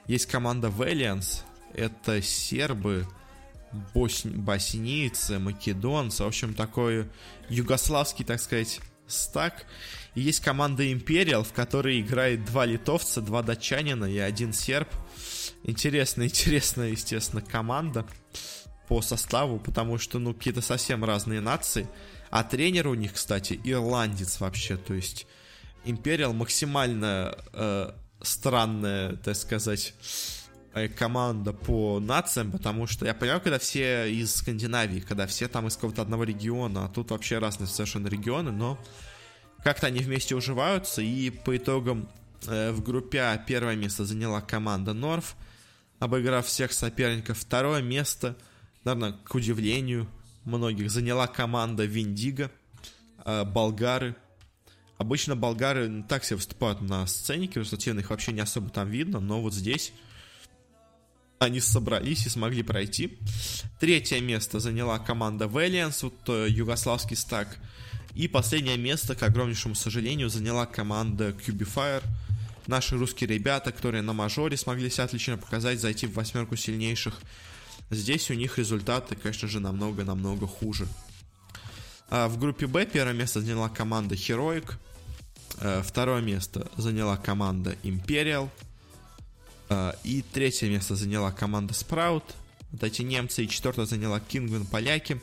Есть 0.07 0.27
команда 0.27 0.69
Valiance, 0.69 1.43
это 1.75 2.23
сербы, 2.23 3.07
босни... 3.93 4.31
боснийцы, 4.31 5.39
македонцы. 5.39 6.25
В 6.25 6.27
общем, 6.27 6.55
такой 6.55 7.11
югославский, 7.49 8.25
так 8.25 8.41
сказать, 8.41 8.81
стак. 9.07 9.67
И 10.15 10.21
есть 10.21 10.41
команда 10.41 10.85
Imperial, 10.91 11.45
в 11.45 11.53
которой 11.53 12.01
играет 12.01 12.45
два 12.45 12.65
литовца, 12.65 13.21
два 13.21 13.43
датчанина 13.43 14.05
и 14.05 14.19
один 14.19 14.53
серб. 14.53 14.89
Интересная, 15.63 16.27
интересная, 16.29 16.91
естественно, 16.91 17.43
команда 17.43 18.07
по 18.89 19.03
составу, 19.03 19.59
потому 19.59 19.99
что, 19.99 20.19
ну, 20.19 20.35
какие-то 20.35 20.61
совсем 20.61 21.05
разные 21.05 21.41
нации. 21.41 21.89
А 22.31 22.45
тренер 22.45 22.89
у 22.89 22.95
них, 22.95 23.15
кстати, 23.15 23.61
ирландец 23.65 24.41
вообще, 24.41 24.77
то 24.77 24.95
есть 24.95 25.27
Империал 25.87 26.33
максимально 26.33 27.37
э, 27.53 27.91
странная, 28.23 29.17
так 29.17 29.37
сказать, 29.37 29.93
команда 30.97 31.53
по 31.53 32.01
нациям, 32.01 32.51
потому 32.51 32.87
что 32.87 33.07
я 33.07 33.15
понимаю, 33.15 33.41
когда 33.41 33.59
все 33.59 34.13
из 34.13 34.35
Скандинавии, 34.35 35.01
когда 35.01 35.27
все 35.27 35.49
там 35.49 35.67
из 35.69 35.75
какого-то 35.75 36.03
одного 36.03 36.25
региона, 36.25 36.87
а 36.87 36.89
тут 36.89 37.11
вообще 37.11 37.39
разные 37.39 37.69
совершенно 37.69 38.09
регионы, 38.09 38.51
но 38.51 38.79
как-то 39.63 39.87
они 39.87 40.01
вместе 40.01 40.35
уживаются, 40.35 41.01
и 41.03 41.31
по 41.31 41.57
итогам 41.57 42.09
э, 42.47 42.73
в 42.73 42.83
группе 42.83 43.21
А 43.21 43.39
первое 43.39 43.77
место 43.77 44.05
заняла 44.05 44.41
команда 44.41 44.93
Норф, 44.93 45.37
обыграв 46.01 46.47
всех 46.47 46.73
соперников. 46.73 47.39
Второе 47.39 47.83
место– 47.83 48.37
наверное, 48.85 49.13
к 49.25 49.35
удивлению 49.35 50.07
многих, 50.45 50.91
заняла 50.91 51.27
команда 51.27 51.85
Виндиго, 51.85 52.51
э, 53.25 53.45
болгары. 53.45 54.15
Обычно 54.99 55.35
болгары 55.35 56.05
так 56.09 56.25
себе 56.25 56.37
выступают 56.37 56.81
на 56.81 57.07
сцене 57.07 57.47
киберспортивной, 57.47 58.03
их 58.03 58.11
вообще 58.11 58.33
не 58.33 58.41
особо 58.41 58.71
там 58.71 58.89
видно, 58.89 59.21
но 59.21 59.41
вот 59.41 59.55
здесь 59.55 59.93
они 61.39 61.61
собрались 61.61 62.27
и 62.27 62.31
смогли 62.31 62.63
пройти. 62.63 63.19
Третье 63.81 64.21
место 64.21 64.61
заняла 64.61 64.99
команда 64.99 65.47
Valiance, 65.47 65.99
вот 66.03 66.15
э, 66.29 66.49
югославский 66.49 67.17
стак. 67.17 67.59
И 68.15 68.29
последнее 68.29 68.79
место, 68.79 69.15
к 69.15 69.23
огромнейшему 69.23 69.75
сожалению, 69.75 70.31
заняла 70.31 70.67
команда 70.67 71.31
Cubifier. 71.31 72.03
Наши 72.67 72.97
русские 72.97 73.29
ребята, 73.29 73.73
которые 73.73 74.03
на 74.03 74.13
мажоре 74.13 74.57
смогли 74.57 74.89
себя 74.89 75.05
отлично 75.05 75.37
показать, 75.37 75.81
зайти 75.81 76.07
в 76.07 76.15
восьмерку 76.15 76.57
сильнейших. 76.57 77.21
Здесь 77.91 78.31
у 78.31 78.35
них 78.35 78.59
результаты, 78.59 79.17
конечно 79.17 79.49
же, 79.49 79.61
намного-намного 79.61 80.47
хуже. 80.47 80.87
А 82.09 82.29
в 82.29 82.39
группе 82.39 82.67
Б 82.67 82.87
первое 82.87 83.13
место 83.13 83.41
заняла 83.41 83.69
команда 83.69 84.15
Heroic, 84.15 84.75
э, 85.59 85.83
второе 85.85 86.23
место 86.23 86.71
заняла 86.77 87.17
команда 87.17 87.77
Imperial, 87.83 88.49
и 90.05 90.23
третье 90.23 90.69
место 90.69 90.97
заняла 90.97 91.33
команда 91.33 91.75
Sprout, 91.75 92.25
вот 92.71 92.83
эти 92.83 93.03
немцы, 93.03 93.45
и 93.45 93.49
четвертое 93.49 93.87
заняла 93.87 94.19
Kingwin 94.19 94.67
поляки. 94.71 95.21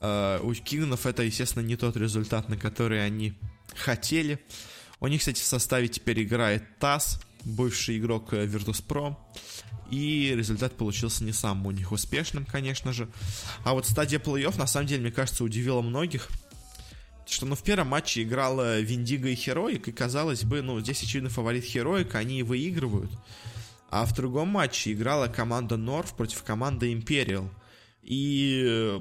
Э, 0.00 0.40
у 0.42 0.52
Кингнов 0.54 1.06
это, 1.06 1.22
естественно, 1.22 1.62
не 1.62 1.76
тот 1.76 1.96
результат, 1.96 2.48
на 2.48 2.56
который 2.56 3.04
они 3.04 3.34
хотели. 3.76 4.38
У 5.00 5.06
них, 5.06 5.20
кстати, 5.20 5.40
в 5.40 5.44
составе 5.44 5.88
теперь 5.88 6.22
играет 6.22 6.62
ТАСС, 6.78 7.20
бывший 7.44 7.98
игрок 7.98 8.32
Virtus.pro 8.32 9.16
и 9.90 10.34
результат 10.34 10.76
получился 10.76 11.24
не 11.24 11.32
самым 11.32 11.66
у 11.66 11.70
них 11.70 11.92
успешным, 11.92 12.44
конечно 12.44 12.92
же. 12.92 13.08
А 13.64 13.74
вот 13.74 13.86
стадия 13.86 14.18
плей-офф, 14.18 14.58
на 14.58 14.66
самом 14.66 14.86
деле, 14.86 15.02
мне 15.02 15.12
кажется, 15.12 15.44
удивила 15.44 15.82
многих. 15.82 16.28
Что, 17.26 17.46
ну, 17.46 17.54
в 17.54 17.62
первом 17.62 17.88
матче 17.88 18.22
играла 18.22 18.80
Виндиго 18.80 19.28
и 19.28 19.34
Хероик, 19.34 19.88
и, 19.88 19.92
казалось 19.92 20.44
бы, 20.44 20.62
ну, 20.62 20.78
здесь 20.80 21.02
очевидно 21.02 21.30
фаворит 21.30 21.64
Хероик, 21.64 22.14
они 22.14 22.42
выигрывают. 22.42 23.10
А 23.90 24.04
в 24.04 24.14
другом 24.14 24.48
матче 24.48 24.92
играла 24.92 25.28
команда 25.28 25.76
Норф 25.76 26.14
против 26.16 26.42
команды 26.42 26.92
Империал. 26.92 27.48
И, 28.02 29.00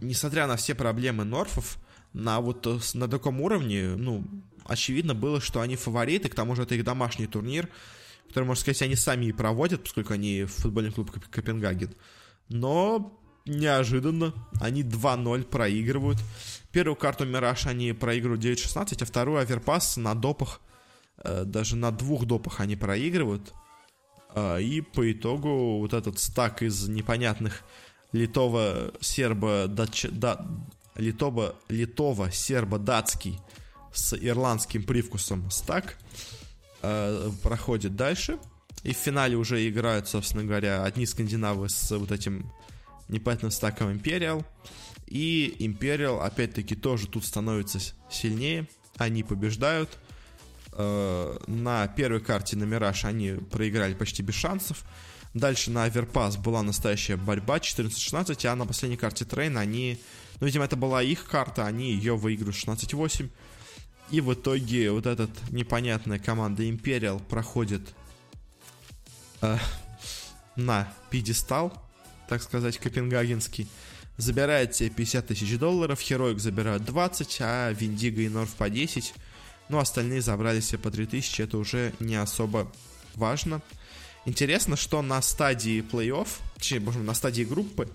несмотря 0.00 0.46
на 0.46 0.56
все 0.56 0.74
проблемы 0.74 1.24
Норфов, 1.24 1.78
на 2.12 2.40
вот 2.40 2.66
на 2.94 3.08
таком 3.08 3.40
уровне, 3.40 3.96
ну, 3.96 4.24
очевидно 4.64 5.14
было, 5.14 5.40
что 5.40 5.60
они 5.60 5.76
фавориты, 5.76 6.28
к 6.28 6.34
тому 6.34 6.54
же 6.54 6.62
это 6.62 6.74
их 6.74 6.84
домашний 6.84 7.26
турнир, 7.26 7.68
который, 8.28 8.44
можно 8.44 8.60
сказать, 8.60 8.82
они 8.82 8.96
сами 8.96 9.26
и 9.26 9.32
проводят, 9.32 9.82
поскольку 9.82 10.12
они 10.12 10.44
футбольный 10.44 10.92
клуб 10.92 11.10
Копенгаген. 11.30 11.94
Но 12.48 13.20
неожиданно 13.46 14.32
они 14.60 14.82
2-0 14.82 15.44
проигрывают. 15.44 16.18
Первую 16.74 16.96
карту 16.96 17.24
Мираж 17.24 17.66
они 17.66 17.92
проигрывают 17.92 18.42
9-16, 18.42 19.00
а 19.00 19.04
вторую 19.04 19.38
Аверпас 19.38 19.96
на 19.96 20.16
допах, 20.16 20.60
э, 21.18 21.44
даже 21.44 21.76
на 21.76 21.92
двух 21.92 22.24
допах 22.24 22.58
они 22.58 22.74
проигрывают. 22.74 23.54
Э, 24.34 24.60
и 24.60 24.80
по 24.80 25.12
итогу 25.12 25.78
вот 25.78 25.92
этот 25.92 26.18
стак 26.18 26.62
из 26.62 26.88
непонятных 26.88 27.62
литово 28.10 28.92
сербо 29.00 29.66
дач, 29.68 30.06
да, 30.10 30.44
литово 30.96 31.54
литово 31.68 32.32
сербо 32.32 32.80
датский 32.80 33.38
с 33.92 34.12
ирландским 34.12 34.82
привкусом 34.82 35.48
стак 35.52 35.96
э, 36.82 37.30
проходит 37.44 37.94
дальше. 37.94 38.40
И 38.82 38.92
в 38.92 38.96
финале 38.96 39.36
уже 39.36 39.68
играют, 39.68 40.08
собственно 40.08 40.42
говоря, 40.42 40.82
одни 40.82 41.06
скандинавы 41.06 41.68
с 41.68 41.96
вот 41.96 42.10
этим 42.10 42.50
непонятным 43.06 43.52
стаком 43.52 43.90
Imperial. 43.92 44.44
И 45.06 45.56
Imperial, 45.60 46.20
опять-таки, 46.20 46.74
тоже 46.74 47.06
тут 47.06 47.24
становится 47.24 47.78
сильнее. 48.10 48.68
Они 48.96 49.22
побеждают. 49.22 49.98
Э, 50.72 51.36
на 51.46 51.86
первой 51.88 52.20
карте 52.20 52.56
на 52.56 52.64
Мираж 52.64 53.04
они 53.04 53.32
проиграли 53.50 53.94
почти 53.94 54.22
без 54.22 54.34
шансов. 54.34 54.84
Дальше 55.34 55.70
на 55.70 55.84
Overpass 55.84 56.36
была 56.36 56.62
настоящая 56.62 57.16
борьба 57.16 57.58
14-16, 57.58 58.46
а 58.46 58.54
на 58.54 58.66
последней 58.66 58.96
карте 58.96 59.24
Train 59.24 59.58
они... 59.58 60.00
Ну, 60.40 60.46
видимо, 60.46 60.64
это 60.64 60.76
была 60.76 61.02
их 61.02 61.26
карта, 61.26 61.66
они 61.66 61.92
ее 61.92 62.16
выиграют 62.16 62.56
16-8. 62.56 63.28
И 64.10 64.20
в 64.20 64.32
итоге 64.32 64.90
вот 64.90 65.06
этот 65.06 65.30
непонятная 65.50 66.18
команда 66.18 66.62
Imperial 66.64 67.22
проходит 67.24 67.82
э, 69.40 69.58
на 70.56 70.92
пьедестал, 71.10 71.72
так 72.28 72.42
сказать, 72.42 72.78
копенгагенский. 72.78 73.68
Забирает 74.16 74.74
себе 74.74 74.90
50 74.90 75.26
тысяч 75.26 75.58
долларов, 75.58 76.00
Heroic 76.00 76.38
забирают 76.38 76.84
20, 76.84 77.38
а 77.40 77.72
Виндиго 77.72 78.22
и 78.22 78.28
Норф 78.28 78.54
по 78.54 78.70
10. 78.70 79.12
Ну, 79.68 79.78
остальные 79.78 80.20
забрали 80.20 80.60
себе 80.60 80.78
по 80.78 80.90
3000, 80.90 81.42
это 81.42 81.58
уже 81.58 81.92
не 81.98 82.16
особо 82.16 82.70
важно. 83.14 83.60
Интересно, 84.24 84.76
что 84.76 85.02
на 85.02 85.20
стадии 85.20 85.82
плей-офф, 85.82 86.28
точнее, 86.56 86.80
на 86.80 87.14
стадии 87.14 87.42
группы, 87.42 87.88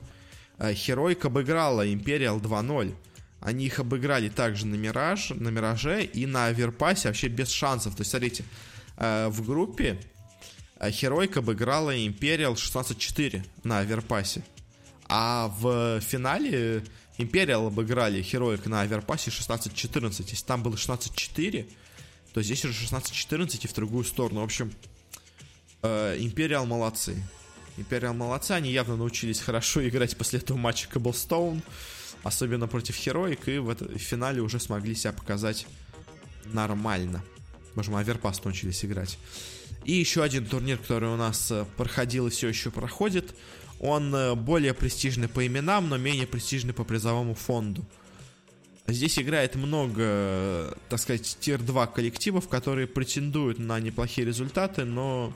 Heroic 0.57 1.26
обыграла 1.26 1.88
Imperial 1.88 2.41
2-0. 2.41 2.93
Они 3.39 3.65
их 3.65 3.80
обыграли 3.80 4.30
также 4.30 4.67
на 4.67 4.76
Мираж, 4.76 5.30
на 5.30 5.49
Мираже 5.49 6.03
и 6.03 6.26
на 6.26 6.47
Аверпасе 6.47 7.07
вообще 7.07 7.30
без 7.30 7.49
шансов. 7.49 7.95
То 7.95 8.01
есть, 8.01 8.11
смотрите, 8.11 8.43
э, 8.97 9.30
в 9.30 9.45
группе 9.45 9.97
Херойк 10.82 11.38
э, 11.38 11.39
обыграла 11.39 12.05
Империал 12.05 12.55
16-4 12.55 13.45
на 13.63 13.80
Аверпасе. 13.80 14.43
А 15.10 15.53
в 15.60 15.99
финале 16.01 16.84
Империал 17.18 17.68
обыграли 17.68 18.22
Хероик 18.22 18.66
на 18.68 18.82
Аверпасе 18.82 19.30
16-14. 19.30 20.26
Если 20.30 20.45
там 20.45 20.64
было 20.64 20.76
16-4, 20.76 21.70
то 22.34 22.41
здесь 22.41 22.64
уже 22.64 22.86
16-14 22.86 23.60
и 23.62 23.68
в 23.68 23.74
другую 23.74 24.05
сторону. 24.05 24.41
В 24.41 24.43
общем, 24.45 24.72
Империал 25.82 26.66
молодцы. 26.66 27.22
Империал 27.76 28.14
молодцы, 28.14 28.51
они 28.51 28.72
явно 28.72 28.95
научились 28.95 29.39
хорошо 29.41 29.88
играть 29.88 30.16
после 30.16 30.39
этого 30.39 30.57
матча 30.57 30.88
Каблстоун 30.89 31.62
особенно 32.24 32.68
против 32.68 32.95
Хероик, 32.95 33.47
и 33.47 33.57
в, 33.57 33.70
это, 33.70 33.97
финале 33.97 34.41
уже 34.41 34.60
смогли 34.60 34.95
себя 34.95 35.14
показать 35.14 35.68
нормально. 36.45 37.24
Можем 37.76 37.95
Аверпас 37.95 38.43
научились 38.43 38.84
играть. 38.84 39.18
И 39.86 39.93
еще 39.93 40.24
один 40.24 40.45
турнир, 40.45 40.78
который 40.78 41.10
у 41.10 41.16
нас 41.16 41.51
э, 41.51 41.66
проходил 41.78 42.28
и 42.28 42.30
все 42.30 42.49
еще 42.49 42.72
проходит. 42.72 43.36
Он 43.80 44.13
э, 44.13 44.36
более 44.36 44.73
престижный 44.73 45.27
по 45.27 45.45
именам, 45.45 45.89
но 45.89 45.97
менее 45.97 46.27
престижный 46.27 46.73
по 46.73 46.84
призовому 46.84 47.34
фонду. 47.34 47.86
Здесь 48.88 49.19
играет 49.19 49.55
много, 49.55 50.75
так 50.89 50.99
сказать, 50.99 51.38
тир-2 51.39 51.93
коллективов, 51.93 52.47
которые 52.47 52.88
претендуют 52.88 53.59
на 53.59 53.80
неплохие 53.80 54.25
результаты, 54.25 54.84
но 54.84 55.32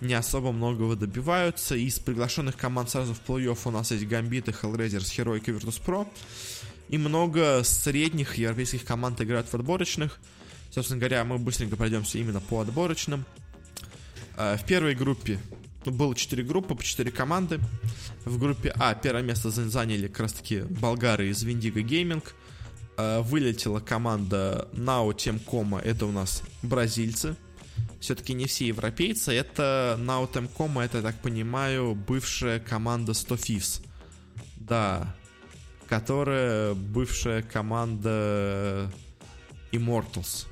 не 0.00 0.14
особо 0.14 0.52
многого 0.52 0.96
добиваются. 0.96 1.76
Из 1.76 1.98
приглашенных 1.98 2.56
команд 2.56 2.90
сразу 2.90 3.14
в 3.14 3.20
плей-офф 3.26 3.58
у 3.64 3.70
нас 3.70 3.90
есть 3.90 4.06
Гамбиты, 4.06 4.50
Hellraisers, 4.50 5.16
Heroic 5.16 5.44
и 5.46 5.52
Virtus.pro. 5.52 6.08
И 6.88 6.98
много 6.98 7.62
средних 7.64 8.36
европейских 8.36 8.84
команд 8.84 9.20
играют 9.20 9.48
в 9.48 9.54
отборочных. 9.54 10.18
Собственно 10.70 10.98
говоря, 10.98 11.24
мы 11.24 11.38
быстренько 11.38 11.76
пройдемся 11.76 12.18
именно 12.18 12.40
по 12.40 12.60
отборочным. 12.60 13.24
Э, 14.36 14.56
в 14.56 14.64
первой 14.64 14.94
группе 14.94 15.38
было 15.90 16.14
4 16.14 16.42
группы 16.44 16.74
по 16.74 16.82
4 16.82 17.10
команды. 17.10 17.60
В 18.24 18.38
группе 18.38 18.72
А 18.76 18.94
первое 18.94 19.22
место 19.22 19.50
заняли 19.50 20.08
как 20.08 20.20
раз 20.20 20.32
таки 20.32 20.60
болгары 20.60 21.28
из 21.28 21.42
Виндиго 21.42 21.80
Гейминг. 21.80 22.34
Э, 22.96 23.20
вылетела 23.20 23.78
команда 23.78 24.68
Nao 24.72 25.14
Team 25.14 25.80
это 25.80 26.06
у 26.06 26.10
нас 26.10 26.42
бразильцы. 26.62 27.36
Все-таки 28.00 28.32
не 28.32 28.46
все 28.46 28.66
европейцы, 28.66 29.32
это 29.32 29.96
Nao 30.00 30.30
Team 30.30 30.84
это, 30.84 30.98
я 30.98 31.02
так 31.02 31.20
понимаю, 31.22 31.94
бывшая 31.94 32.58
команда 32.58 33.14
100 33.14 33.34
Thieves. 33.36 33.82
Да, 34.56 35.14
которая 35.88 36.74
бывшая 36.74 37.42
команда 37.42 38.90
Immortals. 39.70 40.46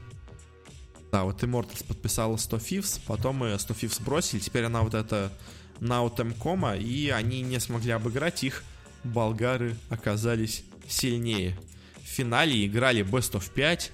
Да, 1.17 1.25
вот 1.25 1.43
Immortals 1.43 1.83
подписала 1.83 2.37
100 2.37 2.57
Thieves, 2.59 3.01
потом 3.07 3.37
мы 3.37 3.59
100 3.59 3.73
Thieves 3.73 4.05
бросили, 4.05 4.39
теперь 4.39 4.64
она 4.64 4.83
вот 4.83 4.93
это 4.93 5.33
Temcom, 5.81 6.79
и 6.79 7.09
они 7.09 7.41
не 7.41 7.59
смогли 7.59 7.93
обыграть 7.93 8.45
их, 8.45 8.62
болгары 9.03 9.79
оказались 9.89 10.62
сильнее. 10.87 11.59
В 12.03 12.07
финале 12.07 12.67
играли 12.67 13.03
Best 13.03 13.33
of 13.33 13.51
5, 13.51 13.93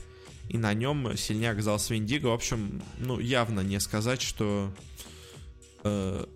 и 0.49 0.59
на 0.59 0.75
нем 0.75 1.17
сильнее 1.17 1.53
оказался 1.53 1.95
Виндиго. 1.95 2.27
В 2.27 2.33
общем, 2.33 2.83
ну, 2.99 3.21
явно 3.21 3.61
не 3.61 3.79
сказать, 3.79 4.21
что 4.21 4.75
э, 5.85 6.27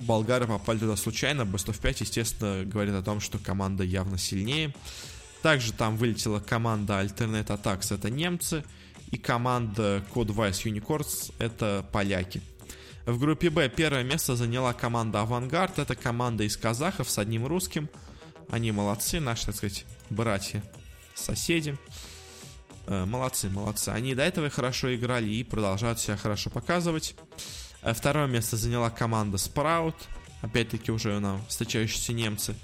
болгары 0.00 0.46
попали 0.46 0.78
туда 0.78 0.96
случайно. 0.96 1.42
Best 1.42 1.66
of 1.66 1.78
5, 1.78 2.00
естественно, 2.00 2.64
говорит 2.64 2.94
о 2.94 3.02
том, 3.02 3.20
что 3.20 3.36
команда 3.36 3.84
явно 3.84 4.16
сильнее. 4.16 4.74
Также 5.42 5.74
там 5.74 5.98
вылетела 5.98 6.40
команда 6.40 7.02
Alternate 7.02 7.48
Attacks, 7.48 7.94
это 7.94 8.08
немцы, 8.08 8.64
и 9.10 9.18
команда 9.18 10.04
Code 10.14 10.34
Vice 10.34 10.64
Unicorns, 10.64 11.32
это 11.38 11.84
поляки. 11.92 12.42
В 13.06 13.18
группе 13.18 13.50
Б 13.50 13.68
первое 13.68 14.02
место 14.02 14.34
заняла 14.34 14.72
команда 14.72 15.20
Авангард, 15.22 15.78
это 15.78 15.94
команда 15.94 16.44
из 16.44 16.56
казахов 16.56 17.08
с 17.08 17.18
одним 17.18 17.46
русским. 17.46 17.88
Они 18.50 18.72
молодцы, 18.72 19.20
наши, 19.20 19.46
так 19.46 19.54
сказать, 19.54 19.84
братья, 20.10 20.62
соседи. 21.14 21.76
Э, 22.86 23.04
молодцы, 23.04 23.48
молодцы. 23.48 23.90
Они 23.90 24.14
до 24.14 24.22
этого 24.22 24.50
хорошо 24.50 24.94
играли 24.94 25.28
и 25.28 25.44
продолжают 25.44 26.00
себя 26.00 26.16
хорошо 26.16 26.50
показывать. 26.50 27.14
Э, 27.82 27.92
второе 27.94 28.26
место 28.26 28.56
заняла 28.56 28.90
команда 28.90 29.36
Sprout. 29.36 29.96
Опять-таки 30.42 30.92
уже 30.92 31.18
на 31.18 31.40
встречающиеся 31.48 32.12
немцы. 32.12 32.54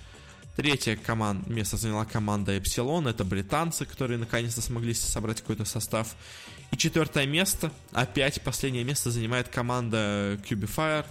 Третье 0.56 0.96
команд... 0.96 1.46
место 1.46 1.76
заняла 1.76 2.04
команда 2.04 2.56
Epsilon. 2.56 3.08
Это 3.08 3.24
британцы, 3.24 3.86
которые 3.86 4.18
наконец-то 4.18 4.60
смогли 4.60 4.92
собрать 4.92 5.40
какой-то 5.40 5.64
состав. 5.64 6.14
И 6.70 6.76
четвертое 6.76 7.26
место, 7.26 7.72
опять 7.92 8.42
последнее 8.42 8.84
место 8.84 9.10
занимает 9.10 9.48
команда 9.48 10.38
Cubifier. 10.48 11.06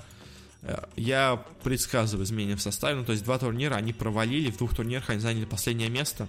Э, 0.61 0.83
я 0.95 1.43
предсказываю 1.63 2.25
изменения 2.25 2.55
в 2.55 2.61
составе. 2.61 2.97
Ну, 2.97 3.05
то 3.05 3.13
есть 3.13 3.23
два 3.23 3.39
турнира 3.39 3.75
они 3.75 3.93
провалили, 3.93 4.51
в 4.51 4.57
двух 4.57 4.75
турнирах 4.75 5.09
они 5.09 5.19
заняли 5.19 5.45
последнее 5.45 5.89
место. 5.89 6.27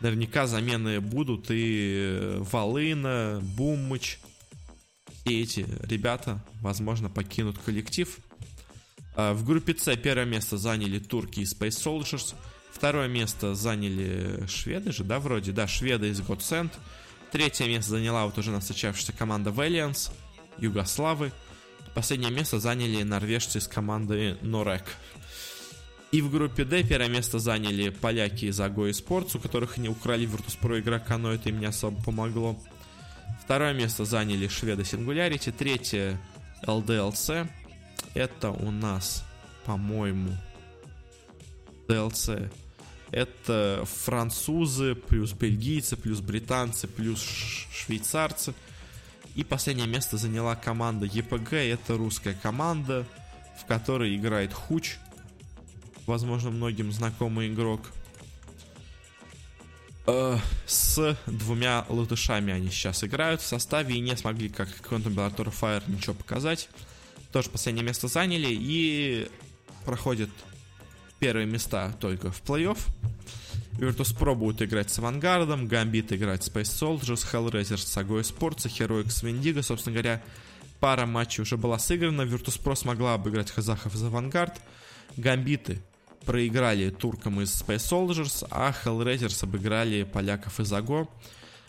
Наверняка 0.00 0.46
замены 0.46 1.00
будут 1.00 1.46
и 1.48 2.36
Волына, 2.38 3.40
Бумыч. 3.42 4.20
И 5.24 5.42
эти 5.42 5.66
ребята, 5.82 6.44
возможно, 6.60 7.08
покинут 7.08 7.58
коллектив. 7.58 8.18
А, 9.18 9.34
в 9.34 9.44
группе 9.44 9.74
С 9.76 9.96
первое 9.96 10.26
место 10.26 10.58
заняли 10.58 11.00
турки 11.00 11.40
из 11.40 11.52
Space 11.52 11.70
Soldiers. 11.70 12.36
Второе 12.70 13.08
место 13.08 13.56
заняли 13.56 14.46
шведы 14.46 14.92
же, 14.92 15.02
да, 15.02 15.18
вроде? 15.18 15.50
Да, 15.50 15.66
шведы 15.66 16.10
из 16.10 16.20
Godsend. 16.20 16.70
Третье 17.32 17.66
место 17.66 17.90
заняла 17.90 18.26
вот 18.26 18.38
уже 18.38 18.56
встречавшаяся 18.60 19.12
команда 19.12 19.50
Valiance, 19.50 20.12
Югославы. 20.58 21.32
Последнее 21.96 22.30
место 22.30 22.60
заняли 22.60 23.02
норвежцы 23.02 23.58
из 23.58 23.66
команды 23.66 24.38
Норек. 24.40 24.84
И 26.12 26.22
в 26.22 26.30
группе 26.30 26.64
D 26.64 26.84
первое 26.84 27.08
место 27.08 27.40
заняли 27.40 27.88
поляки 27.88 28.44
из 28.44 28.60
Ago 28.60 28.88
Sports, 28.90 29.36
у 29.36 29.40
которых 29.40 29.78
они 29.78 29.88
украли 29.88 30.28
Virtus.pro 30.28 30.78
игрока, 30.78 31.18
но 31.18 31.32
это 31.32 31.48
им 31.48 31.58
не 31.58 31.66
особо 31.66 32.00
помогло. 32.04 32.56
Второе 33.42 33.72
место 33.72 34.04
заняли 34.04 34.46
шведы 34.46 34.82
Singularity. 34.82 35.50
Третье 35.50 36.20
LDLC. 36.62 37.48
Это 38.14 38.50
у 38.50 38.70
нас, 38.70 39.24
по-моему, 39.64 40.30
DLC. 41.88 42.50
Это 43.10 43.84
французы, 44.04 44.94
плюс 44.94 45.32
бельгийцы, 45.32 45.96
плюс 45.96 46.20
британцы, 46.20 46.86
плюс 46.86 47.20
швейцарцы. 47.20 48.54
И 49.34 49.44
последнее 49.44 49.86
место 49.86 50.16
заняла 50.16 50.56
команда 50.56 51.06
EPG. 51.06 51.72
Это 51.72 51.96
русская 51.96 52.34
команда, 52.34 53.06
в 53.60 53.66
которой 53.66 54.16
играет 54.16 54.52
Хуч, 54.52 54.96
возможно, 56.06 56.50
многим 56.50 56.92
знакомый 56.92 57.48
игрок. 57.48 57.82
Э, 60.06 60.38
с 60.66 61.16
двумя 61.26 61.84
латышами 61.88 62.52
они 62.52 62.70
сейчас 62.70 63.04
играют 63.04 63.42
в 63.42 63.46
составе 63.46 63.94
и 63.94 64.00
не 64.00 64.16
смогли, 64.16 64.48
как 64.48 64.68
Quantum 64.68 65.14
Bellator 65.14 65.52
Fire, 65.52 65.82
ничего 65.86 66.14
показать. 66.14 66.68
Тоже 67.32 67.50
последнее 67.50 67.84
место 67.84 68.08
заняли 68.08 68.48
и 68.50 69.28
проходят 69.84 70.30
первые 71.18 71.46
места 71.46 71.92
только 72.00 72.30
в 72.30 72.42
плей-офф. 72.42 72.78
Virtus.pro 73.78 74.34
будет 74.34 74.60
играть 74.62 74.90
с 74.90 74.98
Авангардом, 74.98 75.68
Гамбит 75.68 76.12
играть 76.12 76.42
с 76.42 76.48
Space 76.48 76.62
Soldiers, 76.62 77.24
Hellraiser 77.32 77.76
с 77.76 77.96
Agoi 77.96 78.22
Sports, 78.22 78.66
Heroic 78.66 79.10
с 79.10 79.22
Wendigo. 79.22 79.62
Собственно 79.62 79.94
говоря, 79.94 80.22
пара 80.80 81.06
матчей 81.06 81.42
уже 81.42 81.56
была 81.56 81.78
сыграна. 81.78 82.22
Virtus.pro 82.22 82.74
смогла 82.74 83.14
обыграть 83.14 83.52
казахов 83.52 83.94
из 83.94 84.02
Авангард. 84.02 84.60
Гамбиты 85.16 85.80
проиграли 86.24 86.90
туркам 86.90 87.40
из 87.40 87.50
Space 87.50 87.76
Soldiers, 87.76 88.46
а 88.50 88.74
Hellraisers 88.84 89.44
обыграли 89.44 90.02
поляков 90.02 90.58
из 90.58 90.72
Аго. 90.72 91.08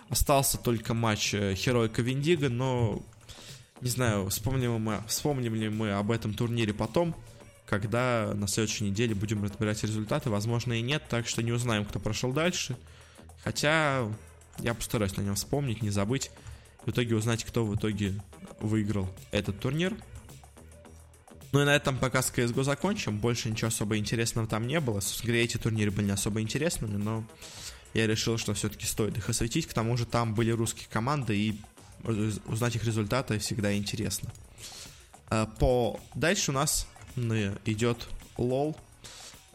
Остался 0.10 0.58
только 0.58 0.96
матч 0.96 1.32
Херойка 1.32 2.02
Виндиго, 2.02 2.50
но 2.50 3.04
не 3.82 3.90
знаю, 3.90 4.28
вспомним, 4.30 4.82
мы, 4.82 5.02
вспомним 5.08 5.56
ли 5.56 5.70
мы 5.70 5.92
об 5.92 6.12
этом 6.12 6.34
турнире 6.34 6.74
потом, 6.74 7.16
когда 7.66 8.34
на 8.34 8.48
следующей 8.48 8.86
неделе 8.86 9.16
будем 9.16 9.44
разбирать 9.44 9.84
результаты. 9.84 10.30
Возможно 10.30 10.74
и 10.74 10.82
нет, 10.82 11.04
так 11.10 11.28
что 11.28 11.44
не 11.44 11.52
узнаем, 11.52 11.86
кто 11.86 12.00
прошел 12.00 12.34
дальше. 12.34 12.76
Хотя 13.44 14.08
я 14.60 14.74
постараюсь 14.74 15.16
на 15.16 15.22
нем 15.22 15.36
вспомнить, 15.36 15.82
не 15.82 15.92
забыть. 15.92 16.32
В 16.86 16.92
итоге 16.92 17.16
узнать, 17.16 17.44
кто 17.44 17.66
в 17.66 17.76
итоге 17.76 18.16
выиграл 18.60 19.10
этот 19.32 19.60
турнир. 19.60 19.96
Ну 21.52 21.62
и 21.62 21.66
на 21.66 21.76
этом 21.76 21.98
пока 21.98 22.22
с 22.22 22.32
CSGO 22.32 22.64
закончим. 22.64 23.20
Больше 23.20 23.50
ничего 23.50 23.70
особо 23.70 23.98
интересного 23.98 24.48
там 24.48 24.68
не 24.68 24.80
было. 24.80 25.00
Говоря, 25.24 25.44
эти 25.44 25.58
турниры 25.58 25.92
были 25.92 26.08
не 26.08 26.12
особо 26.12 26.42
интересными, 26.42 26.98
но 26.98 27.24
я 27.94 28.08
решил, 28.08 28.38
что 28.38 28.54
все-таки 28.54 28.86
стоит 28.86 29.18
их 29.18 29.30
осветить. 29.30 29.68
К 29.68 29.74
тому 29.74 29.96
же 29.98 30.06
там 30.06 30.36
были 30.36 30.52
русские 30.52 30.88
команды, 30.92 31.38
и 31.38 31.60
узнать 32.04 32.76
их 32.76 32.84
результаты 32.84 33.40
всегда 33.40 33.76
интересно. 33.76 34.32
А, 35.30 35.46
по... 35.46 36.00
Дальше 36.16 36.52
у 36.52 36.54
нас 36.54 36.88
идет 37.66 38.08
лол. 38.38 38.76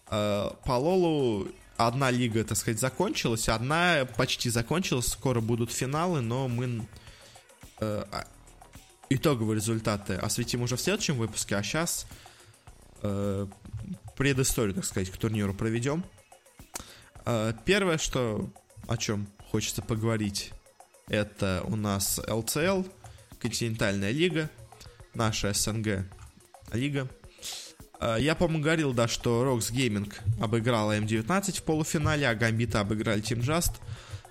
А, 0.06 0.56
по 0.64 0.72
лолу 0.72 1.48
одна 1.76 2.10
лига, 2.10 2.44
так 2.44 2.56
сказать, 2.56 2.80
закончилась, 2.80 3.48
одна 3.48 4.06
почти 4.16 4.50
закончилась, 4.50 5.08
скоро 5.08 5.40
будут 5.40 5.72
финалы, 5.72 6.20
но 6.20 6.48
мы 6.48 6.86
э, 7.80 8.04
итоговые 9.10 9.56
результаты 9.56 10.14
осветим 10.14 10.62
уже 10.62 10.76
в 10.76 10.80
следующем 10.80 11.16
выпуске, 11.16 11.56
а 11.56 11.62
сейчас 11.62 12.06
э, 13.02 13.46
предысторию, 14.16 14.74
так 14.74 14.84
сказать, 14.84 15.10
к 15.10 15.16
турниру 15.16 15.54
проведем. 15.54 16.04
Э, 17.24 17.52
первое, 17.64 17.98
что 17.98 18.48
о 18.86 18.96
чем 18.96 19.26
хочется 19.50 19.82
поговорить, 19.82 20.52
это 21.08 21.62
у 21.66 21.76
нас 21.76 22.18
LCL, 22.18 22.90
континентальная 23.40 24.10
лига, 24.10 24.50
наша 25.14 25.52
СНГ 25.52 26.04
лига. 26.72 27.08
Э, 28.00 28.16
я, 28.18 28.34
по-моему, 28.34 28.62
говорил, 28.62 28.92
да, 28.92 29.08
что 29.08 29.44
Rox 29.44 29.72
Gaming 29.72 30.12
обыграла 30.40 30.98
М19 30.98 31.58
в 31.58 31.62
полуфинале, 31.62 32.28
а 32.28 32.34
Гамбита 32.34 32.80
обыграли 32.80 33.22
Team 33.22 33.40
Just. 33.40 33.72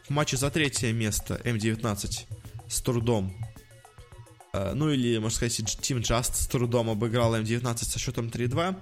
В 0.07 0.09
матче 0.09 0.38
за 0.38 0.51
третье 0.51 0.91
место 0.91 1.39
М19 1.43 2.26
с 2.67 2.82
трудом 2.82 3.34
Э, 4.53 4.74
ну 4.74 4.89
или, 4.89 5.17
можно 5.17 5.36
сказать, 5.36 5.59
Team 5.59 6.01
Just 6.01 6.36
с 6.36 6.47
трудом 6.47 6.89
обыграл 6.89 7.36
М19 7.36 7.84
со 7.84 7.99
счетом 7.99 8.28
3-2. 8.28 8.76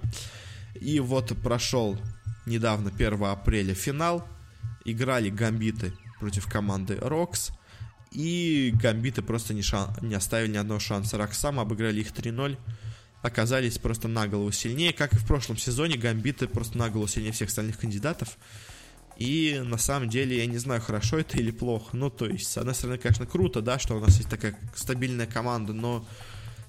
И 0.80 1.00
вот 1.00 1.32
прошел 1.42 1.98
недавно, 2.46 2.90
1 2.90 3.24
апреля, 3.24 3.74
финал. 3.74 4.26
Играли 4.84 5.30
гамбиты 5.30 5.92
против 6.20 6.46
команды 6.46 6.98
Рокс. 7.00 7.50
И 8.14 8.72
гамбиты 8.74 9.22
просто 9.22 9.54
не, 9.54 9.62
шан... 9.62 9.94
не 10.02 10.14
оставили 10.14 10.52
ни 10.52 10.56
одного 10.56 10.80
шанса. 10.80 11.16
Роксам 11.16 11.58
обыграли 11.58 12.00
их 12.00 12.12
3-0. 12.12 12.58
Оказались 13.22 13.78
просто 13.78 14.08
на 14.08 14.26
голову 14.26 14.52
сильнее. 14.52 14.92
Как 14.92 15.12
и 15.12 15.16
в 15.16 15.26
прошлом 15.26 15.56
сезоне, 15.56 15.96
гамбиты 15.96 16.46
просто 16.46 16.76
на 16.76 16.90
голову 16.90 17.08
сильнее 17.08 17.32
всех 17.32 17.48
остальных 17.48 17.78
кандидатов. 17.78 18.36
И 19.16 19.62
на 19.64 19.78
самом 19.78 20.08
деле 20.08 20.38
я 20.38 20.46
не 20.46 20.58
знаю, 20.58 20.80
хорошо 20.80 21.18
это 21.18 21.38
или 21.38 21.50
плохо. 21.50 21.96
Ну, 21.96 22.10
то 22.10 22.26
есть, 22.26 22.50
с 22.50 22.58
одной 22.58 22.74
стороны, 22.74 22.98
конечно, 22.98 23.26
круто, 23.26 23.60
да, 23.60 23.78
что 23.78 23.96
у 23.96 24.00
нас 24.00 24.16
есть 24.16 24.28
такая 24.28 24.58
стабильная 24.74 25.26
команда, 25.26 25.72
но, 25.72 26.04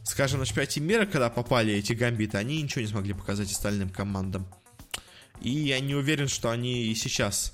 скажем, 0.04 0.40
на 0.40 0.46
чемпионате 0.46 0.82
мира, 0.82 1.06
когда 1.06 1.30
попали 1.30 1.74
эти 1.74 1.94
гамбиты, 1.94 2.38
они 2.38 2.62
ничего 2.62 2.82
не 2.82 2.88
смогли 2.88 3.14
показать 3.14 3.52
остальным 3.52 3.90
командам. 3.90 4.46
И 5.42 5.50
я 5.50 5.80
не 5.80 5.96
уверен, 5.96 6.28
что 6.28 6.52
они 6.52 6.86
и 6.86 6.96
сейчас, 6.96 7.54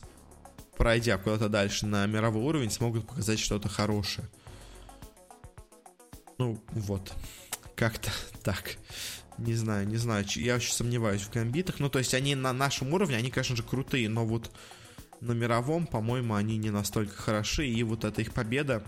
пройдя 0.80 1.18
куда-то 1.18 1.50
дальше 1.50 1.86
на 1.86 2.06
мировой 2.08 2.42
уровень, 2.42 2.72
смогут 2.72 3.06
показать 3.06 3.38
что-то 3.38 3.68
хорошее. 3.68 4.28
Ну, 6.38 6.58
вот. 6.72 7.14
Как-то 7.76 8.10
так. 8.44 8.78
Не 9.38 9.56
знаю, 9.56 9.86
не 9.86 9.98
знаю. 9.98 10.26
Я 10.36 10.56
очень 10.56 10.72
сомневаюсь 10.72 11.22
в 11.22 11.32
гамбитах. 11.32 11.82
Ну, 11.82 11.90
то 11.90 12.00
есть 12.00 12.14
они 12.14 12.34
на 12.34 12.54
нашем 12.54 12.94
уровне, 12.94 13.18
они, 13.18 13.30
конечно 13.30 13.58
же, 13.58 13.64
крутые, 13.64 14.08
но 14.08 14.26
вот 14.26 14.52
на 15.20 15.34
мировом, 15.34 15.86
по-моему, 15.86 16.34
они 16.36 16.56
не 16.58 16.70
настолько 16.70 17.14
хороши. 17.14 17.68
И 17.68 17.84
вот 17.84 18.06
эта 18.06 18.22
их 18.22 18.34
победа, 18.34 18.82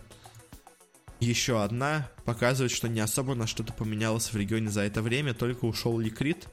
еще 1.19 1.61
одна, 1.61 2.09
показывает, 2.23 2.71
что 2.71 2.87
не 2.87 3.01
особо 3.01 3.35
на 3.35 3.47
что-то 3.47 3.73
поменялось 3.73 4.31
в 4.31 4.37
регионе 4.37 4.69
за 4.69 4.83
это 4.83 5.01
время, 5.01 5.33
только 5.33 5.65
ушел 5.65 5.99
Ликрит 5.99 6.47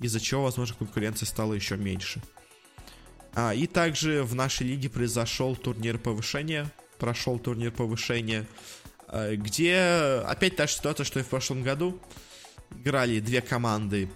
из-за 0.00 0.20
чего, 0.20 0.44
возможно, 0.44 0.76
конкуренция 0.78 1.26
стала 1.26 1.54
еще 1.54 1.76
меньше. 1.76 2.22
А, 3.40 3.54
и 3.54 3.68
также 3.68 4.24
в 4.24 4.34
нашей 4.34 4.66
лиге 4.66 4.88
произошел 4.88 5.54
турнир 5.54 5.96
повышения, 5.96 6.68
прошел 6.98 7.38
турнир 7.38 7.70
повышения, 7.70 8.48
а, 9.06 9.36
где 9.36 10.24
опять 10.26 10.56
та 10.56 10.66
же 10.66 10.72
ситуация, 10.72 11.04
что 11.04 11.20
и 11.20 11.22
в 11.22 11.28
прошлом 11.28 11.62
году. 11.62 12.00
Играли 12.72 13.20
две 13.20 13.40
команды 13.40 14.10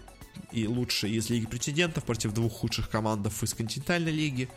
и 0.50 0.66
лучшие 0.66 1.14
из 1.14 1.30
Лиги 1.30 1.46
претендентов 1.46 2.02
против 2.02 2.32
двух 2.32 2.52
худших 2.52 2.90
команд 2.90 3.24
из 3.24 3.54
континентальной 3.54 4.10
лиги. 4.10 4.48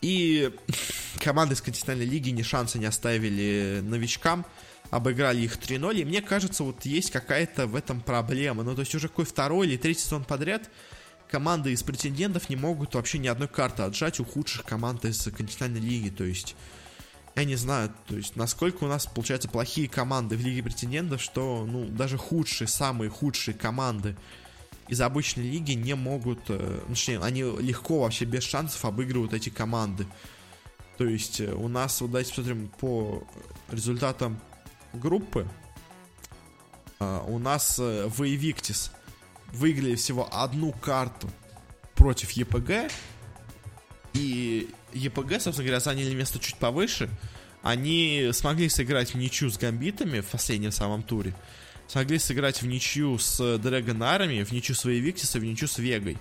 И 0.00 0.50
команды 1.20 1.52
из 1.52 1.60
континентальной 1.60 2.06
лиги 2.06 2.30
ни 2.30 2.40
шанса 2.40 2.78
не 2.78 2.86
оставили 2.86 3.80
новичкам 3.82 4.46
обыграли 4.88 5.40
их 5.40 5.56
3-0, 5.56 6.00
и 6.00 6.04
мне 6.04 6.20
кажется, 6.20 6.64
вот 6.64 6.84
есть 6.84 7.10
какая-то 7.10 7.66
в 7.66 7.76
этом 7.76 8.02
проблема. 8.02 8.62
Ну, 8.62 8.74
то 8.74 8.80
есть 8.80 8.94
уже 8.94 9.08
какой 9.08 9.24
второй 9.24 9.66
или 9.66 9.78
третий 9.78 10.02
сезон 10.02 10.24
подряд 10.24 10.68
команды 11.32 11.72
из 11.72 11.82
претендентов 11.82 12.50
не 12.50 12.56
могут 12.56 12.94
вообще 12.94 13.16
ни 13.16 13.26
одной 13.26 13.48
карты 13.48 13.82
отжать 13.82 14.20
у 14.20 14.24
худших 14.24 14.64
команд 14.64 15.06
из 15.06 15.22
континентальной 15.24 15.80
лиги, 15.80 16.10
то 16.10 16.24
есть... 16.24 16.54
Я 17.34 17.44
не 17.44 17.56
знаю, 17.56 17.90
то 18.08 18.14
есть, 18.14 18.36
насколько 18.36 18.84
у 18.84 18.88
нас, 18.88 19.06
получается, 19.06 19.48
плохие 19.48 19.88
команды 19.88 20.36
в 20.36 20.42
Лиге 20.42 20.62
претендентов, 20.62 21.22
что, 21.22 21.64
ну, 21.66 21.86
даже 21.86 22.18
худшие, 22.18 22.68
самые 22.68 23.08
худшие 23.08 23.54
команды 23.54 24.16
из 24.88 25.00
обычной 25.00 25.44
лиги 25.44 25.72
не 25.72 25.94
могут, 25.94 26.40
э, 26.50 26.80
ну, 26.86 26.94
точнее, 26.94 27.20
они 27.20 27.40
легко 27.40 28.00
вообще 28.00 28.26
без 28.26 28.42
шансов 28.42 28.84
обыгрывают 28.84 29.32
эти 29.32 29.48
команды. 29.48 30.06
То 30.98 31.06
есть 31.06 31.40
э, 31.40 31.54
у 31.54 31.68
нас, 31.68 32.02
вот 32.02 32.10
давайте 32.10 32.34
посмотрим 32.34 32.70
по 32.78 33.26
результатам 33.70 34.38
группы. 34.92 35.48
А, 37.00 37.24
у 37.26 37.38
нас 37.38 37.78
э, 37.78 38.08
в 38.08 38.20
Evictis 38.20 38.90
выиграли 39.52 39.94
всего 39.94 40.28
одну 40.32 40.72
карту 40.72 41.30
против 41.94 42.30
ЕПГ. 42.32 42.90
И 44.14 44.68
ЕПГ, 44.92 45.40
собственно 45.40 45.64
говоря, 45.64 45.80
заняли 45.80 46.14
место 46.14 46.38
чуть 46.38 46.56
повыше. 46.56 47.08
Они 47.62 48.30
смогли 48.32 48.68
сыграть 48.68 49.14
в 49.14 49.16
ничью 49.16 49.50
с 49.50 49.58
Гамбитами 49.58 50.20
в 50.20 50.26
последнем 50.26 50.72
самом 50.72 51.02
туре. 51.02 51.34
Смогли 51.86 52.18
сыграть 52.18 52.62
в 52.62 52.66
ничью 52.66 53.18
с 53.18 53.58
Дрэгонарами, 53.58 54.42
в 54.42 54.52
ничью 54.52 54.74
с 54.74 54.84
Вейвиктиса, 54.84 55.38
в 55.38 55.44
ничью 55.44 55.68
с 55.68 55.78
Вегой. 55.78 56.18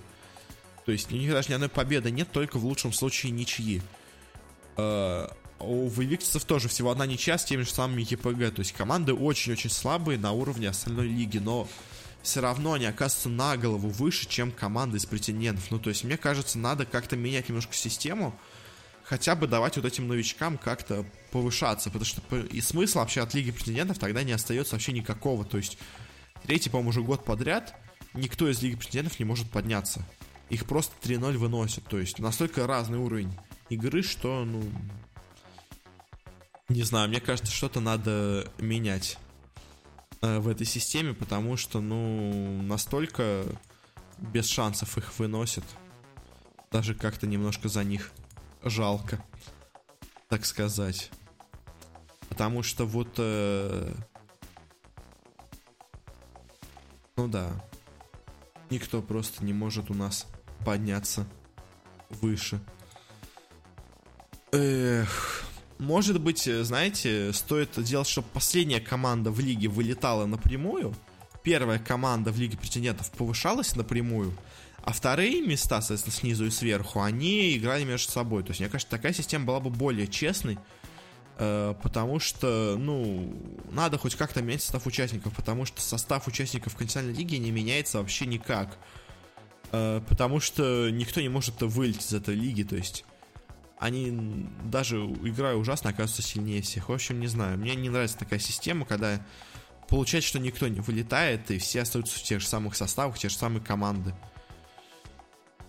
То 0.86 0.92
есть 0.92 1.12
у 1.12 1.16
них 1.16 1.32
даже 1.32 1.50
ни 1.50 1.54
одной 1.54 1.70
победы 1.70 2.12
нет, 2.12 2.30
только 2.32 2.58
в 2.58 2.66
лучшем 2.66 2.94
случае 2.94 3.32
ничьи. 3.32 3.82
А, 4.76 5.32
у 5.60 5.88
Виктисов 5.90 6.46
тоже 6.46 6.68
всего 6.68 6.92
одна 6.92 7.06
ничья 7.06 7.38
с 7.38 7.46
теми 7.46 7.64
же 7.64 7.72
самыми 7.72 8.02
ЕПГ. 8.02 8.56
То 8.56 8.60
есть 8.60 8.74
команды 8.74 9.14
очень-очень 9.14 9.70
слабые 9.70 10.20
на 10.20 10.32
уровне 10.32 10.70
остальной 10.70 11.08
лиги, 11.08 11.38
но 11.38 11.68
все 12.24 12.42
равно 12.42 12.74
они 12.74 12.86
оказываются 12.86 13.30
на 13.30 13.58
голову 13.58 13.90
выше, 13.90 14.28
чем 14.28 14.52
команды 14.52 14.98
из 14.98 15.06
претендентов. 15.06 15.70
Ну, 15.72 15.80
то 15.80 15.90
есть, 15.90 16.04
мне 16.04 16.18
кажется, 16.18 16.60
надо 16.60 16.86
как-то 16.86 17.16
менять 17.16 17.50
немножко 17.50 17.74
систему, 17.74 18.38
хотя 19.04 19.36
бы 19.36 19.48
давать 19.48 19.76
вот 19.76 19.86
этим 19.86 20.08
новичкам 20.08 20.58
как-то 20.58 21.06
повышаться, 21.32 21.90
потому 21.90 22.06
что 22.06 22.22
и 22.38 22.62
смысла 22.62 23.00
вообще 23.00 23.22
от 23.22 23.34
Лиги 23.34 23.52
претендентов 23.52 24.00
тогда 24.00 24.24
не 24.24 24.32
остается 24.32 24.76
вообще 24.76 24.92
никакого. 24.92 25.46
То 25.46 25.58
есть, 25.58 25.78
третий, 26.44 26.70
по-моему, 26.70 26.90
уже 26.90 27.02
год 27.02 27.26
подряд 27.26 27.76
никто 28.14 28.50
из 28.50 28.62
Лиги 28.62 28.76
претендентов 28.76 29.20
не 29.20 29.26
может 29.26 29.50
подняться. 29.50 30.06
Их 30.50 30.66
просто 30.66 30.94
3-0 31.02 31.38
выносят. 31.38 31.86
То 31.86 31.98
есть, 31.98 32.20
настолько 32.20 32.68
разный 32.68 32.98
уровень 32.98 33.34
игры, 33.70 34.04
что, 34.04 34.44
ну, 34.46 34.64
не 36.70 36.84
знаю, 36.84 37.10
мне 37.10 37.20
кажется, 37.20 37.52
что-то 37.52 37.80
надо 37.80 38.50
менять 38.60 39.18
в 40.22 40.48
этой 40.48 40.66
системе, 40.66 41.14
потому 41.14 41.58
что, 41.58 41.82
ну, 41.82 42.62
настолько 42.62 43.46
без 44.18 44.48
шансов 44.48 44.98
их 44.98 45.18
выносят. 45.18 45.64
Даже 46.72 46.96
как-то 46.96 47.28
немножко 47.28 47.68
за 47.68 47.84
них 47.84 48.12
жалко, 48.64 49.24
так 50.30 50.46
сказать. 50.46 51.10
Потому 52.30 52.64
что 52.64 52.86
вот... 52.86 53.16
Э, 53.18 53.94
ну 57.18 57.28
да. 57.28 57.50
Никто 58.70 59.02
просто 59.02 59.44
не 59.44 59.54
может 59.54 59.92
у 59.92 59.94
нас 59.94 60.28
подняться 60.64 61.28
выше. 62.10 62.62
Эх. 64.54 65.51
Может 65.82 66.22
быть, 66.22 66.48
э, 66.48 66.64
знаете, 66.64 67.34
стоит 67.34 67.72
делать, 67.84 68.08
чтобы 68.08 68.28
последняя 68.32 68.80
команда 68.80 69.32
в 69.32 69.40
лиге 69.40 69.68
вылетала 69.68 70.28
напрямую, 70.28 70.94
первая 71.42 71.80
команда 71.80 72.32
в 72.32 72.38
лиге 72.38 72.56
претендентов 72.56 73.10
повышалась 73.10 73.76
напрямую, 73.76 74.38
а 74.84 74.94
вторые 74.94 75.42
места, 75.42 75.82
соответственно, 75.82 76.16
снизу 76.16 76.46
и 76.46 76.52
сверху, 76.52 77.02
они 77.02 77.58
играли 77.58 77.84
между 77.84 78.12
собой. 78.12 78.44
То 78.44 78.50
есть, 78.50 78.60
мне 78.60 78.70
кажется, 78.70 78.92
такая 78.92 79.12
система 79.12 79.46
была 79.46 79.60
бы 79.60 79.72
более 79.72 80.06
честной, 80.06 80.60
э, 81.40 81.74
потому 81.82 82.20
что, 82.20 82.76
ну, 82.78 83.34
надо 83.72 83.98
хоть 83.98 84.14
как-то 84.14 84.44
менять 84.44 84.62
состав 84.62 84.86
участников, 84.86 85.34
потому 85.36 85.66
что 85.66 85.82
состав 85.82 86.28
участников 86.28 86.76
континентальной 86.76 87.16
лиги 87.16 87.38
не 87.38 87.50
меняется 87.50 87.98
вообще 87.98 88.28
никак. 88.28 88.78
Э, 89.72 90.00
потому 90.08 90.42
что 90.42 90.92
никто 90.92 91.22
не 91.22 91.30
может 91.30 91.60
вылететь 91.62 92.06
из 92.06 92.14
этой 92.14 92.36
лиги, 92.36 92.62
то 92.62 92.76
есть 92.76 93.04
они 93.82 94.48
даже 94.64 94.98
играя 94.98 95.56
ужасно 95.56 95.90
оказываются 95.90 96.22
сильнее 96.22 96.62
всех. 96.62 96.90
В 96.90 96.94
общем, 96.94 97.20
не 97.20 97.26
знаю. 97.26 97.58
Мне 97.58 97.74
не 97.74 97.90
нравится 97.90 98.16
такая 98.16 98.38
система, 98.38 98.86
когда 98.86 99.26
получается, 99.90 100.30
что 100.30 100.40
никто 100.40 100.68
не 100.68 100.82
вылетает, 100.82 101.50
и 101.50 101.58
все 101.58 101.82
остаются 101.82 102.20
в 102.20 102.22
тех 102.22 102.42
же 102.42 102.48
самых 102.48 102.76
составах, 102.76 103.18
те 103.18 103.28
же 103.28 103.36
самые 103.36 103.64
команды. 103.64 104.14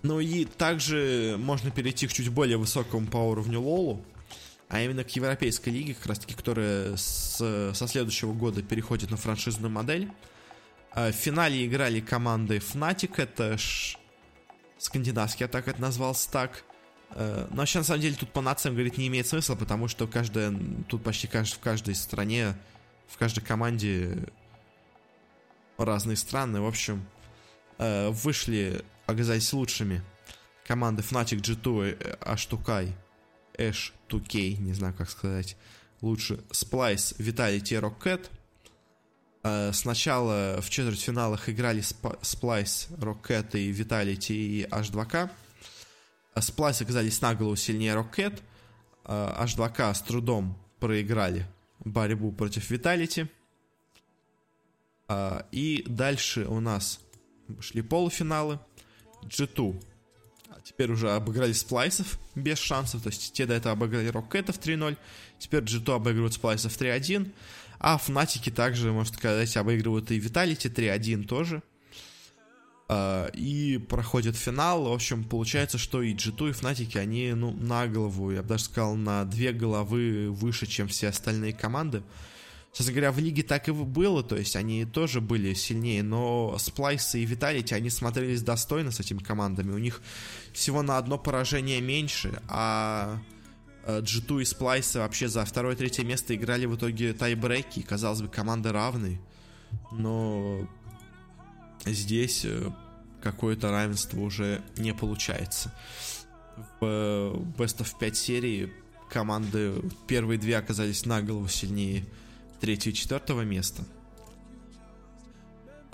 Ну 0.03 0.21
и 0.21 0.45
также 0.45 1.37
можно 1.39 1.71
перейти 1.71 2.07
к 2.07 2.13
чуть 2.13 2.29
более 2.29 2.59
высокому 2.59 3.07
по 3.07 3.17
уровню 3.17 3.61
Лолу, 3.61 4.05
а 4.69 4.83
именно 4.83 5.05
к 5.05 5.11
европейской 5.17 5.71
лиге, 5.71 5.95
как 5.95 6.05
раз 6.05 6.19
таки, 6.19 6.35
которая 6.35 6.97
с, 6.99 7.73
со 7.73 7.89
следующего 7.89 8.35
года 8.35 8.63
переходит 8.63 9.11
на 9.11 9.17
франшизную 9.17 9.71
модель. 9.71 10.13
А, 10.91 11.11
в 11.11 11.15
финале 11.15 11.65
играли 11.65 12.01
команды 12.01 12.59
Fnatic, 12.59 13.15
это 13.17 13.57
ш... 13.57 13.97
скандинавский 14.77 15.47
атак 15.47 15.69
это 15.69 15.81
назывался 15.81 16.31
так. 16.31 16.65
Э, 17.15 17.47
но 17.51 17.57
вообще, 17.57 17.79
на 17.79 17.85
самом 17.85 18.01
деле, 18.01 18.17
тут 18.17 18.33
по 18.33 18.41
нациям 18.41 18.75
говорить 18.75 18.99
не 18.99 19.09
имеет 19.09 19.27
смысла, 19.27 19.55
потому 19.55 19.89
что 19.89 20.07
каждая, 20.07 20.55
тут 20.89 21.03
почти 21.03 21.27
в 21.27 21.59
каждой 21.59 21.95
стране, 21.95 22.55
в 23.09 23.19
каждой 23.19 23.43
команде 23.43 24.29
разные 25.79 26.17
страны. 26.17 26.61
В 26.61 26.67
общем, 26.67 27.05
э, 27.79 28.09
вышли, 28.11 28.85
оказались 29.07 29.53
лучшими 29.53 30.03
команды 30.67 31.03
Fnatic, 31.03 31.41
G2, 31.41 32.19
H2K, 32.21 32.93
Ash 33.59 33.93
2K, 34.09 34.57
не 34.59 34.73
знаю, 34.73 34.95
как 34.95 35.11
сказать 35.11 35.57
лучше, 36.01 36.41
Splice, 36.51 37.17
Vitality, 37.19 37.81
Rocket. 37.81 38.29
Э, 39.45 39.73
сначала 39.73 40.61
в 40.61 40.71
четвертьфиналах 40.71 41.49
играли 41.49 41.83
Splice, 41.83 42.99
Rocket 42.99 43.59
и 43.59 43.73
Vitality 43.73 44.33
и 44.33 44.67
H2K. 44.71 45.31
Сплайс 46.41 46.81
оказались 46.81 47.21
на 47.21 47.35
голову 47.35 47.57
сильнее 47.57 47.95
Рокет. 47.95 48.43
H2K 49.05 49.95
с 49.95 50.03
трудом 50.03 50.59
проиграли 50.81 51.47
борьбу 51.81 52.33
против 52.33 52.71
Виталити. 52.71 53.29
И 55.51 55.85
дальше 55.87 56.47
у 56.47 56.61
нас 56.61 57.01
шли 57.61 57.83
полуфиналы. 57.83 58.59
G2 59.25 59.83
теперь 60.65 60.91
уже 60.93 61.11
обыграли 61.11 61.53
сплайсов 61.53 62.19
без 62.35 62.59
шансов, 62.59 63.03
то 63.03 63.09
есть 63.09 63.33
те 63.33 63.47
до 63.47 63.55
этого 63.55 63.73
обыграли 63.73 64.09
Рокетов 64.09 64.59
3-0, 64.59 64.97
теперь 65.39 65.63
G2 65.63 65.97
обыгрывают 65.97 66.35
сплайсов 66.35 66.77
3-1, 66.77 67.33
а 67.79 67.99
Фнатики 67.99 68.51
также, 68.51 68.93
можно 68.93 69.13
сказать, 69.15 69.57
обыгрывают 69.57 70.11
и 70.13 70.19
Виталити 70.19 70.69
3-1 70.69 71.25
тоже. 71.27 71.63
А, 72.89 73.29
и 73.29 73.79
проходит 73.79 74.37
финал. 74.37 74.85
В 74.85 74.93
общем, 74.93 75.25
получается, 75.25 75.79
что 75.79 76.03
и 76.03 76.15
G2, 76.15 76.51
и 76.51 76.53
Фнатики, 76.53 76.99
они, 76.99 77.33
ну, 77.33 77.53
на 77.53 77.87
голову, 77.87 78.33
я 78.33 78.43
бы 78.43 78.49
даже 78.49 78.65
сказал, 78.65 78.97
на 78.97 79.25
две 79.25 79.53
головы 79.53 80.31
выше, 80.31 80.67
чем 80.67 80.89
все 80.89 81.09
остальные 81.09 81.53
команды. 81.53 82.03
Честно 82.73 82.93
говоря, 82.93 83.13
в 83.13 83.19
лиге 83.19 83.43
так 83.43 83.69
и 83.69 83.73
было, 83.73 84.23
то 84.23 84.35
есть 84.35 84.57
они 84.57 84.87
тоже 84.87 85.21
были 85.21 85.53
сильнее, 85.53 86.03
но 86.03 86.57
Сплайс 86.59 87.15
и 87.15 87.25
Виталити, 87.25 87.75
они 87.75 87.91
смотрелись 87.91 88.41
достойно 88.43 88.91
с 88.91 88.99
этими 88.99 89.19
командами. 89.19 89.73
У 89.73 89.79
них 89.79 90.01
всего 90.55 90.81
на 90.81 90.97
одно 90.97 91.19
поражение 91.19 91.83
меньше, 91.83 92.41
а 92.49 93.19
G2 93.87 94.41
и 94.41 94.45
Сплайсы 94.47 95.01
вообще 95.01 95.29
за 95.29 95.45
второе 95.45 95.77
третье 95.77 96.03
место 96.03 96.35
играли 96.35 96.65
в 96.65 96.77
итоге 96.77 97.13
тайбреки, 97.13 97.83
казалось 97.83 98.23
бы, 98.23 98.29
команды 98.29 98.73
равные. 98.73 99.21
Но 99.91 100.67
здесь 101.87 102.45
э, 102.45 102.71
какое-то 103.23 103.71
равенство 103.71 104.21
уже 104.21 104.63
не 104.77 104.95
получается. 104.95 105.73
В 106.81 107.35
Best 107.57 107.79
of 107.79 107.95
5 107.99 108.17
серии 108.17 108.73
команды 109.11 109.75
первые 110.07 110.39
две 110.39 110.57
оказались 110.57 111.07
на 111.07 111.23
голову 111.23 111.49
сильнее 111.49 112.05
третьего 112.61 112.93
и 112.93 112.97
четвертого 112.97 113.43
места. 113.43 113.85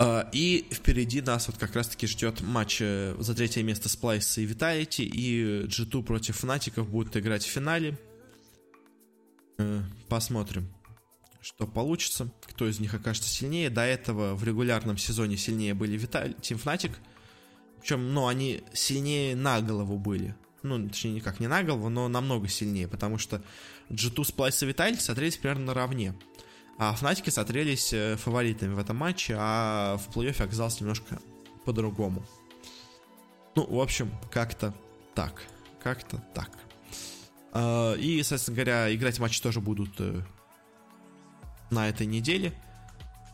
А, 0.01 0.29
и 0.31 0.65
впереди 0.71 1.21
нас 1.21 1.47
вот 1.47 1.57
как 1.57 1.75
раз-таки 1.75 2.07
ждет 2.07 2.41
матч 2.41 2.77
э, 2.81 3.15
за 3.19 3.35
третье 3.35 3.63
место 3.63 3.89
Splice 3.89 4.41
и 4.41 4.47
Vitality, 4.47 5.03
и 5.03 5.65
G2 5.65 6.03
против 6.03 6.37
Фнатиков 6.37 6.89
будут 6.89 7.17
играть 7.17 7.43
в 7.43 7.49
финале. 7.49 7.97
Э, 9.57 9.81
посмотрим, 10.07 10.73
что 11.41 11.65
получится, 11.67 12.29
кто 12.41 12.67
из 12.67 12.79
них 12.79 12.93
окажется 12.93 13.29
сильнее. 13.29 13.69
До 13.69 13.81
этого 13.81 14.35
в 14.35 14.43
регулярном 14.43 14.97
сезоне 14.97 15.37
сильнее 15.37 15.73
были 15.73 15.97
Vitality, 15.97 16.39
Team 16.41 16.61
Fnatic. 16.63 16.91
Причем, 17.79 18.13
ну, 18.13 18.27
они 18.27 18.63
сильнее 18.73 19.35
на 19.35 19.61
голову 19.61 19.97
были. 19.97 20.35
Ну, 20.63 20.89
точнее, 20.89 21.13
никак 21.13 21.39
не 21.39 21.47
на 21.47 21.63
голову, 21.63 21.89
но 21.89 22.09
намного 22.09 22.49
сильнее, 22.49 22.87
потому 22.87 23.17
что 23.17 23.41
G2, 23.89 24.15
Splice 24.15 24.67
и 24.67 24.71
Vitality 24.71 24.99
смотрелись 24.99 25.37
примерно 25.37 25.67
наравне. 25.67 26.13
А 26.77 26.93
Фнатики 26.93 27.29
смотрелись 27.29 27.93
э, 27.93 28.15
фаворитами 28.17 28.73
в 28.73 28.79
этом 28.79 28.97
матче, 28.97 29.35
а 29.37 29.97
в 29.97 30.15
плей-оффе 30.15 30.45
оказалось 30.45 30.79
немножко 30.79 31.19
по-другому. 31.65 32.25
Ну, 33.55 33.65
в 33.65 33.79
общем, 33.79 34.11
как-то 34.31 34.73
так. 35.13 35.43
Как-то 35.81 36.23
так. 36.33 36.49
А, 37.51 37.95
и, 37.95 38.21
соответственно 38.23 38.55
говоря, 38.55 38.95
играть 38.95 39.19
матчи 39.19 39.41
тоже 39.41 39.59
будут 39.59 39.91
э, 39.99 40.21
на 41.69 41.89
этой 41.89 42.07
неделе. 42.07 42.53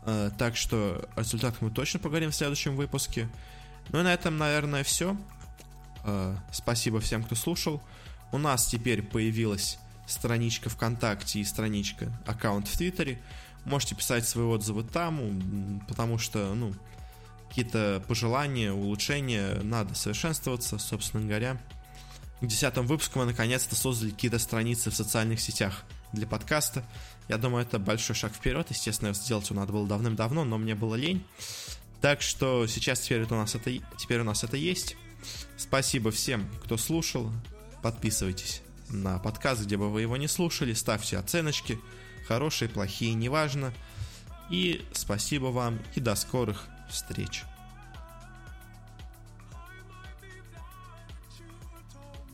А, 0.03 0.31
так 0.31 0.55
что 0.55 1.07
о 1.15 1.21
результатах 1.21 1.61
мы 1.61 1.71
точно 1.71 1.99
поговорим 1.99 2.31
в 2.31 2.35
следующем 2.35 2.75
выпуске. 2.75 3.29
Ну 3.89 3.99
и 3.99 4.03
на 4.03 4.13
этом, 4.13 4.37
наверное, 4.37 4.83
все. 4.83 5.17
А, 6.03 6.37
спасибо 6.51 6.99
всем, 6.99 7.23
кто 7.23 7.35
слушал. 7.35 7.81
У 8.31 8.37
нас 8.37 8.65
теперь 8.67 9.01
появилась 9.01 9.79
страничка 10.07 10.69
ВКонтакте 10.69 11.39
и 11.39 11.43
страничка, 11.43 12.11
аккаунт 12.25 12.67
в 12.67 12.77
Твиттере. 12.77 13.21
Можете 13.65 13.95
писать 13.95 14.27
свои 14.27 14.45
отзывы 14.45 14.83
там, 14.83 15.81
потому 15.87 16.19
что, 16.19 16.53
ну, 16.53 16.73
какие-то 17.49 18.03
пожелания, 18.07 18.71
улучшения, 18.71 19.61
надо 19.63 19.95
совершенствоваться, 19.95 20.77
собственно 20.77 21.25
говоря. 21.25 21.57
К 22.41 22.45
десятому 22.45 22.87
выпуску 22.87 23.19
мы 23.19 23.25
наконец-то 23.25 23.75
создали 23.75 24.11
какие-то 24.11 24.37
страницы 24.39 24.91
в 24.91 24.95
социальных 24.95 25.39
сетях 25.39 25.83
для 26.11 26.27
подкаста. 26.27 26.83
Я 27.27 27.37
думаю, 27.37 27.63
это 27.63 27.79
большой 27.79 28.15
шаг 28.15 28.33
вперед. 28.33 28.67
Естественно, 28.69 29.13
сделать 29.13 29.49
его 29.49 29.59
надо 29.59 29.73
было 29.73 29.87
давным-давно, 29.87 30.43
но 30.43 30.57
мне 30.57 30.75
было 30.75 30.95
лень. 30.95 31.25
Так 32.01 32.21
что 32.21 32.67
сейчас 32.67 32.99
теперь 32.99 33.23
у 33.23 33.35
нас 33.35 33.55
это, 33.55 33.71
теперь 33.97 34.19
у 34.19 34.23
нас 34.23 34.43
это 34.43 34.57
есть. 34.57 34.95
Спасибо 35.57 36.11
всем, 36.11 36.47
кто 36.63 36.77
слушал. 36.77 37.31
Подписывайтесь 37.81 38.61
на 38.89 39.17
подкаст, 39.19 39.63
где 39.63 39.77
бы 39.77 39.91
вы 39.91 40.01
его 40.01 40.17
не 40.17 40.27
слушали. 40.27 40.73
Ставьте 40.73 41.17
оценочки. 41.17 41.79
Хорошие, 42.27 42.69
плохие, 42.69 43.13
неважно. 43.13 43.73
И 44.49 44.85
спасибо 44.93 45.47
вам 45.47 45.79
и 45.95 45.99
до 45.99 46.15
скорых 46.15 46.67
встреч. 46.89 47.43